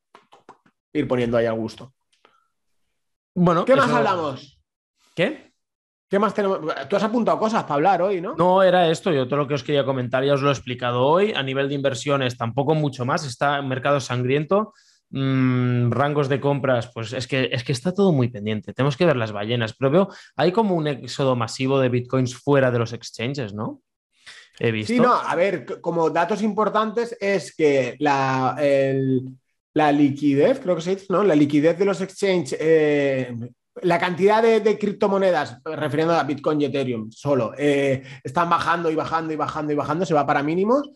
ir 0.94 1.06
poniendo 1.06 1.36
ahí 1.36 1.44
al 1.44 1.56
gusto. 1.56 1.92
Bueno, 3.34 3.66
¿qué 3.66 3.76
más 3.76 3.90
hablamos? 3.90 4.58
¿Qué? 5.14 5.52
¿Qué 6.08 6.18
más 6.18 6.32
tenemos? 6.32 6.60
Tú 6.88 6.96
has 6.96 7.02
apuntado 7.02 7.38
cosas 7.38 7.64
para 7.64 7.74
hablar 7.74 8.00
hoy, 8.00 8.22
¿no? 8.22 8.34
No, 8.34 8.62
era 8.62 8.88
esto. 8.88 9.12
Yo 9.12 9.28
todo 9.28 9.40
lo 9.40 9.46
que 9.46 9.54
os 9.54 9.62
quería 9.62 9.84
comentar 9.84 10.24
ya 10.24 10.32
os 10.32 10.40
lo 10.40 10.48
he 10.48 10.52
explicado 10.52 11.04
hoy. 11.04 11.34
A 11.34 11.42
nivel 11.42 11.68
de 11.68 11.74
inversiones, 11.74 12.38
tampoco 12.38 12.74
mucho 12.74 13.04
más. 13.04 13.26
Está 13.26 13.58
en 13.58 13.68
mercado 13.68 14.00
sangriento. 14.00 14.72
Mm, 15.12 15.90
rangos 15.90 16.28
de 16.28 16.40
compras, 16.40 16.90
pues 16.92 17.12
es 17.12 17.26
que, 17.26 17.48
es 17.52 17.62
que 17.64 17.72
está 17.72 17.94
todo 17.94 18.12
muy 18.12 18.28
pendiente. 18.28 18.74
Tenemos 18.74 18.96
que 18.96 19.06
ver 19.06 19.16
las 19.16 19.32
ballenas, 19.32 19.74
pero 19.74 19.90
veo, 19.90 20.08
hay 20.36 20.52
como 20.52 20.74
un 20.74 20.88
éxodo 20.88 21.36
masivo 21.36 21.78
de 21.78 21.88
bitcoins 21.88 22.34
fuera 22.34 22.70
de 22.70 22.78
los 22.80 22.92
exchanges, 22.92 23.54
¿no? 23.54 23.80
He 24.58 24.72
visto. 24.72 24.92
Sí, 24.92 25.00
no, 25.00 25.14
a 25.14 25.34
ver, 25.34 25.80
como 25.80 26.10
datos 26.10 26.42
importantes 26.42 27.16
es 27.20 27.54
que 27.54 27.96
la, 27.98 28.56
la 29.74 29.92
liquidez, 29.92 30.60
creo 30.60 30.76
que 30.76 30.82
se 30.82 30.96
dice, 30.96 31.06
¿no? 31.08 31.22
La 31.24 31.34
liquidez 31.34 31.78
de 31.78 31.84
los 31.84 32.00
exchanges, 32.00 32.56
eh, 32.60 33.34
la 33.80 33.98
cantidad 33.98 34.42
de, 34.42 34.78
criptomonedas, 34.78 35.58
refiriendo 35.64 36.14
a 36.14 36.24
Bitcoin 36.24 36.60
y 36.60 36.66
Ethereum 36.66 37.10
solo, 37.10 37.52
eh, 37.56 38.02
están 38.22 38.50
bajando 38.50 38.90
y 38.90 38.94
bajando 38.94 39.32
y 39.32 39.36
bajando 39.36 39.72
y 39.72 39.76
bajando, 39.76 40.04
se 40.04 40.14
va 40.14 40.26
para 40.26 40.42
mínimos. 40.42 40.90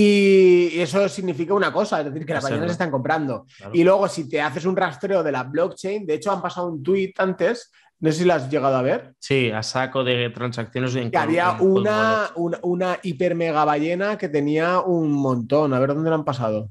Y 0.00 0.78
eso 0.80 1.08
significa 1.08 1.54
una 1.54 1.72
cosa, 1.72 1.98
es 1.98 2.04
decir, 2.04 2.24
que 2.24 2.32
las 2.32 2.44
ballenas 2.44 2.70
están 2.70 2.88
comprando. 2.88 3.46
Y 3.72 3.82
luego, 3.82 4.06
si 4.06 4.28
te 4.28 4.40
haces 4.40 4.64
un 4.64 4.76
rastreo 4.76 5.24
de 5.24 5.32
la 5.32 5.42
blockchain, 5.42 6.06
de 6.06 6.14
hecho, 6.14 6.30
han 6.30 6.40
pasado 6.40 6.68
un 6.68 6.84
tweet 6.84 7.14
antes, 7.18 7.72
no 7.98 8.12
sé 8.12 8.18
si 8.18 8.24
lo 8.24 8.34
has 8.34 8.48
llegado 8.48 8.76
a 8.76 8.82
ver. 8.82 9.14
Sí, 9.18 9.50
a 9.50 9.60
saco 9.60 10.04
de 10.04 10.30
transacciones. 10.30 10.94
En 10.94 11.10
que 11.10 11.18
había 11.18 11.56
una, 11.58 12.30
una, 12.36 12.60
una, 12.62 12.98
hiper 13.02 13.34
mega 13.34 13.64
ballena 13.64 14.16
que 14.16 14.28
tenía 14.28 14.78
un 14.78 15.10
montón. 15.10 15.74
A 15.74 15.80
ver 15.80 15.88
dónde 15.88 16.10
lo 16.10 16.14
han 16.14 16.24
pasado. 16.24 16.70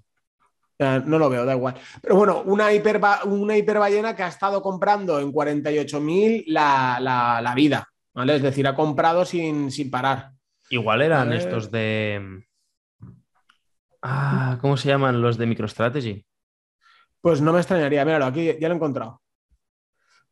No 0.79 1.19
lo 1.19 1.29
veo, 1.29 1.43
da 1.43 1.53
igual. 1.53 1.75
Pero 2.01 2.15
bueno, 2.15 2.43
una, 2.45 2.71
hiper, 2.71 3.01
una 3.25 3.57
hiperballena 3.57 4.15
que 4.15 4.23
ha 4.23 4.29
estado 4.29 4.61
comprando 4.61 5.19
en 5.19 5.33
48.000 5.33 6.45
la, 6.47 7.41
la, 7.41 7.53
vida, 7.55 7.89
¿vale? 8.13 8.37
Es 8.37 8.41
decir, 8.41 8.65
ha 8.67 8.73
comprado 8.73 9.25
sin, 9.25 9.69
sin 9.69 9.91
parar. 9.91 10.31
Igual 10.69 11.01
eran 11.01 11.33
estos 11.33 11.69
de... 11.71 12.46
Ah, 14.01 14.57
¿cómo 14.61 14.77
se 14.77 14.89
llaman 14.89 15.21
los 15.21 15.37
de 15.37 15.45
MicroStrategy? 15.45 16.25
Pues 17.21 17.41
no 17.41 17.51
me 17.51 17.59
extrañaría, 17.59 18.05
míralo, 18.05 18.25
aquí 18.25 18.55
ya 18.59 18.67
lo 18.67 18.73
he 18.73 18.77
encontrado. 18.77 19.21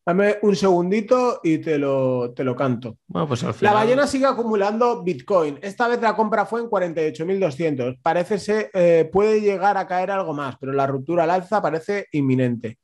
Dame 0.05 0.38
un 0.43 0.55
segundito 0.55 1.39
y 1.43 1.57
te 1.57 1.80
lo, 1.80 2.32
te 2.36 2.43
lo 2.43 2.55
canto. 2.55 2.99
pues 3.07 3.43
La 3.61 3.74
ballena 3.74 4.05
sigue 4.05 4.28
acumulando 4.28 5.01
Bitcoin. 5.01 5.57
Esta 5.63 5.88
vez 5.88 5.99
la 5.99 6.16
compra 6.16 6.45
fue 6.45 6.61
en 6.61 6.68
48.200. 6.68 7.99
Parece 8.03 8.38
que 8.38 8.70
eh, 8.74 9.09
puede 9.11 9.41
llegar 9.41 9.78
a 9.78 9.88
caer 9.88 10.11
algo 10.11 10.32
más, 10.34 10.57
pero 10.59 10.74
la 10.74 10.86
ruptura 10.86 11.24
al 11.24 11.32
alza 11.32 11.59
parece 11.59 12.05
inminente. 12.11 12.78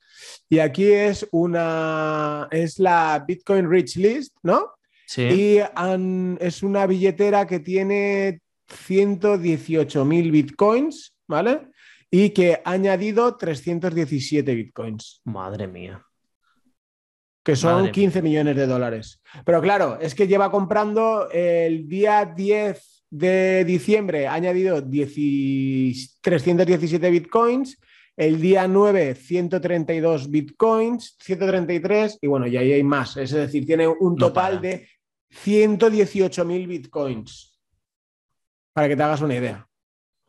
Y 0.49 0.57
aquí 0.57 0.91
es 0.91 1.27
una 1.31 2.47
es 2.49 2.79
la 2.79 3.23
Bitcoin 3.27 3.69
Rich 3.69 3.97
List, 3.97 4.35
¿no? 4.41 4.71
Sí. 5.05 5.21
Y 5.21 5.59
es 6.39 6.63
una 6.63 6.87
billetera 6.87 7.45
que 7.45 7.59
tiene 7.59 8.41
118.000 8.71 10.31
Bitcoins, 10.31 11.15
¿vale? 11.27 11.67
Y 12.09 12.31
que 12.31 12.61
ha 12.63 12.71
añadido 12.71 13.37
317 13.37 14.55
Bitcoins. 14.55 15.21
Madre 15.25 15.67
mía 15.67 16.05
que 17.43 17.55
son 17.55 17.91
15 17.91 18.21
millones 18.21 18.55
de 18.55 18.67
dólares. 18.67 19.19
Pero 19.43 19.59
claro, 19.61 19.97
es 19.99 20.13
que 20.13 20.27
lleva 20.27 20.51
comprando 20.51 21.27
el 21.31 21.87
día 21.87 22.25
10 22.25 23.05
de 23.09 23.65
diciembre, 23.65 24.27
ha 24.27 24.33
añadido 24.33 24.79
317 24.81 27.09
bitcoins, 27.09 27.79
el 28.15 28.39
día 28.39 28.67
9 28.67 29.15
132 29.15 30.29
bitcoins, 30.29 31.17
133 31.19 32.19
y 32.21 32.27
bueno, 32.27 32.45
y 32.47 32.57
ahí 32.57 32.73
hay 32.73 32.83
más. 32.83 33.17
Es 33.17 33.31
decir, 33.31 33.65
tiene 33.65 33.87
un 33.87 34.15
total 34.15 34.61
de 34.61 34.87
118 35.29 36.45
mil 36.45 36.67
bitcoins. 36.67 37.50
Para 38.73 38.87
que 38.87 38.95
te 38.95 39.03
hagas 39.03 39.21
una 39.21 39.35
idea. 39.35 39.67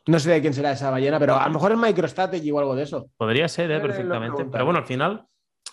No 0.07 0.18
sé 0.18 0.30
de 0.30 0.40
quién 0.40 0.53
será 0.53 0.72
esa 0.72 0.90
ballena, 0.90 1.18
pero 1.20 1.36
a 1.36 1.47
lo 1.47 1.55
mejor 1.55 1.72
es 1.72 1.78
MicroStrategy 1.78 2.51
o 2.51 2.59
algo 2.59 2.74
de 2.74 2.82
eso. 2.82 3.09
Podría 3.16 3.49
ser, 3.49 3.70
¿eh? 3.70 3.80
perfectamente. 3.80 4.45
Pero 4.51 4.64
bueno, 4.64 4.80
al 4.80 4.86
final 4.86 5.26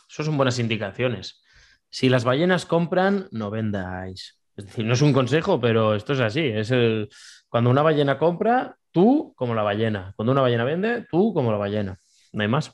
eso 0.08 0.24
son 0.24 0.38
buenas 0.38 0.60
indicaciones. 0.60 1.42
Si 1.90 2.10
las 2.10 2.24
ballenas 2.24 2.66
compran, 2.66 3.28
no 3.32 3.50
vendáis. 3.50 4.40
Es 4.56 4.66
decir, 4.66 4.86
no 4.86 4.94
es 4.94 5.02
un 5.02 5.14
consejo, 5.14 5.60
pero 5.60 5.96
esto 5.96 6.14
es 6.14 6.20
así. 6.20 6.46
Es 6.46 6.70
el... 6.70 7.10
Cuando 7.48 7.72
una 7.72 7.82
ballena 7.82 8.20
compra, 8.20 8.78
tú 8.92 9.34
como 9.36 9.56
la 9.56 9.64
ballena. 9.64 10.14
Cuando 10.16 10.32
una 10.32 10.42
ballena 10.42 10.64
vende, 10.64 11.08
tú 11.10 11.34
como 11.34 11.52
la 11.52 11.58
ballena. 11.58 12.00
No 12.34 12.44
hay 12.44 12.48
más. 12.48 12.72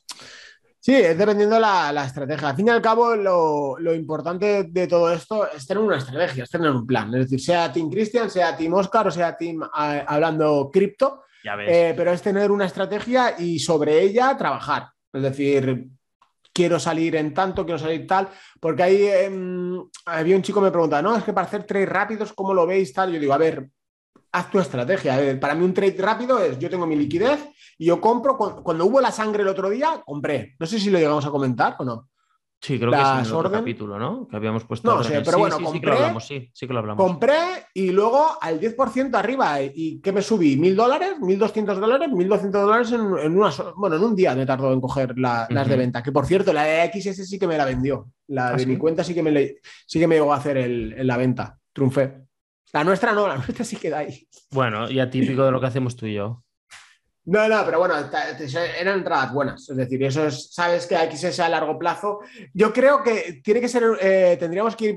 Sí, 0.86 0.94
es 0.94 1.18
dependiendo 1.18 1.60
la, 1.60 1.92
la 1.92 2.06
estrategia. 2.06 2.50
Al 2.50 2.56
fin 2.56 2.68
y 2.68 2.70
al 2.70 2.80
cabo, 2.80 3.16
lo, 3.16 3.96
importante 3.96 4.66
de 4.66 4.86
todo 4.86 5.12
esto 5.12 5.50
es 5.52 5.66
tener 5.66 5.82
una 5.82 5.98
estrategia, 5.98 6.44
es 6.44 6.50
tener 6.52 6.70
un 6.70 6.86
plan. 6.86 7.08
Es 7.16 7.22
decir, 7.22 7.42
sea 7.42 7.74
Team 7.74 7.90
Christian, 7.90 8.30
sea 8.30 8.56
Team 8.56 8.72
Oscar 8.76 9.08
o 9.08 9.10
sea 9.10 9.36
Team 9.36 9.68
hablando 9.74 10.70
cripto. 10.72 11.24
Eh, 11.44 11.96
pero 11.98 12.12
es 12.12 12.22
tener 12.22 12.52
una 12.52 12.68
estrategia 12.68 13.34
y 13.40 13.58
sobre 13.58 14.00
ella 14.00 14.38
trabajar. 14.38 14.90
Es 15.12 15.24
decir, 15.24 15.88
quiero 16.54 16.80
salir 16.80 17.16
en 17.16 17.34
tanto, 17.34 17.66
quiero 17.66 17.80
salir 17.80 18.06
tal, 18.06 18.30
porque 18.60 18.84
ahí 18.84 19.08
em, 19.08 19.84
había 20.06 20.36
un 20.36 20.44
chico 20.44 20.60
que 20.60 20.66
me 20.66 20.72
preguntaba, 20.72 21.02
no, 21.02 21.18
es 21.18 21.24
que 21.24 21.34
para 21.34 21.48
hacer 21.48 21.64
trades 21.64 21.90
rápidos, 21.90 22.32
¿cómo 22.34 22.54
lo 22.54 22.68
veis 22.68 22.94
tal? 22.94 23.12
Yo 23.12 23.20
digo, 23.20 23.34
a 23.34 23.40
ver, 23.40 23.70
haz 24.36 24.52
tu 24.52 24.60
estrategia. 24.60 25.40
para 25.40 25.56
mí 25.56 25.64
un 25.64 25.74
trade 25.74 25.96
rápido 25.98 26.40
es, 26.40 26.60
yo 26.60 26.70
tengo 26.70 26.86
mi 26.86 26.96
liquidez 26.96 27.50
y 27.78 27.86
yo 27.86 28.02
compro, 28.02 28.38
cuando 28.38 28.86
hubo 28.86 29.00
la 29.02 29.12
sangre 29.12 29.44
el 29.44 29.50
otro 29.50 29.70
día, 29.70 30.02
compré. 30.06 30.56
No 30.60 30.66
sé 30.66 30.80
si 30.80 30.90
lo 30.90 31.00
llegamos 31.00 31.26
a 31.26 31.32
comentar 31.32 31.76
o 31.80 31.86
no. 31.86 32.10
Sí, 32.62 32.80
creo 32.80 32.90
que 32.90 32.98
es 32.98 33.28
en 33.28 33.36
otro 33.36 33.52
capítulo, 33.52 34.00
¿no? 34.00 34.28
Que 34.28 34.38
habíamos 34.38 34.64
puesto. 34.64 34.96
No, 34.96 35.04
sé, 35.04 35.22
pero 35.24 35.38
bueno, 35.38 35.60
compré, 35.60 35.74
sí, 35.74 35.80
que 35.80 35.86
lo 35.86 35.94
hablamos, 35.94 36.26
sí, 36.26 36.50
sí 36.52 36.68
que 36.68 36.74
lo 36.74 36.80
hablamos. 36.80 37.06
Compré 37.06 37.38
y 37.76 37.92
luego 37.92 38.38
al 38.42 38.60
10% 38.60 39.14
arriba. 39.14 39.62
¿Y 39.62 40.02
qué 40.02 40.12
me 40.12 40.24
subí? 40.24 40.58
¿1000 40.58 40.76
dólares? 40.76 41.12
¿1200 41.22 41.76
dólares? 41.76 42.10
¿1200 42.10 42.50
dólares 42.50 42.92
en, 42.92 43.02
una, 43.38 43.52
bueno, 43.76 43.98
en 43.98 44.04
un 44.04 44.16
día 44.16 44.34
me 44.34 44.48
tardó 44.48 44.74
en 44.74 44.82
coger 44.82 45.16
las 45.16 45.48
de 45.48 45.76
venta. 45.76 46.02
Que 46.02 46.12
por 46.12 46.26
cierto, 46.26 46.52
la 46.54 46.64
de 46.64 46.92
XS 46.92 47.28
sí 47.28 47.38
que 47.38 47.46
me 47.46 47.58
la 47.58 47.66
vendió. 47.66 48.08
La 48.28 48.48
¿Ah, 48.48 48.54
de 48.56 48.66
mi 48.66 48.78
cuenta 48.78 49.04
sí 49.04 49.14
que 49.14 49.22
me, 49.22 49.56
sí 49.86 50.00
que 50.00 50.08
me 50.08 50.16
llegó 50.16 50.34
a 50.34 50.38
hacer 50.38 50.58
el, 50.58 51.06
la 51.06 51.18
venta. 51.18 51.60
Triunfé. 51.72 52.25
La 52.76 52.84
nuestra 52.84 53.14
no, 53.14 53.26
la 53.26 53.36
nuestra 53.38 53.64
sí 53.64 53.78
queda 53.78 54.00
ahí. 54.00 54.28
Bueno, 54.52 54.90
ya 54.90 55.10
típico 55.10 55.46
de 55.46 55.52
lo 55.52 55.62
que 55.62 55.68
hacemos 55.68 55.96
tú 55.96 56.08
y 56.08 56.16
yo. 56.16 56.44
No, 57.24 57.48
no, 57.48 57.64
pero 57.66 57.80
bueno, 57.80 57.96
eran 58.78 58.98
entradas 59.00 59.34
buenas. 59.34 59.70
Es 59.70 59.78
decir, 59.78 60.04
eso 60.04 60.28
es, 60.28 60.54
sabes 60.54 60.86
que 60.86 60.98
XS 60.98 61.40
a 61.40 61.50
largo 61.50 61.80
plazo. 61.80 62.20
Yo 62.54 62.74
creo 62.74 63.02
que 63.02 63.40
tiene 63.42 63.62
que 63.62 63.70
ser, 63.70 63.84
eh, 64.02 64.36
tendríamos 64.38 64.76
que 64.76 64.86
ir 64.86 64.96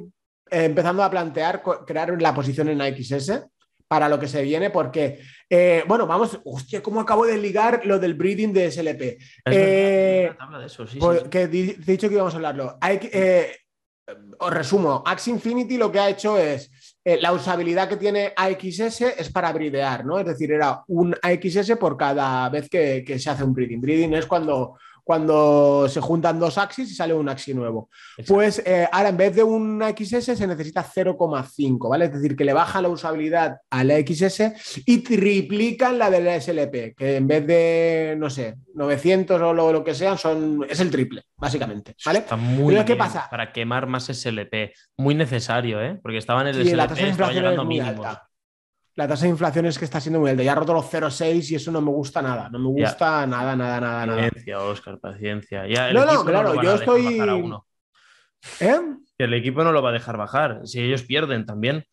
eh, 0.50 0.64
empezando 0.64 1.04
a 1.04 1.10
plantear 1.10 1.62
crear 1.86 2.20
la 2.20 2.34
posición 2.34 2.68
en 2.68 2.96
XS 2.96 3.46
para 3.86 4.08
lo 4.08 4.18
que 4.18 4.26
se 4.26 4.42
viene, 4.42 4.70
porque, 4.70 5.20
eh, 5.48 5.84
bueno, 5.86 6.06
vamos, 6.06 6.38
hostia, 6.44 6.82
¿cómo 6.82 7.00
acabo 7.00 7.26
de 7.26 7.38
ligar 7.38 7.86
lo 7.86 8.00
del 8.00 8.14
breeding 8.14 8.52
de 8.52 8.72
SLP? 8.72 9.00
de 9.46 10.34
Que 11.30 11.42
he 11.42 11.48
dicho 11.48 12.08
que 12.08 12.14
íbamos 12.14 12.34
a 12.34 12.36
hablarlo. 12.38 12.76
Hay, 12.80 12.98
os 14.40 14.52
resumo, 14.52 15.02
Axe 15.06 15.30
Infinity 15.30 15.78
lo 15.78 15.92
que 15.92 16.00
ha 16.00 16.10
hecho 16.10 16.36
es 16.36 16.70
eh, 17.04 17.18
la 17.20 17.32
usabilidad 17.32 17.88
que 17.88 17.96
tiene 17.96 18.32
AXS 18.36 19.00
es 19.00 19.30
para 19.32 19.52
bridear, 19.52 20.04
¿no? 20.04 20.18
Es 20.18 20.26
decir, 20.26 20.52
era 20.52 20.82
un 20.88 21.14
AXS 21.22 21.76
por 21.78 21.96
cada 21.96 22.48
vez 22.48 22.68
que, 22.68 23.04
que 23.06 23.18
se 23.18 23.30
hace 23.30 23.44
un 23.44 23.54
breeding. 23.54 23.80
Breeding 23.80 24.14
es 24.14 24.26
cuando 24.26 24.76
cuando 25.08 25.88
se 25.88 26.02
juntan 26.02 26.38
dos 26.38 26.58
axis 26.58 26.90
y 26.90 26.94
sale 26.94 27.14
un 27.14 27.30
axis 27.30 27.54
nuevo. 27.54 27.88
Pues 28.26 28.62
eh, 28.66 28.86
ahora 28.92 29.08
en 29.08 29.16
vez 29.16 29.34
de 29.34 29.42
un 29.42 29.82
XS 29.82 30.36
se 30.36 30.46
necesita 30.46 30.84
0,5, 30.84 31.88
¿vale? 31.88 32.04
Es 32.04 32.12
decir, 32.12 32.36
que 32.36 32.44
le 32.44 32.52
baja 32.52 32.82
la 32.82 32.90
usabilidad 32.90 33.56
al 33.70 33.90
XS 33.90 34.82
y 34.84 34.98
triplican 34.98 35.96
la 35.98 36.10
del 36.10 36.28
SLP, 36.38 36.94
que 36.94 37.16
en 37.16 37.26
vez 37.26 37.46
de, 37.46 38.16
no 38.18 38.28
sé, 38.28 38.56
900 38.74 39.40
o 39.40 39.54
lo, 39.54 39.82
que 39.82 39.94
sean, 39.94 40.18
son, 40.18 40.66
es 40.68 40.78
el 40.80 40.90
triple, 40.90 41.22
básicamente, 41.38 41.94
¿vale? 42.04 42.18
Está 42.18 42.36
muy 42.36 42.74
bien 42.74 42.84
¿qué 42.84 42.94
pasa? 42.94 43.28
Para 43.30 43.50
quemar 43.50 43.86
más 43.86 44.08
SLP. 44.08 44.74
Muy 44.98 45.14
necesario, 45.14 45.80
¿eh? 45.80 45.98
Porque 46.02 46.18
estaba 46.18 46.42
en 46.42 46.48
el 46.48 46.66
SLP, 46.66 46.76
la 46.76 46.86
tasa 46.86 47.02
de 47.02 47.08
inflación 47.08 47.46
es 47.46 47.82
alta 47.82 48.27
la 48.98 49.06
tasa 49.06 49.26
de 49.26 49.30
inflación 49.30 49.64
es 49.64 49.78
que 49.78 49.84
está 49.84 50.00
siendo 50.00 50.18
muy 50.18 50.28
alta. 50.28 50.42
Ya 50.42 50.50
ha 50.50 50.56
roto 50.56 50.74
los 50.74 50.92
0,6 50.92 51.52
y 51.52 51.54
eso 51.54 51.70
no 51.70 51.80
me 51.80 51.92
gusta 51.92 52.20
nada. 52.20 52.48
No 52.50 52.58
me 52.58 52.66
gusta 52.66 53.24
nada, 53.28 53.54
nada, 53.54 53.80
nada, 53.80 54.06
nada. 54.06 54.22
Paciencia, 54.22 54.58
Oscar, 54.58 54.98
paciencia. 54.98 55.68
Ya, 55.68 55.92
no, 55.92 56.04
no, 56.04 56.24
claro, 56.24 56.60
yo 56.60 56.74
estoy. 56.74 57.20
¿Eh? 58.58 58.80
El 59.18 59.34
equipo 59.34 59.62
no 59.62 59.70
lo 59.70 59.82
va 59.82 59.90
a 59.90 59.92
dejar 59.92 60.16
bajar. 60.16 60.62
Si 60.64 60.80
ellos 60.80 61.04
pierden 61.04 61.46
también. 61.46 61.84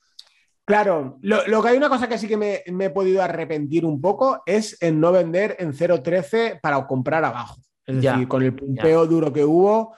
Claro, 0.65 1.19
lo, 1.21 1.61
que 1.61 1.69
hay 1.69 1.77
una 1.77 1.89
cosa 1.89 2.09
que 2.09 2.17
sí 2.17 2.27
que 2.27 2.37
me, 2.37 2.63
he 2.65 2.89
podido 2.89 3.21
arrepentir 3.21 3.85
un 3.85 4.01
poco 4.01 4.41
es 4.43 4.81
en 4.81 4.99
no 4.99 5.11
vender 5.11 5.57
en 5.59 5.73
0,13 5.73 6.59
para 6.59 6.87
comprar 6.87 7.23
abajo. 7.23 7.61
Es 7.85 8.01
decir, 8.01 8.27
con 8.27 8.41
el 8.41 8.55
pumpeo 8.55 9.05
duro 9.05 9.31
que 9.31 9.45
hubo, 9.45 9.95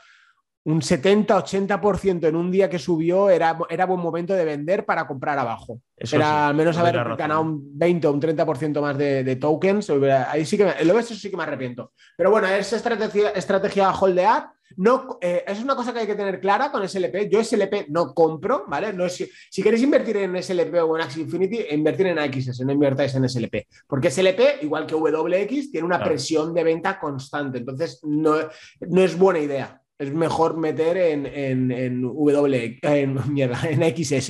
un 0.68 0.82
70-80% 0.82 2.28
en 2.28 2.36
un 2.36 2.52
día 2.52 2.70
que 2.70 2.78
subió 2.78 3.30
era, 3.30 3.58
era 3.70 3.86
buen 3.86 4.02
momento 4.02 4.34
de 4.34 4.44
vender 4.44 4.86
para 4.86 5.08
comprar 5.08 5.40
abajo. 5.40 5.80
era 5.96 6.50
al 6.50 6.56
menos 6.56 6.78
haber 6.78 7.16
ganado 7.16 7.42
un 7.42 7.78
20 7.80 8.08
o 8.08 8.12
un 8.12 8.22
30% 8.22 8.82
más 8.82 8.98
de, 8.98 9.36
tokens. 9.38 9.90
Ahí 10.28 10.46
sí 10.46 10.58
que 10.58 10.66
me, 10.66 10.84
lo 10.84 11.02
sí 11.02 11.32
que 11.32 11.38
me 11.38 11.44
arrepiento. 11.44 11.94
Pero 12.18 12.32
bueno, 12.32 12.48
es 12.48 12.74
estrategia, 12.74 13.30
estrategia 13.30 13.92
holdear 13.92 14.50
no, 14.76 15.18
eh, 15.22 15.46
es 15.48 15.64
una 15.64 15.76
cosa 15.76 15.94
que 15.94 16.00
hay 16.00 16.06
que 16.06 16.16
tener 16.16 16.42
clara 16.42 16.70
con 16.70 16.88
SLP. 16.88 17.30
Yo 17.32 17.42
SLP 17.42 17.88
no 17.88 18.14
compro, 18.14 18.66
¿vale? 18.68 18.92
No 18.92 19.08
si, 19.08 19.30
si 19.50 19.64
queréis 19.64 19.84
invertir 19.84 20.18
en 20.18 20.44
SLP 20.44 20.76
o 20.84 20.98
en 20.98 21.04
Axie 21.04 21.24
Infinity, 21.24 21.66
invertir 21.72 22.08
en 22.08 22.20
AXS, 22.20 22.60
no 22.66 22.74
invertáis 22.74 23.16
en 23.16 23.28
SLP. 23.28 23.68
Porque 23.88 24.12
SLP, 24.12 24.64
igual 24.64 24.86
que 24.86 24.96
WX, 24.96 25.72
tiene 25.72 25.86
una 25.86 26.04
presión 26.04 26.54
de 26.54 26.64
venta 26.66 27.00
constante. 27.00 27.60
Entonces, 27.60 28.02
no, 28.04 28.36
no 28.82 29.02
es 29.02 29.18
buena 29.18 29.40
idea 29.40 29.77
es 30.00 30.14
mejor 30.14 30.58
meter 30.58 30.98
en, 30.98 31.26
en, 31.26 31.72
en 31.72 32.02
W, 32.02 32.80
en, 32.82 33.18
en 33.38 34.06
XS, 34.06 34.30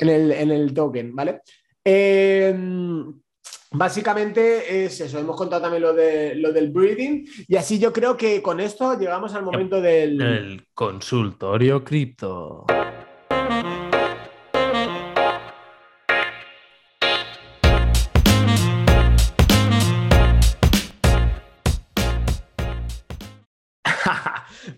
en 0.00 0.08
el, 0.08 0.32
en 0.32 0.50
el 0.50 0.74
token, 0.74 1.14
¿vale? 1.14 1.40
Eh, 1.84 2.54
Básicamente 3.70 4.84
es 4.84 4.98
eso, 5.02 5.18
hemos 5.18 5.36
contado 5.36 5.60
también 5.60 5.82
lo, 5.82 5.92
de, 5.92 6.34
lo 6.36 6.52
del 6.52 6.70
breeding 6.70 7.28
y 7.46 7.56
así 7.56 7.78
yo 7.78 7.92
creo 7.92 8.16
que 8.16 8.40
con 8.40 8.60
esto 8.60 8.98
llegamos 8.98 9.34
al 9.34 9.42
momento 9.44 9.82
del... 9.82 10.20
El 10.22 10.66
consultorio 10.72 11.84
cripto. 11.84 12.64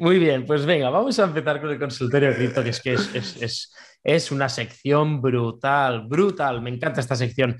Muy 0.00 0.18
bien, 0.18 0.46
pues 0.46 0.64
venga, 0.64 0.88
vamos 0.88 1.18
a 1.18 1.24
empezar 1.24 1.60
con 1.60 1.68
el 1.68 1.78
consultorio 1.78 2.34
cripto, 2.34 2.62
que 2.62 2.70
es 2.70 2.80
que 2.80 2.94
es, 2.94 3.70
es 4.02 4.32
una 4.32 4.48
sección 4.48 5.20
brutal, 5.20 6.06
brutal, 6.08 6.62
me 6.62 6.70
encanta 6.70 7.02
esta 7.02 7.14
sección. 7.14 7.54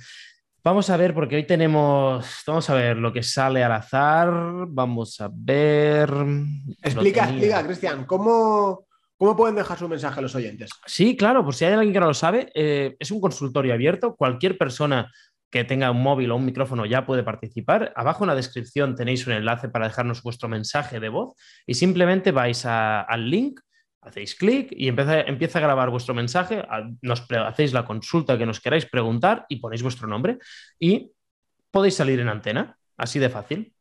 Vamos 0.65 0.89
a 0.89 0.97
ver, 0.97 1.13
porque 1.13 1.37
hoy 1.37 1.47
tenemos, 1.47 2.27
vamos 2.47 2.71
a 2.71 2.75
ver 2.75 2.97
lo 2.97 3.13
que 3.13 3.23
sale 3.23 3.63
al 3.63 3.73
azar, 3.73 4.31
vamos 4.69 5.21
a 5.21 5.31
ver... 5.31 6.11
Explica, 6.83 7.25
explica, 7.25 7.63
Cristian, 7.67 8.07
¿cómo, 8.07 8.87
¿cómo 9.19 9.37
pueden 9.37 9.57
dejar 9.57 9.79
su 9.79 9.87
mensaje 9.87 10.19
a 10.19 10.23
los 10.23 10.35
oyentes? 10.35 10.71
Sí, 10.87 11.19
claro, 11.19 11.45
por 11.45 11.55
si 11.55 11.67
hay 11.67 11.75
alguien 11.75 11.93
que 11.93 12.01
no 12.01 12.07
lo 12.07 12.15
sabe, 12.15 12.51
eh, 12.55 12.97
es 12.99 13.11
un 13.11 13.21
consultorio 13.21 13.75
abierto, 13.75 14.17
cualquier 14.17 14.57
persona 14.57 15.13
que 15.51 15.65
tenga 15.65 15.91
un 15.91 16.03
móvil 16.03 16.31
o 16.31 16.37
un 16.37 16.45
micrófono 16.45 16.87
ya 16.87 17.07
puede 17.07 17.23
participar. 17.23 17.93
Abajo 17.97 18.25
en 18.25 18.29
la 18.29 18.35
descripción 18.35 18.95
tenéis 18.95 19.27
un 19.27 19.33
enlace 19.33 19.69
para 19.69 19.89
dejarnos 19.89 20.23
vuestro 20.23 20.49
mensaje 20.49 21.01
de 21.01 21.09
voz 21.09 21.35
y 21.67 21.75
simplemente 21.75 22.31
vais 22.33 22.65
al 22.65 23.31
link 23.31 23.61
hacéis 24.03 24.35
clic 24.35 24.69
y 24.71 24.89
empieza, 24.89 25.21
empieza, 25.21 25.59
a 25.59 25.63
grabar 25.63 25.91
vuestro 25.91 26.15
mensaje, 26.15 26.63
nos 27.03 27.27
hacéis 27.31 27.73
la 27.73 27.85
consulta 27.85 28.39
que 28.39 28.47
nos 28.47 28.61
queráis 28.61 28.87
preguntar 28.87 29.45
y 29.49 29.57
ponéis 29.57 29.83
vuestro 29.83 30.09
nombre 30.09 30.39
y 30.79 31.13
podéis 31.71 31.97
salir 31.97 32.19
en 32.21 32.29
antena, 32.29 32.77
así 32.97 33.19
de 33.19 33.29
fácil. 33.29 33.75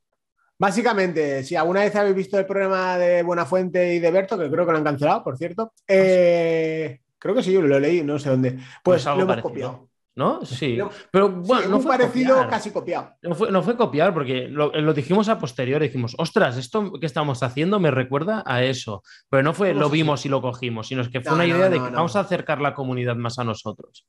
Básicamente, 0.57 1.43
si 1.43 1.55
alguna 1.55 1.81
vez 1.81 1.95
habéis 1.95 2.15
visto 2.15 2.37
el 2.37 2.45
programa 2.45 2.97
de 2.97 3.23
Buenafuente 3.23 3.95
y 3.95 3.99
de 3.99 4.11
Berto, 4.11 4.37
que 4.37 4.51
creo 4.51 4.65
que 4.65 4.71
lo 4.73 4.77
han 4.77 4.83
cancelado, 4.83 5.23
por 5.23 5.37
cierto, 5.37 5.71
eh, 5.87 6.99
creo 7.17 7.33
que 7.33 7.43
sí, 7.43 7.53
yo 7.53 7.61
lo 7.61 7.79
leí, 7.79 8.03
no 8.03 8.19
sé 8.19 8.29
dónde, 8.29 8.51
pues, 8.83 9.03
pues 9.03 9.05
lo 9.05 9.21
hemos 9.21 9.37
copiado. 9.37 9.88
¿No? 10.19 10.45
Sí. 10.45 10.77
Pero 11.11 11.29
bueno, 11.29 11.69
no 11.69 11.79
fue 11.79 11.97
parecido, 11.97 12.45
casi 12.49 12.71
copiado. 12.71 13.15
No 13.21 13.35
fue, 13.35 13.51
no 13.51 13.63
fue 13.63 13.77
copiar, 13.77 14.13
porque 14.13 14.49
lo, 14.49 14.93
dijimos 14.93 15.29
a 15.29 15.39
posteriori, 15.39 15.87
dijimos, 15.87 16.13
ostras, 16.17 16.57
esto 16.57 16.91
que 16.99 17.05
estamos 17.05 17.41
haciendo 17.41 17.79
me 17.79 17.89
recuerda 17.89 18.43
a 18.45 18.61
eso. 18.61 19.01
Pero 19.29 19.43
no 19.43 19.53
fue 19.53 19.73
lo 19.73 19.89
vimos 19.89 20.25
y 20.25 20.29
lo 20.29 20.41
cogimos, 20.41 20.89
sino 20.89 21.01
es 21.01 21.09
que 21.09 21.21
fue 21.21 21.33
una 21.33 21.45
idea 21.45 21.69
de 21.69 21.77
que 21.77 21.89
vamos 21.89 22.17
a 22.17 22.19
acercar 22.19 22.59
la 22.59 22.73
comunidad 22.73 23.15
más 23.15 23.39
a 23.39 23.45
nosotros. 23.45 24.05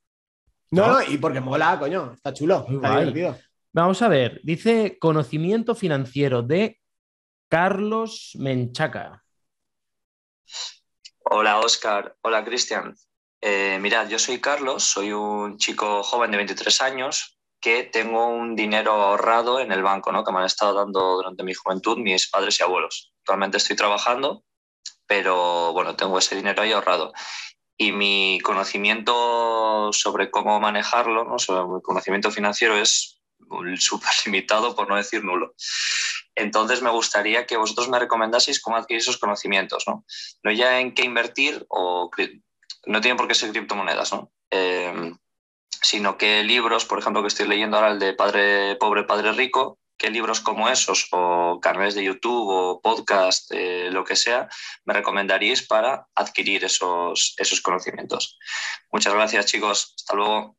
No, 0.73 0.89
no, 0.89 1.03
y 1.03 1.17
porque 1.19 1.41
mola, 1.41 1.79
coño, 1.79 2.13
está 2.13 2.35
chulo, 2.35 2.67
está 2.69 2.99
divertido. 2.99 3.37
Vamos 3.73 4.03
a 4.03 4.09
ver, 4.09 4.41
dice 4.43 4.99
conocimiento 5.01 5.77
financiero 5.77 6.43
de 6.43 6.81
Carlos 7.49 8.33
Menchaca. 8.37 9.23
Hola, 11.21 11.61
Oscar. 11.61 12.17
Hola, 12.23 12.45
Cristian. 12.45 12.97
Eh, 13.43 13.79
mirad, 13.81 14.09
yo 14.09 14.19
soy 14.19 14.41
Carlos, 14.41 14.85
soy 14.85 15.13
un 15.13 15.57
chico 15.57 16.03
joven 16.03 16.31
de 16.31 16.37
23 16.37 16.83
años 16.83 17.39
que 17.61 17.85
tengo 17.85 18.27
un 18.27 18.55
dinero 18.55 18.93
ahorrado 18.93 19.61
en 19.61 19.73
el 19.73 19.83
banco, 19.83 20.13
¿no? 20.13 20.25
que 20.25 20.33
me 20.33 20.39
han 20.39 20.47
estado 20.47 20.75
dando 20.75 21.17
durante 21.17 21.43
mi 21.43 21.55
juventud 21.55 21.99
mis 21.99 22.29
padres 22.29 22.59
y 22.61 22.63
abuelos. 22.63 23.13
Actualmente 23.21 23.59
estoy 23.59 23.77
trabajando, 23.77 24.45
pero 25.07 25.73
bueno, 25.73 25.97
tengo 25.97 26.19
ese 26.19 26.37
dinero 26.37 26.63
ahí 26.63 26.73
ahorrado. 26.73 27.13
Y 27.77 27.93
mi 27.93 28.41
conocimiento 28.43 29.91
sobre 29.93 30.31
cómo 30.31 30.61
manejarlo, 30.61 31.25
¿no? 31.25 31.39
sobre 31.39 31.65
mi 31.65 31.83
conocimiento 31.83 32.31
financiero 32.31 32.77
es 32.77 33.21
súper 33.79 34.11
limitado, 34.27 34.75
por 34.75 34.89
no 34.89 34.97
decir 34.97 35.25
nulo. 35.25 35.55
Entonces 36.35 36.83
me 36.83 36.91
gustaría 36.91 37.47
que 37.47 37.57
vosotros 37.57 37.89
me 37.89 37.99
recomendaseis 37.99 38.61
cómo 38.61 38.77
adquirir 38.77 39.01
esos 39.01 39.19
conocimientos, 39.19 39.85
¿no? 39.87 40.05
No 40.43 40.53
ya 40.53 40.81
en 40.81 40.95
qué 40.95 41.05
invertir 41.05 41.67
o 41.69 42.09
no 42.87 43.01
tienen 43.01 43.17
por 43.17 43.29
qué 43.29 43.35
ser 43.35 43.51
criptomonedas, 43.51 44.13
¿no? 44.13 44.33
Eh, 44.51 45.13
sino 45.83 46.19
que 46.19 46.43
libros, 46.43 46.85
por 46.85 46.99
ejemplo, 46.99 47.23
que 47.23 47.29
estoy 47.29 47.49
leyendo 47.49 47.77
ahora 47.77 47.93
el 47.93 47.99
de 47.99 48.13
Padre 48.13 48.77
Pobre, 48.77 49.05
Padre 49.05 49.33
Rico, 49.33 49.79
que 49.97 50.11
libros 50.11 50.41
como 50.41 50.69
esos 50.69 51.09
o 51.13 51.61
canales 51.61 51.95
de 51.95 52.05
YouTube 52.05 52.49
o 52.49 52.81
podcast, 52.81 53.53
eh, 53.53 53.91
lo 53.91 54.03
que 54.03 54.17
sea, 54.17 54.49
me 54.85 54.95
recomendaríais 54.95 55.67
para 55.67 56.07
adquirir 56.15 56.65
esos, 56.65 57.35
esos 57.37 57.61
conocimientos. 57.61 58.39
Muchas 58.91 59.13
gracias, 59.13 59.47
chicos. 59.47 59.95
Hasta 59.97 60.17
luego. 60.17 60.57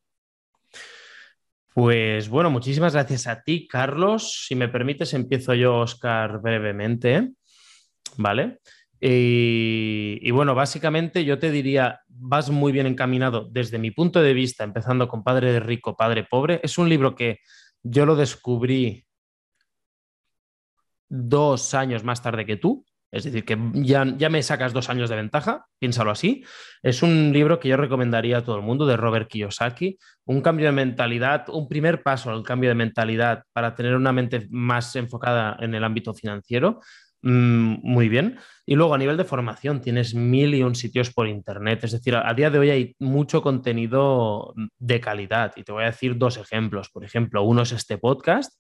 Pues 1.74 2.30
bueno, 2.30 2.52
muchísimas 2.52 2.94
gracias 2.94 3.28
a 3.28 3.42
ti, 3.42 3.68
Carlos. 3.68 4.46
Si 4.46 4.56
me 4.56 4.68
permites, 4.68 5.14
empiezo 5.14 5.54
yo, 5.54 5.78
Oscar, 5.78 6.40
brevemente. 6.40 7.32
¿Vale? 8.18 8.60
Y, 9.04 10.30
bueno, 10.30 10.54
básicamente 10.54 11.26
yo 11.26 11.40
te 11.40 11.50
diría, 11.50 12.02
vas 12.08 12.52
muy 12.52 12.72
bien 12.72 12.86
encaminado 12.86 13.50
desde 13.52 13.80
mi 13.80 13.90
punto 13.90 14.22
de 14.22 14.34
vista, 14.34 14.64
empezando 14.64 15.08
con 15.08 15.24
Padre 15.24 15.60
Rico, 15.60 15.98
Padre 15.98 16.24
Pobre. 16.24 16.60
Es 16.62 16.78
un 16.78 16.88
libro 16.88 17.16
que 17.16 17.40
yo 17.82 18.06
lo 18.06 18.16
descubrí 18.16 19.08
dos 21.10 21.74
años 21.74 22.04
más 22.04 22.22
tarde 22.22 22.46
que 22.46 22.58
tú, 22.58 22.86
es 23.12 23.26
decir, 23.26 23.44
que 23.44 23.58
ya, 23.74 24.06
ya 24.18 24.30
me 24.30 24.42
sacas 24.42 24.72
dos 24.72 24.90
años 24.90 25.10
de 25.10 25.18
ventaja, 25.18 25.66
piénsalo 25.80 26.12
así. 26.12 26.46
Es 26.82 27.04
un 27.04 27.34
libro 27.34 27.60
que 27.60 27.68
yo 27.68 27.76
recomendaría 27.76 28.38
a 28.38 28.44
todo 28.44 28.56
el 28.56 28.62
mundo 28.62 28.86
de 28.86 28.96
Robert 28.96 29.28
Kiyosaki, 29.28 29.98
un 30.26 30.42
cambio 30.42 30.68
de 30.68 30.72
mentalidad, 30.72 31.50
un 31.50 31.68
primer 31.68 32.04
paso 32.04 32.30
al 32.30 32.44
cambio 32.44 32.70
de 32.70 32.76
mentalidad 32.76 33.44
para 33.52 33.76
tener 33.76 33.96
una 33.96 34.14
mente 34.14 34.48
más 34.52 34.96
enfocada 34.96 35.58
en 35.60 35.76
el 35.76 35.84
ámbito 35.84 36.14
financiero. 36.14 36.80
Mm, 37.24 37.78
muy 37.84 38.10
bien. 38.10 38.40
Y 38.66 38.76
luego 38.76 38.94
a 38.94 38.98
nivel 38.98 39.18
de 39.18 39.26
formación 39.26 39.82
tienes 39.82 40.16
mil 40.16 40.56
y 40.56 40.64
un 40.64 40.76
sitios 40.76 41.12
por 41.12 41.28
internet. 41.28 41.84
Es 41.84 41.92
decir, 41.92 42.16
a, 42.16 42.34
día 42.34 42.50
de 42.50 42.60
hoy 42.60 42.70
hay 42.70 42.96
mucho 43.00 43.42
contenido 43.42 44.54
de 44.80 45.00
calidad. 45.00 45.54
Y 45.56 45.64
te 45.64 45.72
voy 45.72 45.84
a 45.84 45.88
decir 45.88 46.18
dos 46.18 46.38
ejemplos. 46.38 46.90
Por 46.90 47.04
ejemplo, 47.04 47.44
uno 47.44 47.62
es 47.64 47.72
este 47.72 47.98
podcast. 47.98 48.54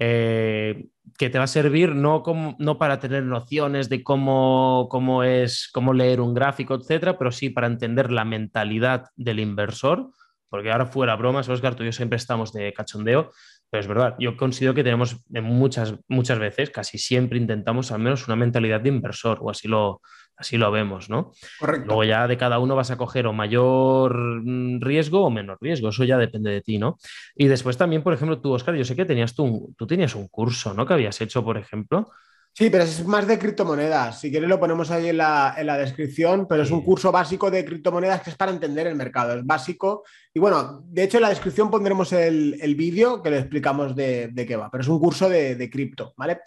Eh, 0.00 0.86
que 1.18 1.28
te 1.28 1.38
va 1.38 1.44
a 1.44 1.48
servir 1.48 1.92
no, 1.96 2.22
como, 2.22 2.54
no 2.60 2.78
para 2.78 3.00
tener 3.00 3.24
nociones 3.24 3.88
de 3.88 4.04
cómo, 4.04 4.86
cómo 4.88 5.24
es, 5.24 5.68
cómo 5.72 5.92
leer 5.92 6.20
un 6.20 6.34
gráfico, 6.34 6.76
etcétera, 6.76 7.18
pero 7.18 7.32
sí 7.32 7.50
para 7.50 7.66
entender 7.66 8.12
la 8.12 8.24
mentalidad 8.24 9.06
del 9.16 9.40
inversor, 9.40 10.12
porque 10.48 10.70
ahora 10.70 10.86
fuera 10.86 11.16
bromas, 11.16 11.48
Oscar, 11.48 11.74
tú 11.74 11.82
y 11.82 11.86
yo 11.86 11.92
siempre 11.92 12.16
estamos 12.16 12.52
de 12.52 12.72
cachondeo, 12.72 13.32
pero 13.70 13.80
es 13.80 13.86
verdad, 13.86 14.16
yo 14.18 14.36
considero 14.36 14.74
que 14.74 14.84
tenemos 14.84 15.24
muchas, 15.28 15.94
muchas 16.08 16.38
veces, 16.38 16.70
casi 16.70 16.98
siempre 16.98 17.38
intentamos 17.38 17.92
al 17.92 18.00
menos 18.00 18.26
una 18.26 18.36
mentalidad 18.36 18.80
de 18.80 18.88
inversor, 18.88 19.38
o 19.42 19.50
así 19.50 19.68
lo, 19.68 20.00
así 20.36 20.56
lo 20.56 20.70
vemos, 20.70 21.10
¿no? 21.10 21.32
Correcto. 21.58 21.86
Luego 21.86 22.04
ya 22.04 22.26
de 22.26 22.38
cada 22.38 22.58
uno 22.60 22.76
vas 22.76 22.90
a 22.90 22.96
coger 22.96 23.26
o 23.26 23.32
mayor 23.32 24.42
mm, 24.44 24.80
riesgo 24.80 25.24
o 25.24 25.30
menor 25.30 25.58
riesgo, 25.60 25.90
eso 25.90 26.04
ya 26.04 26.16
depende 26.16 26.50
de 26.50 26.62
ti, 26.62 26.78
¿no? 26.78 26.96
Y 27.34 27.48
después 27.48 27.76
también, 27.76 28.02
por 28.02 28.14
ejemplo, 28.14 28.40
tú, 28.40 28.52
Oscar, 28.52 28.74
yo 28.74 28.84
sé 28.84 28.96
que 28.96 29.04
tenías 29.04 29.34
tú, 29.34 29.74
tú 29.76 29.86
tenías 29.86 30.14
un 30.14 30.28
curso, 30.28 30.72
¿no? 30.72 30.86
Que 30.86 30.94
habías 30.94 31.20
hecho, 31.20 31.44
por 31.44 31.58
ejemplo. 31.58 32.08
Sí, 32.52 32.70
pero 32.70 32.82
es 32.82 33.06
más 33.06 33.26
de 33.26 33.38
criptomonedas. 33.38 34.20
Si 34.20 34.30
quieres 34.30 34.48
lo 34.48 34.58
ponemos 34.58 34.90
ahí 34.90 35.10
en 35.10 35.18
la, 35.18 35.76
descripción, 35.78 36.46
pero 36.48 36.64
es 36.64 36.70
un 36.72 36.82
curso 36.82 37.12
básico 37.12 37.50
de 37.50 37.64
criptomonedas 37.64 38.22
que 38.22 38.30
es 38.30 38.36
para 38.36 38.50
entender 38.50 38.88
el 38.88 38.96
mercado. 38.96 39.34
Es 39.34 39.46
básico. 39.46 40.02
Y 40.34 40.40
bueno, 40.40 40.82
de 40.84 41.04
hecho 41.04 41.18
en 41.18 41.22
la 41.22 41.28
descripción 41.28 41.70
pondremos 41.70 42.12
el, 42.12 42.74
vídeo 42.76 43.22
que 43.22 43.30
le 43.30 43.38
explicamos 43.38 43.94
de, 43.94 44.32
qué 44.46 44.56
va, 44.56 44.70
pero 44.70 44.82
es 44.82 44.88
un 44.88 44.98
curso 44.98 45.28
de, 45.28 45.70
cripto, 45.70 46.14
¿vale? 46.16 46.40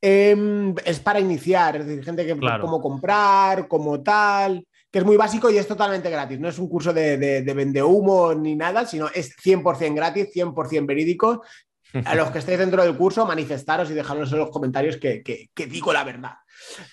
Em, 0.00 0.74
es 0.84 1.00
para 1.00 1.18
iniciar, 1.18 1.76
es 1.76 1.86
decir, 1.86 2.04
gente 2.04 2.26
que 2.26 2.38
cómo 2.60 2.82
comprar, 2.82 3.66
cómo 3.66 4.02
tal, 4.02 4.66
que 4.94 4.98
es 4.98 5.04
muy 5.04 5.16
básico 5.16 5.50
y 5.50 5.56
es 5.56 5.66
totalmente 5.66 6.08
gratis. 6.08 6.38
No 6.38 6.48
es 6.48 6.58
un 6.58 6.68
curso 6.68 6.92
de, 6.92 7.16
de, 7.16 7.54
vende 7.54 7.82
humo 7.82 8.32
ni 8.32 8.54
nada, 8.54 8.86
sino 8.86 9.08
es 9.08 9.34
100% 9.38 9.94
gratis, 9.94 10.28
100% 10.32 10.86
verídico 10.86 11.42
a 12.04 12.14
los 12.14 12.30
que 12.30 12.38
estéis 12.38 12.58
dentro 12.58 12.82
del 12.82 12.96
curso, 12.96 13.26
manifestaros 13.26 13.90
y 13.90 13.94
dejadnos 13.94 14.32
en 14.32 14.38
los 14.38 14.50
comentarios 14.50 14.96
que, 14.96 15.50
digo 15.68 15.92
la 15.92 16.04
verdad. 16.04 16.32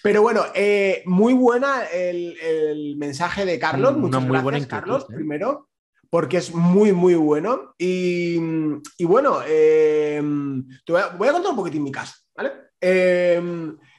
Pero 0.03 0.21
bueno, 0.21 0.45
eh, 0.53 1.03
muy 1.05 1.33
buena 1.33 1.85
el, 1.85 2.95
mensaje 2.97 3.45
de 3.45 3.57
Carlos. 3.57 3.97
Muchas 3.97 4.21
muy 4.21 4.39
gracias, 4.39 4.67
Carlos, 4.67 5.03
¿eh? 5.09 5.15
primero, 5.15 5.69
porque 6.09 6.37
es 6.37 6.53
muy, 6.53 6.91
muy 6.91 7.15
bueno. 7.15 7.73
Y, 7.77 8.37
bueno, 9.03 9.39
eh, 9.47 10.21
te 10.85 10.91
voy 10.91 11.27
a, 11.27 11.31
contar 11.31 11.51
un 11.51 11.57
poquitín 11.57 11.83
mi 11.83 11.91
caso, 11.91 12.13
¿vale? 12.35 12.51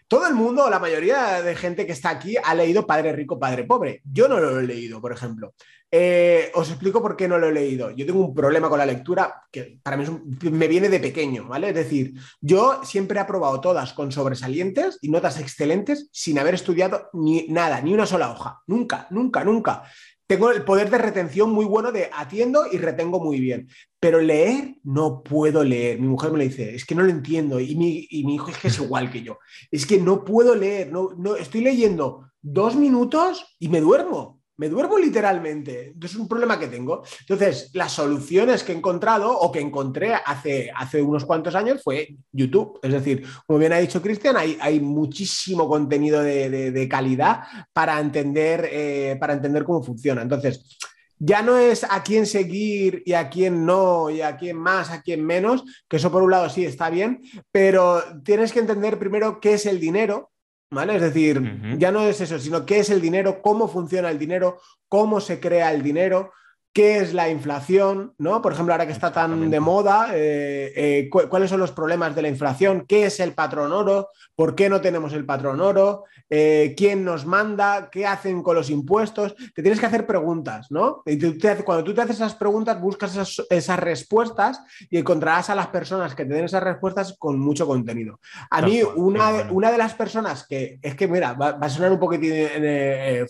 todo 0.08 0.26
el 0.26 0.34
mundo, 0.34 0.68
la 0.68 0.78
mayoría 0.78 1.40
de 1.40 1.56
gente 1.56 1.86
que 1.86 1.92
está 1.92 2.10
aquí 2.10 2.36
ha 2.36 2.54
leído 2.54 2.86
Padre 2.86 3.12
Rico, 3.12 3.38
Padre 3.38 3.64
Pobre. 3.64 4.02
Yo 4.04 4.28
no 4.28 4.38
lo 4.38 4.60
he 4.60 4.62
leído, 4.62 5.00
por 5.00 5.10
ejemplo. 5.10 5.54
Eh, 5.94 6.50
os 6.54 6.70
explico 6.70 7.02
por 7.02 7.16
qué 7.16 7.28
no 7.28 7.36
lo 7.36 7.48
he 7.48 7.52
leído. 7.52 7.90
Yo 7.90 8.06
tengo 8.06 8.24
un 8.24 8.34
problema 8.34 8.70
con 8.70 8.78
la 8.78 8.86
lectura 8.86 9.44
que 9.52 9.78
para 9.82 9.98
mí 9.98 10.06
me 10.50 10.66
viene 10.66 10.88
de 10.88 10.98
pequeño, 10.98 11.46
¿vale? 11.46 11.68
Es 11.68 11.74
decir, 11.74 12.14
yo 12.40 12.80
siempre 12.82 13.18
he 13.18 13.20
aprobado 13.20 13.60
todas 13.60 13.92
con 13.92 14.10
sobresalientes 14.10 14.98
y 15.02 15.10
notas 15.10 15.38
excelentes 15.38 16.08
sin 16.10 16.38
haber 16.38 16.54
estudiado 16.54 17.10
ni 17.12 17.46
nada, 17.48 17.82
ni 17.82 17.92
una 17.92 18.06
sola 18.06 18.32
hoja. 18.32 18.62
Nunca, 18.66 19.06
nunca, 19.10 19.44
nunca. 19.44 19.82
Tengo 20.26 20.50
el 20.50 20.64
poder 20.64 20.88
de 20.88 20.96
retención 20.96 21.52
muy 21.52 21.66
bueno 21.66 21.92
de 21.92 22.08
atiendo 22.10 22.64
y 22.72 22.78
retengo 22.78 23.22
muy 23.22 23.38
bien. 23.38 23.68
Pero 24.00 24.18
leer 24.18 24.76
no 24.84 25.22
puedo 25.22 25.62
leer. 25.62 26.00
Mi 26.00 26.08
mujer 26.08 26.32
me 26.32 26.38
lo 26.38 26.44
dice, 26.44 26.74
es 26.74 26.86
que 26.86 26.94
no 26.94 27.02
lo 27.02 27.10
entiendo. 27.10 27.60
Y 27.60 27.76
mi, 27.76 28.08
hijo 28.34 28.48
es 28.48 28.56
que 28.56 28.68
es 28.68 28.78
igual 28.78 29.10
que 29.10 29.22
yo. 29.22 29.38
Es 29.70 29.84
que 29.84 29.98
no 29.98 30.24
puedo 30.24 30.54
leer. 30.54 30.90
No, 30.90 31.10
no, 31.18 31.36
estoy 31.36 31.60
leyendo 31.60 32.30
dos 32.40 32.76
minutos 32.76 33.44
y 33.58 33.68
me 33.68 33.82
duermo 33.82 34.41
me 34.62 34.68
duermo 34.68 34.96
literalmente. 34.96 35.92
Es 36.00 36.14
un 36.14 36.28
problema 36.28 36.56
que 36.56 36.68
tengo. 36.68 37.02
Entonces, 37.18 37.70
las 37.74 37.90
soluciones 37.90 38.62
que 38.62 38.70
he 38.70 38.76
encontrado 38.76 39.36
o 39.36 39.50
que 39.50 39.58
encontré 39.58 40.14
hace, 40.14 40.70
unos 41.02 41.24
cuantos 41.24 41.56
años 41.56 41.82
fue 41.82 42.14
YouTube. 42.30 42.78
Es 42.80 42.92
decir, 42.92 43.26
como 43.44 43.58
bien 43.58 43.72
ha 43.72 43.78
dicho 43.78 44.00
Cristian, 44.00 44.36
hay, 44.36 44.56
hay 44.60 44.78
muchísimo 44.78 45.68
contenido 45.68 46.22
de, 46.22 46.88
calidad 46.88 47.40
para 47.72 47.98
entender, 47.98 48.68
eh, 48.70 49.16
para 49.18 49.32
entender 49.32 49.64
cómo 49.64 49.82
funciona. 49.82 50.22
Entonces, 50.22 50.78
ya 51.18 51.42
no 51.42 51.58
es 51.58 51.82
a 51.82 52.04
quién 52.04 52.24
seguir 52.24 53.02
y 53.04 53.14
a 53.14 53.30
quién 53.30 53.66
no, 53.66 54.10
y 54.10 54.20
a 54.20 54.36
quién 54.36 54.56
más, 54.56 54.90
a 54.90 55.02
quién 55.02 55.24
menos, 55.24 55.64
que 55.88 55.96
eso 55.96 56.12
por 56.12 56.22
un 56.22 56.30
lado 56.30 56.48
sí 56.48 56.64
está 56.64 56.88
bien, 56.88 57.20
pero 57.50 58.00
tienes 58.24 58.52
que 58.52 58.60
entender 58.60 58.96
primero 58.96 59.40
qué 59.40 59.54
es 59.54 59.66
el 59.66 59.80
dinero, 59.80 60.31
¿Vale? 60.72 60.96
Es 60.96 61.02
decir, 61.02 61.76
ya 61.76 61.92
no 61.92 62.00
es 62.00 62.22
eso, 62.22 62.38
sino 62.38 62.64
qué 62.64 62.78
es 62.78 62.88
el 62.88 63.02
dinero, 63.02 63.42
cómo 63.42 63.68
funciona 63.68 64.08
el 64.08 64.18
dinero, 64.18 64.58
cómo 64.88 65.20
se 65.20 65.38
crea 65.38 65.70
el 65.70 65.82
dinero, 65.82 66.32
qué 66.72 66.98
es 66.98 67.12
la 67.12 67.28
inflación, 67.28 68.14
¿no? 68.18 68.40
Por 68.40 68.52
ejemplo, 68.52 68.72
ahora 68.72 68.86
que 68.86 68.92
está 68.92 69.12
tan 69.12 69.50
de 69.50 69.60
moda, 69.60 70.08
eh, 70.14 70.72
eh, 70.74 71.10
cuáles 71.10 71.50
son 71.50 71.60
los 71.60 71.70
problemas 71.70 72.14
de 72.14 72.22
la 72.22 72.28
inflación, 72.28 72.86
qué 72.88 73.04
es 73.04 73.20
el 73.20 73.34
patrón 73.34 73.72
oro, 73.72 74.08
por 74.34 74.54
qué 74.54 74.70
no 74.70 74.80
tenemos 74.80 75.12
el 75.12 75.26
patrón 75.26 75.60
oro, 75.60 76.04
eh, 76.30 76.72
quién 76.74 77.04
nos 77.04 77.26
manda, 77.26 77.90
qué 77.90 78.06
hacen 78.06 78.42
con 78.42 78.56
los 78.56 78.70
impuestos. 78.70 79.34
Te 79.54 79.60
tienes 79.60 79.78
que 79.78 79.84
hacer 79.84 80.06
preguntas, 80.06 80.68
¿no? 80.70 81.02
Y 81.04 81.18
cuando 81.62 81.84
tú 81.84 81.92
te 81.92 82.00
haces 82.00 82.16
esas 82.16 82.34
preguntas, 82.34 82.80
buscas 82.80 83.44
esas, 83.50 83.78
respuestas 83.78 84.62
y 84.88 84.96
encontrarás 84.96 85.50
a 85.50 85.54
las 85.54 85.66
personas 85.66 86.14
que 86.14 86.24
te 86.24 86.32
den 86.32 86.46
esas 86.46 86.62
respuestas 86.62 87.16
con 87.18 87.38
mucho 87.38 87.66
contenido. 87.66 88.18
A 88.50 88.62
mí, 88.62 88.80
una, 88.82 89.48
una 89.50 89.70
de 89.70 89.78
las 89.78 89.92
personas 89.92 90.46
que, 90.46 90.78
es 90.80 90.94
que, 90.94 91.06
mira, 91.06 91.34
va, 91.34 91.58
a 91.60 91.68
sonar 91.68 91.92
un 91.92 91.98
poquitín 91.98 92.32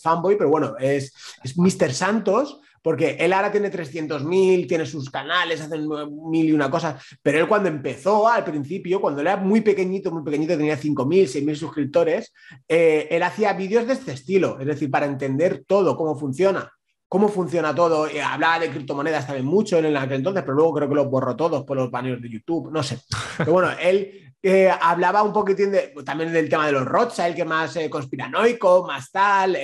fanboy, 0.01 0.39
pero 0.39 0.51
bueno, 0.51 0.75
es, 0.79 1.13
es 1.43 1.59
Mr. 1.59 1.93
Santos 1.93 2.61
porque 2.83 3.17
él 3.19 3.33
ahora 3.33 3.53
tiene 3.53 3.71
300.000, 3.71 4.67
tiene 4.67 4.85
sus 4.85 5.09
canales, 5.09 5.61
hacen 5.61 5.89
mil 6.29 6.47
y 6.47 6.53
una 6.53 6.71
cosa, 6.71 6.99
pero 7.23 7.39
él 7.39 7.49
cuando 7.49 7.69
empezó 7.69 8.29
al 8.29 8.45
principio, 8.45 9.01
cuando 9.01 9.21
era 9.21 9.37
muy 9.37 9.61
pequeñito, 9.61 10.11
muy 10.11 10.25
pequeñito, 10.25 10.57
tenía 10.57 10.77
5.000, 10.77 11.45
6.000 11.45 11.55
suscriptores, 11.55 12.33
eh, 12.69 13.09
él 13.11 13.23
hacía 13.23 13.53
vídeos 13.53 13.87
de 13.87 13.95
este 13.95 14.13
estilo, 14.13 14.59
es 14.59 14.67
decir, 14.67 14.91
para 14.91 15.07
entender 15.07 15.65
todo, 15.67 15.97
cómo 15.97 16.19
funciona 16.19 16.71
cómo 17.13 17.29
funciona 17.29 17.75
todo. 17.75 18.11
Y 18.11 18.21
hablaba 18.21 18.59
de 18.59 18.71
criptomonedas 18.71 19.27
también 19.27 19.45
mucho 19.45 19.77
en 19.77 19.95
aquel 19.95 20.17
entonces, 20.17 20.43
pero 20.45 20.55
luego 20.55 20.73
creo 20.73 20.89
que 20.89 20.95
los 20.95 21.11
borró 21.11 21.37
todos 21.37 21.63
por 21.63 21.77
los 21.77 21.91
baneos 21.91 22.23
de 22.23 22.31
YouTube, 22.31 22.73
no 22.73 22.83
sé. 22.83 23.01
Pero 23.37 23.53
bueno, 23.53 23.69
él 23.79 24.32
eh, 24.43 24.71
hablaba 24.81 25.23
un 25.23 25.33
poquitín 25.33 25.71
de, 25.73 25.95
también 26.05 26.33
del 26.33 26.49
tema 26.49 26.67
de 26.67 26.73
los 26.73 26.85
Rothschild, 26.85 27.37
que 27.37 27.45
más 27.45 27.77
eh, 27.77 27.89
conspiranoico, 27.89 28.87
más 28.87 29.11
tal, 29.11 29.57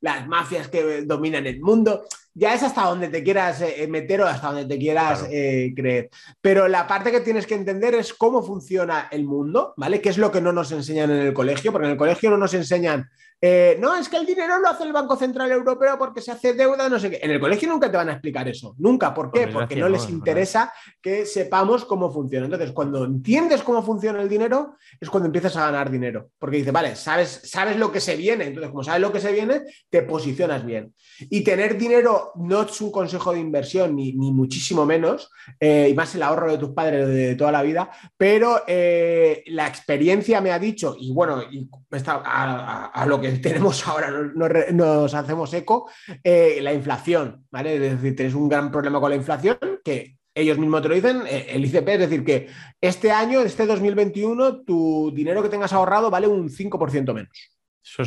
las 0.00 0.26
mafias 0.26 0.68
que 0.68 1.02
dominan 1.02 1.46
el 1.46 1.60
mundo 1.60 2.04
ya 2.34 2.52
es 2.52 2.62
hasta 2.64 2.82
donde 2.82 3.08
te 3.08 3.22
quieras 3.22 3.60
eh, 3.60 3.86
meter 3.88 4.20
o 4.20 4.26
hasta 4.26 4.48
donde 4.48 4.66
te 4.66 4.78
quieras 4.78 5.24
eh, 5.30 5.72
creer. 5.74 6.10
Pero 6.40 6.66
la 6.66 6.86
parte 6.86 7.12
que 7.12 7.20
tienes 7.20 7.46
que 7.46 7.54
entender 7.54 7.94
es 7.94 8.12
cómo 8.12 8.42
funciona 8.42 9.08
el 9.10 9.24
mundo, 9.24 9.72
¿vale? 9.76 10.00
¿Qué 10.00 10.08
es 10.08 10.18
lo 10.18 10.32
que 10.32 10.40
no 10.40 10.52
nos 10.52 10.72
enseñan 10.72 11.10
en 11.10 11.20
el 11.20 11.32
colegio? 11.32 11.70
Porque 11.70 11.86
en 11.86 11.92
el 11.92 11.98
colegio 11.98 12.30
no 12.30 12.36
nos 12.36 12.52
enseñan 12.54 13.08
eh, 13.46 13.76
no, 13.78 13.94
es 13.94 14.08
que 14.08 14.16
el 14.16 14.24
dinero 14.24 14.58
lo 14.58 14.70
hace 14.70 14.84
el 14.84 14.92
Banco 14.94 15.16
Central 15.16 15.52
Europeo 15.52 15.98
porque 15.98 16.22
se 16.22 16.32
hace 16.32 16.54
deuda, 16.54 16.88
no 16.88 16.98
sé 16.98 17.10
qué. 17.10 17.20
En 17.22 17.30
el 17.30 17.38
colegio 17.38 17.68
nunca 17.68 17.90
te 17.90 17.98
van 17.98 18.08
a 18.08 18.12
explicar 18.12 18.48
eso. 18.48 18.74
Nunca. 18.78 19.12
¿Por 19.12 19.30
qué? 19.30 19.48
Porque 19.48 19.76
no 19.76 19.86
les 19.86 20.08
interesa 20.08 20.72
que 21.02 21.26
sepamos 21.26 21.84
cómo 21.84 22.10
funciona. 22.10 22.46
Entonces, 22.46 22.72
cuando 22.72 23.04
entiendes 23.04 23.62
cómo 23.62 23.82
funciona 23.82 24.22
el 24.22 24.30
dinero, 24.30 24.76
es 24.98 25.10
cuando 25.10 25.26
empiezas 25.26 25.54
a 25.58 25.66
ganar 25.66 25.90
dinero. 25.90 26.30
Porque 26.38 26.56
dice, 26.56 26.70
vale, 26.70 26.96
sabes, 26.96 27.42
sabes 27.44 27.76
lo 27.76 27.92
que 27.92 28.00
se 28.00 28.16
viene. 28.16 28.46
Entonces, 28.46 28.70
como 28.70 28.82
sabes 28.82 29.02
lo 29.02 29.12
que 29.12 29.20
se 29.20 29.30
viene, 29.30 29.60
te 29.90 30.00
posicionas 30.04 30.64
bien. 30.64 30.94
Y 31.28 31.44
tener 31.44 31.76
dinero 31.76 32.32
no 32.36 32.62
es 32.62 32.80
un 32.80 32.90
consejo 32.90 33.34
de 33.34 33.40
inversión, 33.40 33.94
ni, 33.94 34.14
muchísimo 34.14 34.86
menos, 34.86 35.30
eh, 35.60 35.88
y 35.90 35.92
más 35.92 36.14
el 36.14 36.22
ahorro 36.22 36.50
de 36.50 36.56
tus 36.56 36.70
padres 36.70 37.06
de, 37.08 37.34
toda 37.34 37.52
la 37.52 37.62
vida, 37.62 37.90
pero 38.16 38.62
eh, 38.66 39.42
la 39.48 39.66
experiencia 39.66 40.40
me 40.40 40.50
ha 40.50 40.58
dicho, 40.58 40.96
y 40.98 41.12
bueno, 41.12 41.42
y 41.50 41.68
a, 42.06 42.86
a 42.86 43.06
lo 43.06 43.20
que 43.20 43.32
tenemos 43.32 43.86
ahora, 43.86 44.10
nos, 44.10 45.14
hacemos 45.14 45.52
eco, 45.54 45.90
eh, 46.22 46.58
la 46.62 46.72
inflación, 46.72 47.46
¿vale? 47.50 47.74
Es 47.74 47.80
decir, 47.80 48.16
tienes 48.16 48.34
un 48.34 48.48
gran 48.48 48.70
problema 48.70 49.00
con 49.00 49.10
la 49.10 49.16
inflación 49.16 49.58
que 49.84 50.16
ellos 50.34 50.58
mismos 50.58 50.82
te 50.82 50.88
lo 50.88 50.94
dicen, 50.94 51.22
eh, 51.26 51.46
el 51.50 51.64
ICP, 51.64 51.88
es 51.88 51.98
decir, 51.98 52.24
que 52.24 52.48
este 52.80 53.12
año, 53.12 53.40
este 53.40 53.66
2021, 53.66 54.62
tu 54.62 55.12
dinero 55.14 55.42
que 55.42 55.48
tengas 55.48 55.72
ahorrado 55.72 56.10
vale 56.10 56.26
un 56.26 56.48
5% 56.48 57.14
menos. 57.14 57.50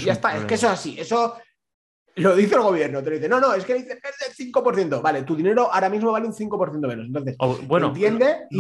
ya 0.04 0.14
está, 0.14 0.38
es 0.38 0.46
que 0.46 0.56
eso 0.56 0.68
es 0.68 0.74
así, 0.74 1.00
eso 1.00 1.36
lo 2.16 2.36
dice 2.36 2.56
el 2.56 2.62
gobierno, 2.62 3.02
te 3.02 3.10
lo 3.12 3.16
dice, 3.16 3.30
no, 3.30 3.40
no, 3.40 3.54
es 3.54 3.64
que 3.64 3.74
el 3.74 3.80
ICP 3.80 4.04
es 4.04 4.38
del 4.38 4.52
5%, 4.52 5.02
vale, 5.02 5.24
tu 5.24 5.36
dinero 5.36 5.72
ahora 5.72 5.90
mismo 5.90 6.12
vale 6.12 6.26
un 6.26 6.34
5% 6.34 6.88
menos. 6.88 7.06
Entonces, 7.06 7.36
bueno, 7.68 7.88
entiende 7.88 8.48
y 8.50 8.58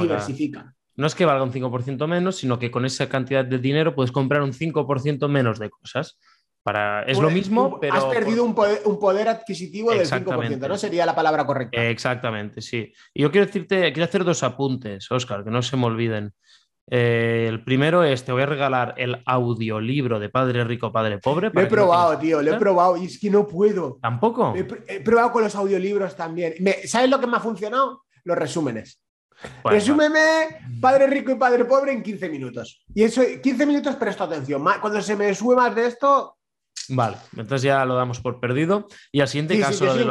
diversifica 0.00 0.74
no 0.98 1.06
es 1.06 1.14
que 1.14 1.24
valga 1.24 1.44
un 1.44 1.52
5% 1.52 2.08
menos, 2.08 2.36
sino 2.36 2.58
que 2.58 2.72
con 2.72 2.84
esa 2.84 3.08
cantidad 3.08 3.44
de 3.44 3.58
dinero 3.58 3.94
puedes 3.94 4.10
comprar 4.10 4.42
un 4.42 4.52
5% 4.52 5.28
menos 5.28 5.60
de 5.60 5.70
cosas. 5.70 6.18
Para... 6.64 7.04
Es 7.04 7.18
lo 7.18 7.28
pues, 7.28 7.34
mismo, 7.34 7.78
pero... 7.80 7.94
Has 7.94 8.04
perdido 8.06 8.42
un 8.42 8.52
poder, 8.52 9.28
adquisitivo 9.28 9.92
del 9.92 10.08
5%, 10.08 10.68
¿no? 10.68 10.76
Sería 10.76 11.06
la 11.06 11.14
palabra 11.14 11.46
correcta. 11.46 11.80
Exactamente, 11.84 12.60
sí. 12.60 12.92
Y 13.14 13.22
yo 13.22 13.30
quiero 13.30 13.46
decirte, 13.46 13.92
quiero 13.92 14.06
hacer 14.06 14.24
dos 14.24 14.42
apuntes, 14.42 15.08
Oscar, 15.12 15.44
que 15.44 15.52
no 15.52 15.62
se 15.62 15.76
me 15.76 15.86
olviden. 15.86 16.34
Eh, 16.90 17.46
el 17.48 17.62
primero 17.62 18.02
es, 18.02 18.24
te 18.24 18.32
voy 18.32 18.42
a 18.42 18.46
regalar 18.46 18.94
el 18.96 19.22
audiolibro 19.24 20.18
de 20.18 20.30
Padre 20.30 20.64
Rico, 20.64 20.90
Padre 20.90 21.18
Pobre. 21.18 21.52
Lo 21.54 21.60
he 21.60 21.66
probado, 21.66 22.18
tío, 22.18 22.42
lo 22.42 22.54
he 22.54 22.58
probado 22.58 22.96
y 22.96 23.04
es 23.04 23.20
que 23.20 23.30
no 23.30 23.46
puedo. 23.46 24.00
¿Tampoco? 24.02 24.52
He, 24.56 25.00
probado 25.00 25.30
con 25.30 25.44
los 25.44 25.54
audiolibros 25.54 26.16
también. 26.16 26.54
¿Sabes 26.86 27.08
lo 27.08 27.20
que 27.20 27.28
me 27.28 27.36
ha 27.36 27.40
funcionado? 27.40 28.02
Los 28.24 28.36
resúmenes. 28.36 29.00
Resúmeme 29.64 30.60
Padre 30.80 31.06
Rico 31.06 31.32
y 31.32 31.36
Padre 31.36 31.64
Pobre 31.64 31.92
en 31.92 32.02
15 32.02 32.28
minutos. 32.28 32.82
Y 32.94 33.02
eso, 33.02 33.22
15 33.42 33.66
minutos 33.66 33.96
presto 33.96 34.24
atención. 34.24 34.64
Cuando 34.80 35.00
se 35.00 35.16
me 35.16 35.34
sube 35.34 35.56
más 35.56 35.74
de 35.74 35.86
esto, 35.86 36.38
Vale, 36.90 37.18
entonces 37.32 37.62
ya 37.62 37.84
lo 37.84 37.94
damos 37.94 38.20
por 38.20 38.40
perdido. 38.40 38.86
Y 39.12 39.20
al 39.20 39.28
siguiente 39.28 39.60
caso, 39.60 39.84
lo, 39.84 39.94
de, 39.94 40.04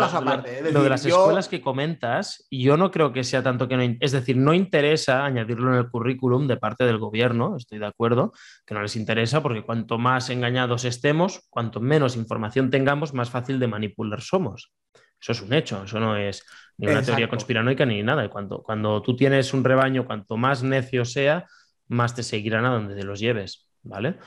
lo, 0.72 0.84
de, 0.84 0.90
las 0.90 1.06
escuelas 1.06 1.48
que 1.48 1.62
comentas, 1.62 2.46
yo 2.52 2.78
no 2.78 2.92
creo 2.92 3.12
que 3.12 3.24
sea 3.24 3.42
tanto 3.42 3.68
que 3.68 3.78
no. 3.78 3.96
Es 4.00 4.12
decir, 4.12 4.38
no 4.38 4.54
interesa 4.54 5.26
añadirlo 5.26 5.74
en 5.74 5.80
el 5.80 5.90
currículum 5.90 6.48
de 6.48 6.58
parte 6.58 6.84
del 6.86 7.00
gobierno, 7.00 7.56
estoy 7.58 7.80
de 7.80 7.88
acuerdo, 7.88 8.32
que 8.66 8.76
no 8.76 8.82
les 8.82 8.96
interesa, 8.96 9.42
porque 9.42 9.64
cuanto 9.64 9.98
más 9.98 10.30
engañados 10.30 10.86
estemos, 10.86 11.48
cuanto 11.50 11.80
menos 11.80 12.16
información 12.16 12.70
tengamos, 12.70 13.14
más 13.14 13.32
fácil 13.32 13.60
de 13.60 13.68
manipular 13.68 14.22
somos. 14.22 14.72
Eso 15.20 15.32
es 15.32 15.42
un 15.42 15.54
hecho, 15.54 15.84
eso 15.84 16.00
no 16.00 16.16
es 16.16 16.46
ni 16.78 16.88
una 16.88 17.02
teoría 17.02 17.30
conspiranoica 17.30 17.86
ni 17.86 18.04
nada. 18.04 18.30
Cuando, 18.30 18.62
cuando 18.62 19.02
tú 19.02 19.16
tienes 19.16 19.54
un 19.54 19.64
rebaño, 19.64 20.06
cuanto 20.06 20.38
más 20.38 20.64
necio 20.64 21.06
sea, 21.06 21.46
más 21.88 22.16
te 22.16 22.24
seguirán 22.24 22.66
a 22.66 22.70
donde 22.70 22.96
te 22.96 23.04
los 23.04 23.20
lleves, 23.20 23.70
¿vale? 23.84 24.18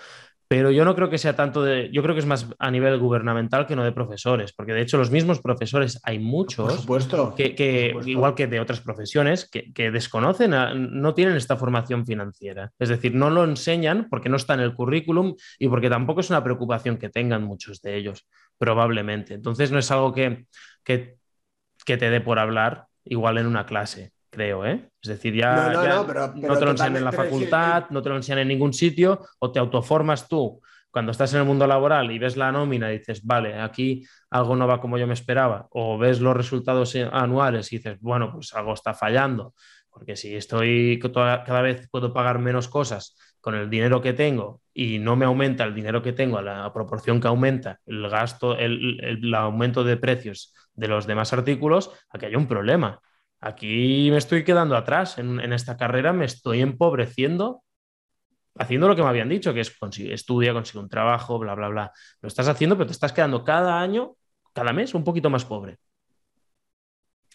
Pero 0.50 0.72
yo 0.72 0.84
no 0.84 0.96
creo 0.96 1.08
que 1.08 1.16
sea 1.16 1.36
tanto 1.36 1.62
de. 1.62 1.90
Yo 1.92 2.02
creo 2.02 2.12
que 2.12 2.18
es 2.18 2.26
más 2.26 2.48
a 2.58 2.72
nivel 2.72 2.98
gubernamental 2.98 3.68
que 3.68 3.76
no 3.76 3.84
de 3.84 3.92
profesores, 3.92 4.52
porque 4.52 4.72
de 4.72 4.80
hecho 4.80 4.98
los 4.98 5.12
mismos 5.12 5.40
profesores 5.40 6.00
hay 6.02 6.18
muchos. 6.18 6.74
supuesto. 6.74 7.36
Que, 7.36 7.94
igual 8.04 8.34
que 8.34 8.48
de 8.48 8.58
otras 8.58 8.80
profesiones, 8.80 9.48
que, 9.48 9.90
desconocen, 9.92 10.50
no 10.50 11.14
tienen 11.14 11.36
esta 11.36 11.56
formación 11.56 12.04
financiera. 12.04 12.72
Es 12.80 12.88
decir, 12.88 13.14
no 13.14 13.30
lo 13.30 13.44
enseñan 13.44 14.08
porque 14.10 14.28
no 14.28 14.34
está 14.34 14.54
en 14.54 14.60
el 14.60 14.74
currículum 14.74 15.36
y 15.56 15.68
porque 15.68 15.88
tampoco 15.88 16.20
es 16.20 16.30
una 16.30 16.42
preocupación 16.42 16.96
que 16.96 17.10
tengan 17.10 17.44
muchos 17.44 17.80
de 17.80 17.94
ellos, 17.94 18.26
probablemente. 18.58 19.34
Entonces 19.34 19.70
no 19.70 19.78
es 19.78 19.88
algo 19.92 20.12
que, 20.12 20.46
que 20.82 21.19
que 21.90 21.96
te 21.96 22.10
dé 22.10 22.20
por 22.20 22.38
hablar 22.38 22.86
igual 23.04 23.38
en 23.38 23.46
una 23.46 23.66
clase, 23.66 24.12
creo, 24.30 24.64
¿eh? 24.64 24.88
Es 25.02 25.08
decir, 25.08 25.34
ya 25.34 25.72
no, 25.72 26.06
te 26.56 26.64
lo 26.64 26.70
enseñan 26.70 26.96
en 26.98 27.04
la 27.04 27.10
facultad, 27.10 27.86
no 27.90 28.00
te 28.00 28.08
lo 28.10 28.16
enseñan 28.16 28.40
en 28.40 28.48
ningún 28.48 28.72
sitio, 28.72 29.26
o 29.40 29.50
te 29.50 29.58
autoformas 29.58 30.28
tú 30.28 30.60
cuando 30.92 31.10
estás 31.10 31.32
en 31.34 31.40
el 31.40 31.46
mundo 31.46 31.66
laboral 31.66 32.10
y 32.12 32.18
ves 32.18 32.36
la 32.36 32.52
nómina 32.52 32.92
y 32.92 32.98
dices, 32.98 33.24
vale, 33.24 33.60
aquí 33.60 34.04
algo 34.30 34.54
no 34.54 34.68
va 34.68 34.80
como 34.80 34.98
yo 34.98 35.06
me 35.08 35.14
esperaba, 35.14 35.66
o 35.70 35.98
ves 35.98 36.20
los 36.20 36.36
resultados 36.36 36.94
anuales 37.12 37.72
y 37.72 37.78
dices, 37.78 37.98
bueno, 38.00 38.32
pues 38.32 38.54
algo 38.54 38.72
está 38.74 38.94
fallando, 38.94 39.54
porque 39.90 40.14
si 40.14 40.36
estoy 40.36 41.00
cada 41.12 41.62
vez 41.62 41.88
puedo 41.90 42.12
pagar 42.12 42.38
menos 42.38 42.68
cosas 42.68 43.16
con 43.40 43.54
el 43.54 43.70
dinero 43.70 44.00
que 44.00 44.12
tengo 44.12 44.60
y 44.72 44.98
no 44.98 45.16
me 45.16 45.24
aumenta 45.24 45.64
el 45.64 45.74
dinero 45.74 46.02
que 46.02 46.12
tengo 46.12 46.38
a 46.38 46.42
la 46.42 46.72
proporción 46.72 47.20
que 47.20 47.28
aumenta 47.28 47.80
el 47.86 48.08
gasto, 48.08 48.56
el, 48.56 49.34
aumento 49.34 49.82
de 49.82 49.96
precios 49.96 50.54
de 50.80 50.88
los 50.88 51.06
demás 51.06 51.32
artículos, 51.32 51.90
aquí 52.08 52.26
hay 52.26 52.34
un 52.34 52.48
problema. 52.48 53.00
Aquí 53.40 54.08
me 54.10 54.16
estoy 54.16 54.44
quedando 54.44 54.76
atrás 54.76 55.18
en, 55.18 55.52
esta 55.52 55.76
carrera, 55.76 56.12
me 56.12 56.24
estoy 56.24 56.60
empobreciendo 56.60 57.62
haciendo 58.56 58.88
lo 58.88 58.96
que 58.96 59.02
me 59.02 59.08
habían 59.08 59.28
dicho, 59.28 59.54
que 59.54 59.60
es 59.60 59.74
estudia, 59.98 60.52
consigue 60.52 60.80
un 60.80 60.88
trabajo, 60.88 61.38
bla, 61.38 61.54
bla, 61.54 61.68
bla. 61.68 61.92
Lo 62.20 62.28
estás 62.28 62.48
haciendo, 62.48 62.76
pero 62.76 62.86
te 62.86 62.92
estás 62.92 63.12
quedando 63.12 63.44
cada 63.44 63.80
año, 63.80 64.16
cada 64.52 64.72
mes, 64.72 64.94
un 64.94 65.04
poquito 65.04 65.30
más 65.30 65.44
pobre. 65.44 65.78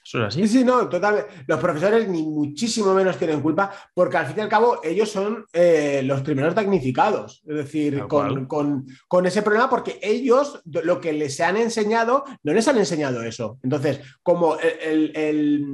Eso 0.05 0.19
es 0.19 0.25
así. 0.25 0.41
Sí, 0.41 0.59
sí, 0.59 0.63
no, 0.63 0.87
totalmente. 0.87 1.31
Los 1.47 1.59
profesores 1.59 2.07
ni 2.07 2.21
muchísimo 2.21 2.93
menos 2.93 3.17
tienen 3.17 3.41
culpa, 3.41 3.71
porque 3.91 4.17
al 4.17 4.27
fin 4.27 4.35
y 4.37 4.41
al 4.41 4.49
cabo 4.49 4.79
ellos 4.83 5.09
son 5.09 5.45
eh, 5.51 6.01
los 6.05 6.21
primeros 6.21 6.53
damnificados. 6.53 7.41
Es 7.47 7.55
decir, 7.55 8.03
con, 8.07 8.85
ese 9.25 9.41
problema, 9.41 9.67
porque 9.67 9.99
ellos 10.03 10.61
lo 10.65 11.01
que 11.01 11.11
les 11.11 11.39
han 11.39 11.57
enseñado, 11.57 12.23
no 12.43 12.53
les 12.53 12.67
han 12.67 12.77
enseñado 12.77 13.23
eso. 13.23 13.57
Entonces, 13.63 13.99
como 14.21 14.57
el, 14.59 15.65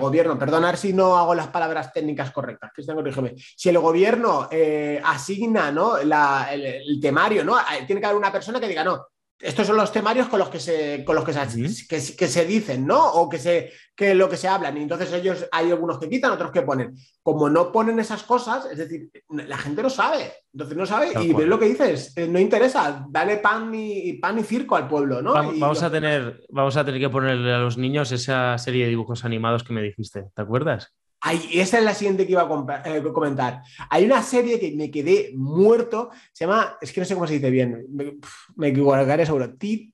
gobierno, 0.00 0.38
perdonar 0.38 0.78
si 0.78 0.94
no 0.94 1.18
hago 1.18 1.34
las 1.34 1.48
palabras 1.48 1.92
técnicas 1.92 2.30
correctas, 2.30 2.70
Cristian, 2.74 2.96
corrígeme. 2.96 3.34
Si 3.36 3.68
el 3.68 3.78
gobierno 3.78 4.48
eh, 4.50 4.98
asigna 5.04 5.70
¿no? 5.70 5.98
el, 5.98 7.00
temario, 7.02 7.44
¿no? 7.44 7.56
Tiene 7.86 8.00
que 8.00 8.06
haber 8.06 8.18
una 8.18 8.32
persona 8.32 8.58
que 8.58 8.68
diga, 8.68 8.82
no, 8.82 9.08
estos 9.40 9.66
son 9.66 9.76
los 9.76 9.92
temarios 9.92 10.28
con 10.28 10.38
los 10.38 10.48
que 10.48 10.60
se, 10.60 11.04
con 11.04 11.16
los 11.16 11.24
que 11.24 11.32
se, 11.32 12.16
que, 12.16 12.28
se 12.28 12.44
dicen, 12.46 12.86
¿no? 12.86 13.12
O 13.12 13.28
que, 13.28 13.38
se, 13.38 13.72
que 13.94 14.14
lo 14.14 14.28
que 14.28 14.36
se 14.36 14.48
hablan. 14.48 14.76
Y 14.76 14.82
entonces 14.82 15.12
ellos 15.12 15.46
hay 15.52 15.70
algunos 15.70 15.98
que 15.98 16.08
quitan, 16.08 16.32
otros 16.32 16.50
que 16.50 16.62
ponen. 16.62 16.94
Como 17.22 17.50
no 17.50 17.70
ponen 17.72 17.98
esas 17.98 18.22
cosas, 18.22 18.66
es 18.70 18.78
decir, 18.78 19.10
la 19.28 19.58
gente 19.58 19.82
no 19.82 19.90
sabe. 19.90 20.32
Entonces 20.52 20.76
no 20.76 20.86
sabe 20.86 21.12
y 21.22 21.32
ves 21.32 21.48
lo 21.48 21.58
que 21.58 21.66
dices, 21.66 22.16
eh, 22.16 22.28
no 22.28 22.38
interesa, 22.38 23.04
dale 23.08 23.38
pan 23.38 23.72
y, 23.74 24.14
pan 24.14 24.38
y 24.38 24.44
circo 24.44 24.76
al 24.76 24.88
pueblo, 24.88 25.20
¿no? 25.20 25.32
Vamos, 25.32 25.82
a 25.82 25.90
tener, 25.90 26.42
vamos 26.48 26.76
a 26.76 26.84
tener 26.84 27.00
que 27.00 27.10
ponerle 27.10 27.52
a 27.52 27.58
los 27.58 27.76
niños 27.76 28.12
esa 28.12 28.56
serie 28.58 28.84
de 28.84 28.90
dibujos 28.90 29.24
animados 29.24 29.64
que 29.64 29.72
me 29.72 29.82
dijiste, 29.82 30.26
¿te 30.34 30.42
acuerdas? 30.42 30.94
Esa 31.52 31.78
es 31.78 31.84
la 31.84 31.94
siguiente 31.94 32.26
que 32.26 32.32
iba 32.32 32.42
a 32.42 32.82
eh, 32.84 33.02
comentar. 33.12 33.62
Hay 33.88 34.04
una 34.04 34.22
serie 34.22 34.60
que 34.60 34.72
me 34.76 34.90
quedé 34.90 35.32
muerto, 35.34 36.10
se 36.32 36.44
llama, 36.44 36.76
es 36.80 36.92
que 36.92 37.00
no 37.00 37.06
sé 37.06 37.14
cómo 37.14 37.26
se 37.26 37.34
dice 37.34 37.50
bien, 37.50 37.86
me, 38.56 38.68
equivocaré 38.68 39.24
seguro, 39.24 39.54
Teen, 39.54 39.92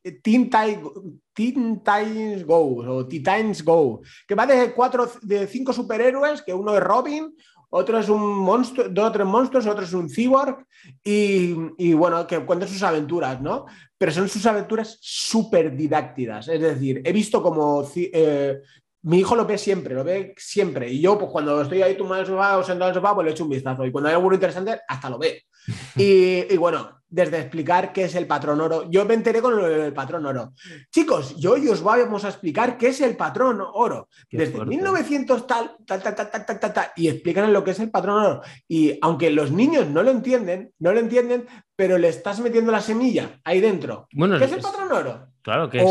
Titans 1.33 2.45
Go 2.45 2.77
o 2.77 3.07
Titans 3.07 3.65
Go, 3.65 4.03
que 4.27 4.35
va 4.35 4.47
de 4.47 4.73
cuatro, 4.73 5.11
de 5.23 5.47
cinco 5.47 5.73
superhéroes, 5.73 6.43
que 6.43 6.53
uno 6.53 6.75
es 6.77 6.83
Robin, 6.83 7.33
otro 7.73 7.99
es 7.99 8.09
un 8.09 8.39
monstruo, 8.39 8.89
dos 8.89 9.09
o 9.09 9.13
tres 9.13 9.27
monstruos, 9.27 9.67
otro 9.67 9.85
es 9.85 9.93
un 9.93 10.11
cyborg, 10.11 10.67
y, 11.05 11.93
bueno, 11.93 12.27
que 12.27 12.45
cuentan 12.45 12.69
sus 12.69 12.83
aventuras, 12.83 13.41
¿no? 13.41 13.67
Pero 13.97 14.11
son 14.11 14.29
sus 14.29 14.45
aventuras 14.47 14.99
súper 15.01 15.77
didáctidas. 15.77 16.49
Es 16.49 16.61
decir, 16.61 17.01
he 17.05 17.13
visto 17.13 17.41
como 17.43 17.87
eh, 17.95 18.61
mi 19.03 19.21
hijo 19.21 19.35
lo 19.35 19.47
ve 19.47 19.57
siempre, 19.57 19.95
lo 19.95 20.05
ve 20.05 20.35
siempre. 20.37 20.91
Y 20.91 21.01
yo, 21.01 21.19
pues 21.19 21.31
cuando 21.31 21.61
estoy 21.63 21.83
ahí 21.83 21.97
tumbado 21.97 22.21
en 22.21 22.27
el 22.27 22.33
sofá 22.33 22.59
o 22.59 22.63
sentado 22.63 22.91
en 22.91 22.97
el 22.97 23.03
sofá, 23.03 23.15
pues 23.15 23.25
le 23.25 23.31
echo 23.33 23.45
un 23.45 23.51
vistazo. 23.51 23.85
Y 23.85 23.93
cuando 23.93 24.09
hay 24.09 24.15
algo 24.15 24.33
interesante, 24.33 24.81
hasta 24.87 25.11
lo 25.11 25.19
ve. 25.19 25.45
y, 25.97 26.57
bueno, 26.57 27.00
desde 27.11 27.41
explicar 27.41 27.93
qué 27.93 28.05
es 28.05 28.15
el 28.15 28.27
patrón 28.27 28.61
oro, 28.61 28.89
yo 28.91 29.05
me 29.05 29.15
enteré 29.15 29.43
con 29.43 29.59
el 29.63 29.93
patrón 29.93 30.27
oro. 30.27 30.53
Chicos, 30.91 31.37
yo 31.37 31.53
hoy 31.53 31.69
os 31.69 31.83
vamos 31.83 32.25
a 32.25 32.29
explicar 32.29 32.79
qué 32.79 32.89
es 32.89 33.01
el 33.01 33.17
patrón 33.17 33.61
oro. 33.61 34.09
desde 34.31 34.65
1900 34.65 35.47
tal, 35.47 35.77
tal, 35.87 36.03
tal, 36.03 36.15
tal, 36.15 36.31
tal, 36.31 36.47
tal, 36.61 36.73
tal, 36.73 36.87
y 36.97 37.09
explican 37.09 37.53
lo 37.53 37.65
que 37.65 37.73
es 37.73 37.81
el 37.81 37.91
patrón 37.91 38.25
oro. 38.25 38.41
Y 38.69 38.97
aunque 39.03 39.31
los 39.31 39.51
niños 39.51 39.89
no 39.89 40.03
lo 40.03 40.11
entienden, 40.11 40.73
no 40.79 40.93
lo 40.93 41.01
entienden, 41.01 41.47
pero 41.77 41.99
le 41.99 42.09
estás 42.09 42.41
metiendo 42.41 42.71
la 42.71 42.81
semilla 42.81 43.41
ahí 43.45 43.61
dentro. 43.61 44.07
¿Qué 44.11 44.45
es 44.45 44.53
el 44.53 44.61
patrón 44.61 44.93
oro? 44.93 45.31
Claro, 45.43 45.71
que 45.71 45.83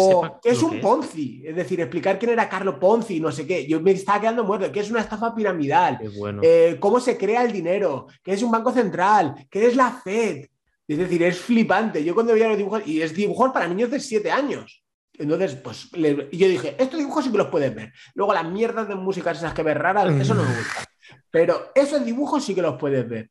es 0.43 0.61
un 0.61 0.79
Ponzi, 0.79 1.43
es 1.45 1.55
decir, 1.55 1.81
explicar 1.81 2.19
quién 2.19 2.31
era 2.31 2.47
Carlos 2.47 2.75
Ponzi, 2.79 3.19
no 3.19 3.31
sé 3.31 3.47
qué. 3.47 3.67
Yo 3.67 3.81
me 3.81 3.91
estaba 3.91 4.21
quedando 4.21 4.43
muerto, 4.43 4.71
qué 4.71 4.81
es 4.81 4.91
una 4.91 5.01
estafa 5.01 5.33
piramidal, 5.33 5.99
eh, 6.43 6.77
cómo 6.79 6.99
se 6.99 7.17
crea 7.17 7.43
el 7.43 7.51
dinero, 7.51 8.07
qué 8.23 8.33
es 8.33 8.43
un 8.43 8.51
banco 8.51 8.71
central, 8.71 9.47
qué 9.49 9.65
es 9.65 9.75
la 9.75 9.91
Fed. 9.91 10.45
Es 10.89 10.97
decir, 10.97 11.21
es 11.21 11.37
flipante. 11.37 12.03
Yo 12.03 12.15
cuando 12.15 12.33
veía 12.33 12.47
los 12.47 12.57
dibujos, 12.57 12.81
y 12.87 13.01
es 13.01 13.13
dibujos 13.13 13.51
para 13.51 13.67
niños 13.67 13.91
de 13.91 13.99
7 13.99 14.31
años. 14.31 14.83
Entonces, 15.13 15.53
pues 15.55 15.89
yo 15.91 16.47
dije, 16.47 16.75
estos 16.79 16.97
dibujos 16.97 17.25
sí 17.25 17.31
que 17.31 17.37
los 17.37 17.47
puedes 17.47 17.75
ver. 17.75 17.93
Luego 18.15 18.33
las 18.33 18.49
mierdas 18.49 18.87
de 18.87 18.95
música 18.95 19.31
esas 19.31 19.53
que 19.53 19.61
ves 19.61 19.77
raras, 19.77 20.11
eso 20.19 20.33
no 20.33 20.43
me 20.43 20.49
gusta. 20.49 20.85
Pero 21.31 21.71
esos 21.75 22.03
dibujos 22.03 22.43
sí 22.43 22.55
que 22.55 22.61
los 22.61 22.77
puedes 22.77 23.07
ver. 23.07 23.29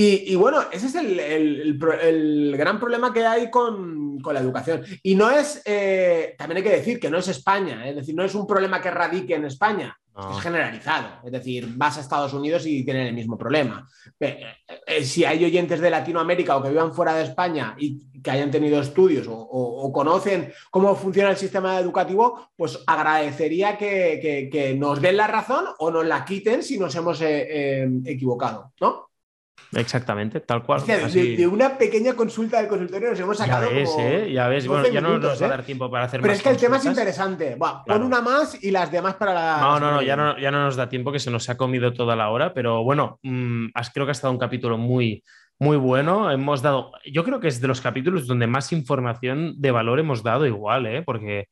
Y, 0.00 0.36
bueno, 0.36 0.60
ese 0.70 0.86
es 0.86 0.94
el, 0.94 1.76
gran 2.56 2.78
problema 2.78 3.12
que 3.12 3.26
hay 3.26 3.50
con, 3.50 4.18
la 4.32 4.38
educación. 4.38 4.84
Y 5.02 5.16
no 5.16 5.28
es, 5.28 5.60
eh, 5.64 6.36
también 6.38 6.58
hay 6.58 6.62
que 6.62 6.76
decir 6.76 7.00
que 7.00 7.10
no 7.10 7.18
es 7.18 7.26
España, 7.26 7.84
¿eh? 7.84 7.90
es 7.90 7.96
decir, 7.96 8.14
no 8.14 8.22
es 8.22 8.32
un 8.36 8.46
problema 8.46 8.80
que 8.80 8.92
radique 8.92 9.34
en 9.34 9.46
España, 9.46 9.98
es 10.30 10.40
generalizado. 10.40 11.20
Es 11.24 11.30
decir, 11.30 11.68
vas 11.76 11.96
a 11.96 12.00
Estados 12.00 12.32
Unidos 12.32 12.66
y 12.66 12.84
tienen 12.84 13.06
el 13.06 13.14
mismo 13.14 13.38
problema. 13.38 13.88
Eh, 14.18 15.04
si 15.04 15.24
hay 15.24 15.44
oyentes 15.44 15.80
de 15.80 15.90
Latinoamérica 15.90 16.56
o 16.56 16.62
que 16.62 16.70
vivan 16.70 16.92
fuera 16.92 17.14
de 17.14 17.24
España 17.24 17.76
y 17.78 18.20
que 18.20 18.30
hayan 18.30 18.50
tenido 18.50 18.80
estudios 18.80 19.26
o, 19.28 19.92
conocen 19.92 20.52
cómo 20.70 20.94
funciona 20.96 21.30
el 21.30 21.36
sistema 21.36 21.78
educativo, 21.78 22.50
pues 22.56 22.80
agradecería 22.86 23.78
que, 23.78 24.76
nos 24.76 25.00
den 25.00 25.16
la 25.16 25.28
razón 25.28 25.66
o 25.78 25.90
nos 25.90 26.04
la 26.04 26.24
quiten 26.24 26.62
si 26.62 26.78
nos 26.78 26.94
hemos 26.96 27.20
equivocado, 28.04 28.72
¿no? 28.80 29.08
Exactamente, 29.72 30.40
tal 30.40 30.62
cual. 30.62 30.82
de, 30.86 31.46
una 31.46 31.76
pequeña 31.76 32.14
consulta 32.14 32.58
del 32.58 32.68
consultorio 32.68 33.10
nos 33.10 33.20
hemos 33.20 33.36
sacado. 33.36 33.68
Ya 33.68 33.76
ves, 33.76 33.90
¿eh? 33.98 34.30
ya 34.32 34.48
ves. 34.48 34.66
Bueno, 34.66 34.88
ya 34.88 35.00
no 35.00 35.18
nos 35.18 35.42
va 35.42 35.44
a 35.44 35.46
¿eh? 35.46 35.50
dar 35.50 35.62
tiempo 35.62 35.90
para 35.90 36.04
hacer 36.06 36.22
Pero 36.22 36.32
es 36.32 36.42
que 36.42 36.48
el 36.48 36.56
tema 36.56 36.78
es 36.78 36.86
interesante. 36.86 37.56
pon 37.86 38.02
una 38.02 38.22
más 38.22 38.62
y 38.62 38.70
las 38.70 38.90
demás 38.90 39.16
para 39.16 39.34
la. 39.34 39.58
No, 39.60 39.78
no, 39.78 39.90
no 39.92 40.02
ya, 40.02 40.16
no, 40.16 40.38
ya 40.38 40.50
no 40.50 40.64
nos 40.64 40.76
da 40.76 40.88
tiempo 40.88 41.12
que 41.12 41.18
se 41.18 41.30
nos 41.30 41.50
ha 41.50 41.56
comido 41.58 41.92
toda 41.92 42.16
la 42.16 42.30
hora. 42.30 42.54
Pero 42.54 42.82
bueno, 42.82 43.18
mm, 43.22 43.66
creo 43.92 44.06
que 44.06 44.10
ha 44.10 44.12
estado 44.12 44.32
un 44.32 44.38
capítulo 44.38 44.78
muy, 44.78 45.22
muy 45.58 45.76
bueno. 45.76 46.30
Hemos 46.30 46.62
dado. 46.62 46.92
Yo 47.04 47.22
creo 47.24 47.38
que 47.38 47.48
es 47.48 47.60
de 47.60 47.68
los 47.68 47.82
capítulos 47.82 48.26
donde 48.26 48.46
más 48.46 48.72
información 48.72 49.54
de 49.58 49.70
valor 49.70 50.00
hemos 50.00 50.22
dado, 50.22 50.46
igual, 50.46 50.86
¿eh? 50.86 51.02
Porque. 51.02 51.48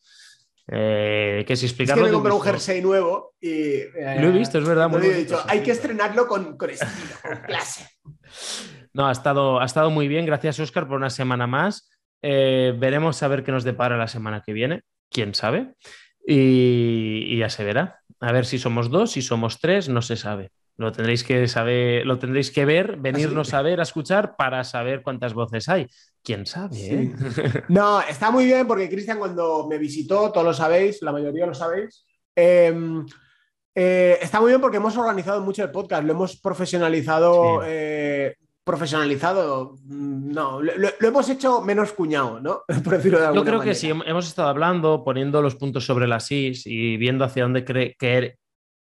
Eh, 0.69 1.45
que 1.47 1.55
si 1.55 1.67
explicarlo. 1.67 2.05
Es 2.05 2.09
que 2.09 2.11
me 2.11 2.15
compré 2.15 2.33
un 2.33 2.41
jersey 2.41 2.83
nuevo 2.83 3.35
y. 3.41 3.51
Eh, 3.51 4.19
lo 4.21 4.29
he 4.29 4.33
visto, 4.33 4.59
es 4.59 4.67
verdad. 4.67 4.89
Muy 4.89 5.09
dicho, 5.09 5.41
hay 5.47 5.63
que 5.63 5.71
estrenarlo 5.71 6.27
con, 6.27 6.57
con 6.57 6.71
estilo, 6.71 7.15
con 7.23 7.37
clase. 7.47 7.89
No, 8.93 9.07
ha 9.07 9.13
estado, 9.13 9.61
ha 9.61 9.65
estado 9.65 9.91
muy 9.91 10.09
bien. 10.09 10.27
Gracias, 10.27 10.59
Oscar, 10.59 10.89
por 10.89 10.97
una 10.97 11.11
semana 11.11 11.47
más. 11.47 11.91
Eh, 12.23 12.75
veremos 12.77 13.23
a 13.23 13.29
ver 13.29 13.45
qué 13.45 13.53
nos 13.53 13.63
depara 13.63 13.97
la 13.97 14.09
semana 14.09 14.43
que 14.45 14.53
viene. 14.53 14.83
Quién 15.11 15.35
sabe. 15.35 15.75
Y, 16.27 17.39
ya 17.39 17.49
se 17.49 17.63
verá. 17.63 18.01
A 18.21 18.33
ver 18.33 18.47
si 18.47 18.59
somos 18.59 18.91
dos, 18.91 19.13
si 19.13 19.23
somos 19.23 19.61
tres, 19.61 19.89
no 19.89 20.03
se 20.03 20.17
sabe. 20.17 20.51
Lo 20.79 20.93
tendréis 20.93 21.25
que 21.25 21.49
saber, 21.49 22.05
lo 22.05 22.19
tendréis 22.19 22.51
que 22.51 22.67
ver, 22.67 22.97
venirnos 22.99 23.55
a 23.55 23.63
ver, 23.63 23.81
a 23.81 23.85
escuchar 23.85 24.37
para 24.37 24.63
saber 24.63 25.03
cuántas 25.03 25.33
voces 25.33 25.69
hay. 25.69 25.87
¿Quién 26.23 26.45
sabe? 26.45 26.77
Eh? 26.77 27.15
No, 27.69 28.01
está 28.01 28.31
muy 28.31 28.45
bien 28.45 28.67
porque 28.67 28.89
Cristian 28.89 29.19
cuando 29.19 29.67
me 29.69 29.79
visitó, 29.79 30.31
todos 30.31 30.47
lo 30.47 30.53
sabéis, 30.53 31.01
la 31.01 31.13
mayoría 31.13 31.47
lo 31.47 31.55
sabéis, 31.55 32.05
em, 32.35 33.07
eh, 33.75 34.19
está 34.21 34.41
muy 34.41 34.51
bien 34.51 34.61
porque 34.61 34.77
hemos 34.77 34.97
organizado 34.97 35.41
mucho 35.41 35.63
el 35.63 35.71
podcast, 35.71 36.05
lo 36.05 36.13
hemos 36.13 36.41
profesionalizado. 36.41 37.63
Eh, 37.65 38.35
profesionalizado, 38.65 39.77
no, 39.85 40.61
lo, 40.61 40.89
hemos 41.01 41.29
hecho 41.29 41.63
menos 41.63 41.93
cuñado, 41.93 42.41
¿no? 42.41 42.63
Por 42.85 42.97
decirlo 42.97 43.21
de 43.21 43.33
Yo 43.33 43.45
creo 43.45 43.61
que 43.61 43.77
sí, 43.77 43.89
hemos 43.89 44.27
estado 44.27 44.49
hablando, 44.49 45.05
poniendo 45.05 45.41
los 45.41 45.55
puntos 45.55 45.87
sobre 45.87 46.09
las 46.09 46.33
is 46.33 46.67
y 46.67 46.97
viendo 46.97 47.25
hacia 47.25 47.45
dónde 47.45 47.65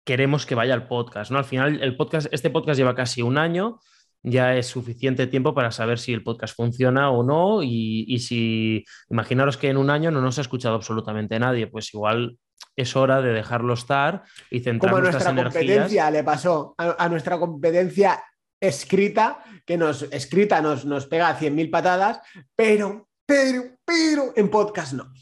queremos 0.06 0.46
que 0.46 0.54
vaya 0.54 0.72
el 0.72 0.86
podcast, 0.86 1.32
¿no? 1.32 1.38
Al 1.38 1.44
final, 1.44 1.82
el 1.82 1.96
podcast, 1.96 2.28
este 2.30 2.48
podcast 2.48 2.78
lleva 2.78 2.94
casi 2.94 3.22
un 3.22 3.38
año, 3.38 3.80
ya 4.22 4.54
es 4.56 4.68
suficiente 4.68 5.26
tiempo 5.26 5.52
para 5.52 5.72
saber 5.72 5.98
si 5.98 6.12
el 6.12 6.22
podcast 6.22 6.54
funciona 6.54 7.10
o 7.10 7.24
no 7.24 7.62
y, 7.62 8.04
y 8.06 8.20
si, 8.20 8.84
imaginaros 9.10 9.56
que 9.56 9.68
en 9.68 9.76
un 9.76 9.90
año 9.90 10.12
no 10.12 10.20
nos 10.20 10.38
ha 10.38 10.42
escuchado 10.42 10.76
absolutamente 10.76 11.38
nadie, 11.40 11.66
pues 11.66 11.92
igual 11.92 12.38
es 12.76 12.94
hora 12.94 13.20
de 13.20 13.32
dejarlo 13.32 13.74
estar 13.74 14.22
y 14.48 14.60
centrar 14.60 14.92
Como 14.92 15.04
a 15.04 15.10
nuestra 15.10 15.34
competencia 15.34 16.10
le 16.10 16.22
pasó, 16.22 16.76
a, 16.78 17.08
nuestra 17.08 17.38
competencia 17.38 18.22
escrita, 18.60 19.42
que 19.66 19.76
nos 19.76 20.02
escrita 20.02 20.62
nos, 20.62 20.84
nos 20.84 21.06
pega 21.06 21.36
100.000 21.36 21.68
patadas, 21.68 22.20
pero, 22.54 23.08
pero, 23.26 23.62
pero 23.84 24.32
en 24.36 24.50
podcast 24.50 24.92
no. 24.92 25.12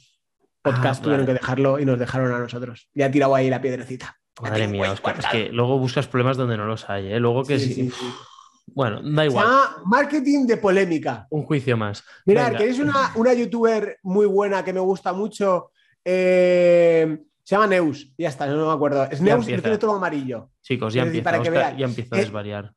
Podcast 0.61 1.01
ah, 1.01 1.05
tuvieron 1.05 1.27
que 1.27 1.33
dejarlo 1.33 1.79
y 1.79 1.87
nos 1.87 1.99
dejaron 1.99 2.33
a 2.33 2.39
nosotros. 2.39 2.91
Ya 2.93 3.07
ha 3.07 3.11
tirado 3.11 3.35
ahí 3.35 3.49
la 3.49 3.63
piedrecita. 3.63 4.19
Madre 4.43 4.67
mía, 4.69 4.91
Oscar, 4.93 5.17
es 5.19 5.27
que 5.27 5.49
luego 5.51 5.79
buscas 5.79 6.07
problemas 6.09 6.37
donde 6.37 6.57
no 6.57 6.67
los 6.67 6.89
hay, 6.91 7.13
¿eh? 7.13 7.21
Luego 7.21 7.45
que 7.45 7.59
sí. 7.59 7.91
Bueno, 8.67 9.01
da 9.03 9.25
igual. 9.25 9.47
marketing 9.85 10.47
de 10.47 10.57
polémica. 10.57 11.27
Un 11.31 11.45
juicio 11.45 11.77
más. 11.77 12.03
Mirad, 12.27 12.57
queréis 12.57 12.79
una, 12.79 13.13
una 13.15 13.33
youtuber 13.33 13.99
muy 14.03 14.27
buena 14.27 14.65
que 14.65 14.73
me 14.73 14.81
gusta 14.81 15.13
mucho. 15.13 15.71
Eh, 16.05 17.19
Se 17.43 17.55
llama 17.55 17.67
Neus, 17.67 18.13
ya 18.19 18.29
está, 18.31 18.47
no 18.47 18.67
me 18.67 18.73
acuerdo. 18.73 19.05
Es 19.11 19.21
Neus 19.21 19.49
y 19.49 19.57
tiene 19.57 19.79
todo 19.79 19.95
amarillo. 19.95 20.51
Chicos, 20.63 20.95
ya 20.95 21.03
empieza, 21.03 21.43
ya 21.77 21.85
empieza 21.85 22.17
a 22.17 22.19
desvariar. 22.19 22.73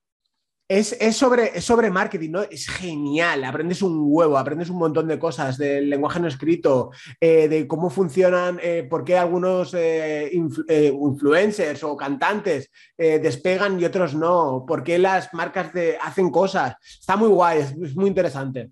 Es, 0.69 0.97
sobre, 1.15 1.61
sobre 1.61 1.89
marketing, 1.89 2.31
¿no? 2.31 2.41
Es 2.41 2.67
genial. 2.67 3.45
Aprendes 3.45 3.81
un 3.81 3.99
huevo, 4.01 4.37
aprendes 4.37 4.69
un 4.69 4.77
montón 4.77 5.07
de 5.07 5.17
cosas 5.17 5.57
del 5.57 5.89
lenguaje 5.89 6.19
no 6.19 6.27
escrito, 6.27 6.91
eh, 7.21 7.47
de 7.47 7.65
cómo 7.65 7.89
funcionan, 7.89 8.59
eh, 8.61 8.85
por 8.89 9.05
qué 9.05 9.17
algunos 9.17 9.73
eh, 9.73 10.29
influencers 10.33 11.83
o 11.83 11.95
cantantes 11.95 12.69
despegan 12.97 13.79
y 13.79 13.85
otros 13.85 14.15
no, 14.15 14.65
por 14.67 14.83
qué 14.83 14.97
las 14.97 15.33
marcas 15.33 15.71
de, 15.71 15.97
hacen 16.01 16.29
cosas. 16.31 16.75
Está 16.99 17.15
muy 17.15 17.29
guay, 17.29 17.59
es, 17.59 17.95
muy 17.95 18.07
interesante. 18.07 18.71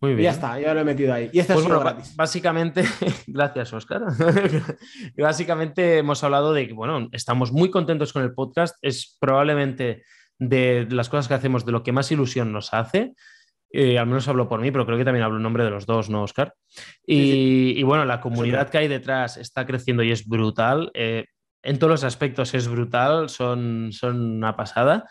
Muy 0.00 0.10
bien. 0.14 0.20
Y 0.20 0.24
ya 0.24 0.30
está, 0.30 0.60
ya 0.60 0.72
lo 0.72 0.80
he 0.80 0.84
metido 0.84 1.12
ahí. 1.12 1.28
Y 1.32 1.40
este 1.40 1.54
es 1.54 1.62
pues 1.62 2.16
Básicamente, 2.16 2.82
gracias, 3.26 3.72
Oscar. 3.74 4.02
básicamente 5.18 5.98
hemos 5.98 6.22
hablado 6.24 6.54
de 6.54 6.68
que, 6.68 6.72
bueno, 6.72 7.08
estamos 7.12 7.52
muy 7.52 7.70
contentos 7.70 8.12
con 8.12 8.22
el 8.22 8.32
podcast. 8.32 8.76
Es 8.80 9.16
probablemente 9.20 10.02
de 10.38 10.86
las 10.90 11.08
cosas 11.08 11.28
que 11.28 11.34
hacemos, 11.34 11.64
de 11.64 11.72
lo 11.72 11.82
que 11.82 11.92
más 11.92 12.10
ilusión 12.10 12.52
nos 12.52 12.72
hace. 12.74 13.14
Eh, 13.70 13.98
al 13.98 14.06
menos 14.06 14.26
hablo 14.28 14.48
por 14.48 14.60
mí, 14.60 14.70
pero 14.70 14.86
creo 14.86 14.96
que 14.96 15.04
también 15.04 15.24
hablo 15.24 15.36
en 15.36 15.42
nombre 15.42 15.64
de 15.64 15.70
los 15.70 15.86
dos, 15.86 16.08
¿no, 16.08 16.22
Oscar? 16.22 16.54
Y, 17.06 17.82
bueno, 17.82 18.04
la 18.04 18.20
comunidad 18.20 18.70
que 18.70 18.78
hay 18.78 18.88
detrás 18.88 19.36
está 19.36 19.66
creciendo 19.66 20.02
y 20.02 20.12
es 20.12 20.26
brutal. 20.26 20.90
Eh, 20.94 21.26
en 21.62 21.78
todos 21.78 21.90
los 21.90 22.04
aspectos 22.04 22.54
es 22.54 22.68
brutal, 22.68 23.28
son, 23.28 23.90
son 23.92 24.36
una 24.36 24.56
pasada. 24.56 25.08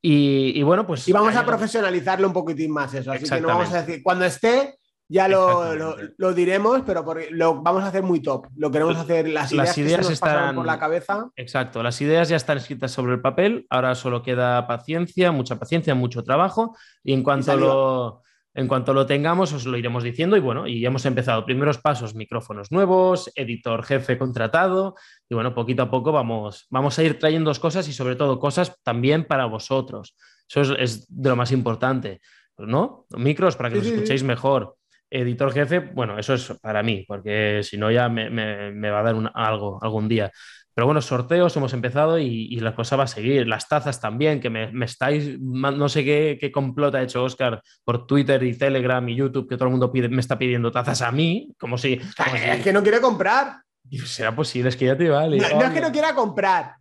Y, 0.00 0.60
bueno, 0.62 0.84
pues. 0.86 1.06
Y 1.06 1.12
vamos 1.12 1.36
a 1.36 1.46
profesionalizarlo 1.46 2.26
un 2.26 2.32
poquitín 2.32 2.72
más 2.72 2.92
eso. 2.94 3.12
Así 3.12 3.28
que 3.28 3.40
no 3.40 3.48
vamos 3.48 3.72
a 3.72 3.82
decir, 3.82 4.02
cuando 4.02 4.24
esté, 4.24 4.78
ya 5.12 5.28
lo, 5.28 6.34
diremos, 6.34 6.82
pero 6.86 7.04
lo 7.32 7.62
vamos 7.62 7.84
a 7.84 7.88
hacer 7.88 8.02
muy 8.02 8.20
top. 8.20 8.46
Lo 8.56 8.70
queremos 8.70 8.96
hacer, 8.96 9.28
las 9.28 9.52
ideas, 9.52 9.76
las 9.76 10.10
estarán 10.10 10.54
por 10.54 10.64
la 10.64 10.78
cabeza. 10.78 11.28
Exacto, 11.36 11.82
las 11.82 12.00
ideas 12.00 12.30
ya 12.30 12.36
están 12.36 12.56
escritas 12.56 12.92
sobre 12.92 13.12
el 13.12 13.20
papel, 13.20 13.66
ahora 13.68 13.94
solo 13.94 14.22
queda 14.22 14.66
paciencia, 14.66 15.30
mucha 15.30 15.56
paciencia, 15.56 15.94
mucho 15.94 16.24
trabajo, 16.24 16.76
y 17.04 17.12
en 17.12 17.22
cuanto 17.22 17.56
lo... 17.56 18.22
En 18.54 18.68
cuanto 18.68 18.92
lo 18.92 19.06
tengamos, 19.06 19.50
os 19.54 19.64
lo 19.64 19.78
iremos 19.78 20.04
diciendo 20.04 20.36
y 20.36 20.40
bueno, 20.40 20.66
y 20.66 20.84
hemos 20.84 21.06
empezado. 21.06 21.46
Primeros 21.46 21.78
pasos, 21.78 22.14
micrófonos 22.14 22.70
nuevos, 22.70 23.32
editor 23.34 23.82
jefe 23.82 24.18
contratado 24.18 24.94
y 25.26 25.34
bueno, 25.34 25.54
poquito 25.54 25.84
a 25.84 25.90
poco 25.90 26.12
vamos, 26.12 26.66
vamos 26.68 26.98
a 26.98 27.02
ir 27.02 27.18
trayendo 27.18 27.50
cosas 27.54 27.88
y 27.88 27.94
sobre 27.94 28.14
todo 28.14 28.38
cosas 28.38 28.78
también 28.82 29.24
para 29.24 29.46
vosotros. 29.46 30.14
Eso 30.46 30.76
es, 30.76 31.06
de 31.08 31.30
lo 31.30 31.36
más 31.36 31.50
importante, 31.50 32.20
¿no? 32.58 33.06
Micros 33.16 33.56
para 33.56 33.70
que 33.70 33.76
nos 33.76 33.86
escuchéis 33.86 34.22
mejor, 34.22 34.76
editor 35.12 35.52
jefe, 35.52 35.78
bueno, 35.80 36.18
eso 36.18 36.34
es 36.34 36.52
para 36.60 36.82
mí, 36.82 37.04
porque 37.06 37.60
si 37.62 37.76
no 37.76 37.90
ya 37.90 38.08
me, 38.08 38.90
va 38.90 39.00
a 39.00 39.02
dar 39.02 39.32
algo 39.34 39.78
algún 39.82 40.08
día. 40.08 40.32
Pero 40.74 40.86
bueno, 40.86 41.02
sorteos 41.02 41.54
hemos 41.56 41.74
empezado 41.74 42.18
y, 42.18 42.56
la 42.60 42.74
cosa 42.74 42.96
va 42.96 43.04
a 43.04 43.06
seguir. 43.08 43.46
Las 43.46 43.68
tazas 43.68 44.00
también, 44.00 44.40
que 44.40 44.48
me, 44.48 44.70
estáis, 44.84 45.38
no 45.38 45.88
sé 45.90 46.02
qué, 46.02 46.38
qué, 46.40 46.50
complot 46.50 46.94
ha 46.94 47.02
hecho 47.02 47.24
Oscar 47.24 47.62
por 47.84 48.06
Twitter 48.06 48.42
y 48.42 48.56
Telegram 48.56 49.06
y 49.06 49.16
YouTube, 49.16 49.48
que 49.48 49.56
todo 49.56 49.66
el 49.66 49.72
mundo 49.72 49.92
pide, 49.92 50.08
me 50.08 50.20
está 50.20 50.38
pidiendo 50.38 50.72
tazas 50.72 51.02
a 51.02 51.12
mí, 51.12 51.52
como 51.58 51.76
si... 51.76 52.00
es 52.34 52.62
que 52.64 52.72
no 52.72 52.82
quiere 52.82 53.00
comprar. 53.00 53.60
Será 54.06 54.34
posible, 54.34 54.70
es 54.70 54.76
que 54.76 54.86
ya 54.86 54.96
te 54.96 55.10
vale. 55.10 55.36
No, 55.36 55.60
no 55.60 55.66
es 55.66 55.70
que 55.72 55.80
no 55.82 55.92
quiera 55.92 56.14
comprar, 56.14 56.76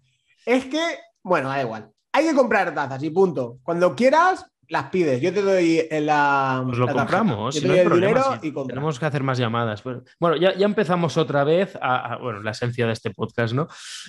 es 0.46 0.66
que, 0.66 0.82
bueno, 1.22 1.50
da 1.50 1.62
igual. 1.62 1.90
Hay 2.14 2.26
que 2.26 2.36
comprar 2.36 2.74
tazas 2.74 3.04
y 3.04 3.10
punto. 3.10 3.58
Cuando 3.64 3.94
quieras, 3.96 4.46
las 4.72 4.86
pides. 4.86 5.20
Yo 5.20 5.34
te 5.34 5.42
doy 5.42 5.86
la. 5.92 6.64
Pues 6.66 6.78
lo 6.78 6.88
compramos. 6.88 7.62
No 7.62 7.84
problema, 7.84 8.40
y 8.42 8.52
tenemos 8.52 8.98
que 8.98 9.06
hacer 9.06 9.22
más 9.22 9.38
llamadas. 9.38 9.84
Bueno, 9.84 10.38
ya, 10.38 10.56
ya 10.56 10.66
empezamos 10.66 11.18
otra 11.18 11.44
vez 11.44 11.78
a, 11.82 12.18
bueno, 12.22 12.42
la 12.42 12.52
esencia 12.52 12.88
de 12.88 12.94
este 12.94 13.12
podcast, 13.12 13.54
¿no? 13.54 13.68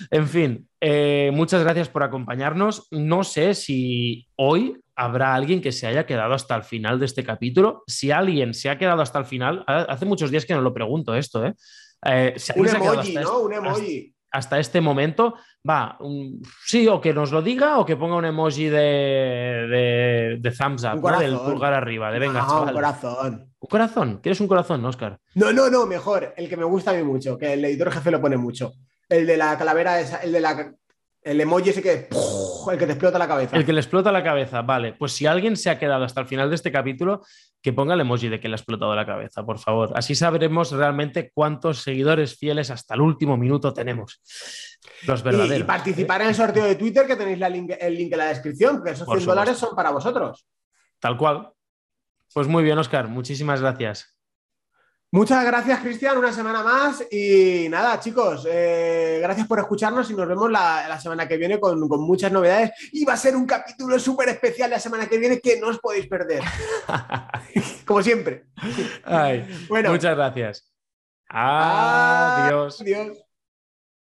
En 0.09 0.25
fin, 0.25 0.69
eh, 0.79 1.31
muchas 1.33 1.61
gracias 1.63 1.89
por 1.89 2.03
acompañarnos. 2.03 2.87
No 2.91 3.25
sé 3.25 3.55
si 3.55 4.25
hoy 4.37 4.79
habrá 4.95 5.35
alguien 5.35 5.59
que 5.59 5.73
se 5.73 5.85
haya 5.85 6.05
quedado 6.05 6.33
hasta 6.33 6.55
el 6.55 6.63
final 6.63 6.97
de 6.97 7.07
este 7.07 7.25
capítulo. 7.25 7.83
Si 7.85 8.11
alguien 8.11 8.53
se 8.53 8.69
ha 8.69 8.77
quedado 8.77 9.01
hasta 9.01 9.19
el 9.19 9.25
final, 9.25 9.65
hace 9.67 10.05
muchos 10.05 10.31
días 10.31 10.45
que 10.45 10.53
no 10.53 10.61
lo 10.61 10.73
pregunto 10.73 11.13
esto, 11.13 11.45
¿eh? 11.45 11.53
eh 12.05 12.35
un 12.55 12.69
emoji, 12.69 13.15
¿no? 13.15 13.21
Este 13.21 13.31
un 13.31 13.53
emoji 13.53 14.13
hasta 14.22 14.22
este 14.33 14.81
momento, 14.81 15.35
va, 15.67 15.97
sí, 16.65 16.87
o 16.87 16.99
que 16.99 17.13
nos 17.13 17.31
lo 17.31 17.41
diga 17.41 17.79
o 17.79 17.85
que 17.85 17.95
ponga 17.95 18.15
un 18.15 18.25
emoji 18.25 18.65
de, 18.65 20.39
de, 20.41 20.51
thumbs 20.51 20.83
up, 20.83 21.19
del 21.19 21.37
pulgar 21.37 21.73
arriba, 21.73 22.11
de 22.11 22.19
venga, 22.19 22.41
no, 22.41 22.63
Un 22.63 22.73
corazón. 22.73 23.53
¿Un 23.59 23.69
corazón? 23.69 24.19
¿Quieres 24.21 24.41
un 24.41 24.47
corazón, 24.47 24.83
Oscar? 24.85 25.19
No, 25.35 25.53
no, 25.53 25.69
no, 25.69 25.85
mejor, 25.85 26.33
el 26.35 26.49
que 26.49 26.57
me 26.57 26.65
gusta 26.65 26.91
a 26.91 26.93
mí 26.93 27.03
mucho, 27.03 27.37
que 27.37 27.53
el 27.53 27.63
editor 27.65 27.91
jefe 27.91 28.11
lo 28.11 28.21
pone 28.21 28.37
mucho. 28.37 28.73
El 29.07 29.27
de 29.27 29.37
la 29.37 29.57
calavera, 29.57 29.99
el 29.99 30.31
de 30.31 30.39
la 30.39 30.73
el 31.23 31.39
emoji 31.39 31.69
ese 31.69 31.81
que. 31.81 32.09
El 32.71 32.77
que 32.77 32.85
te 32.85 32.93
explota 32.93 33.17
la 33.17 33.27
cabeza. 33.27 33.55
El 33.55 33.65
que 33.65 33.73
le 33.73 33.79
explota 33.79 34.11
la 34.11 34.23
cabeza, 34.23 34.61
vale. 34.61 34.93
Pues 34.93 35.13
si 35.13 35.25
alguien 35.25 35.55
se 35.57 35.69
ha 35.69 35.79
quedado 35.79 36.03
hasta 36.03 36.21
el 36.21 36.27
final 36.27 36.49
de 36.49 36.55
este 36.55 36.71
capítulo, 36.71 37.23
que 37.63 37.71
ponga 37.71 37.93
el 37.93 38.01
emoji 38.01 38.27
de 38.27 38.41
que 38.41 38.49
le 38.49 38.55
ha 38.55 38.57
explotado 38.57 38.93
la 38.93 39.05
cabeza, 39.05 39.45
por 39.45 39.57
favor. 39.57 39.93
Así 39.95 40.15
sabremos 40.15 40.71
realmente 40.73 41.31
cuántos 41.33 41.81
seguidores 41.81 42.37
fieles 42.37 42.69
hasta 42.69 42.93
el 42.93 43.01
último 43.01 43.37
minuto 43.37 43.73
tenemos. 43.73 44.21
Los 45.07 45.23
verdaderos. 45.23 45.59
Y, 45.59 45.63
participar 45.63 46.21
en 46.21 46.27
el 46.27 46.35
sorteo 46.35 46.65
de 46.65 46.75
Twitter, 46.75 47.07
que 47.07 47.15
tenéis 47.15 47.41
el 47.41 47.95
link 47.95 48.11
en 48.11 48.17
la 48.17 48.25
descripción, 48.25 48.83
que 48.83 48.91
esos 48.91 49.07
100 49.07 49.25
dólares 49.25 49.57
son 49.57 49.75
para 49.77 49.91
vosotros. 49.91 50.45
Tal 50.99 51.17
cual. 51.17 51.53
Pues 52.33 52.47
muy 52.47 52.63
bien, 52.63 52.77
Oscar. 52.77 53.07
Muchísimas 53.07 53.61
gracias. 53.61 54.13
Muchas 55.13 55.45
gracias, 55.45 55.79
Cristian, 55.81 56.17
una 56.17 56.33
semana 56.33 56.63
más. 56.63 57.05
Y 57.11 57.67
nada, 57.69 57.99
chicos, 57.99 58.47
eh, 58.49 59.19
gracias 59.21 59.45
por 59.45 59.59
escucharnos 59.59 60.09
y 60.09 60.15
nos 60.15 60.27
vemos 60.27 60.49
la, 60.49 60.99
semana 60.99 61.27
que 61.27 61.37
viene 61.37 61.59
con, 61.59 61.79
muchas 62.01 62.31
novedades. 62.31 62.71
Y 62.91 63.05
va 63.05 63.13
a 63.13 63.17
ser 63.17 63.35
un 63.35 63.45
capítulo 63.45 63.99
súper 63.99 64.29
especial 64.29 64.71
la 64.71 64.79
semana 64.79 65.05
que 65.05 65.19
viene 65.19 65.39
que 65.39 65.59
no 65.59 65.67
os 65.67 65.77
podéis 65.77 66.07
perder. 66.07 66.41
Como 67.85 68.01
siempre. 68.01 68.45
bueno, 69.69 69.91
muchas 69.91 70.15
gracias. 70.15 70.73
Adiós. 71.29 72.81
Adiós. 72.81 73.22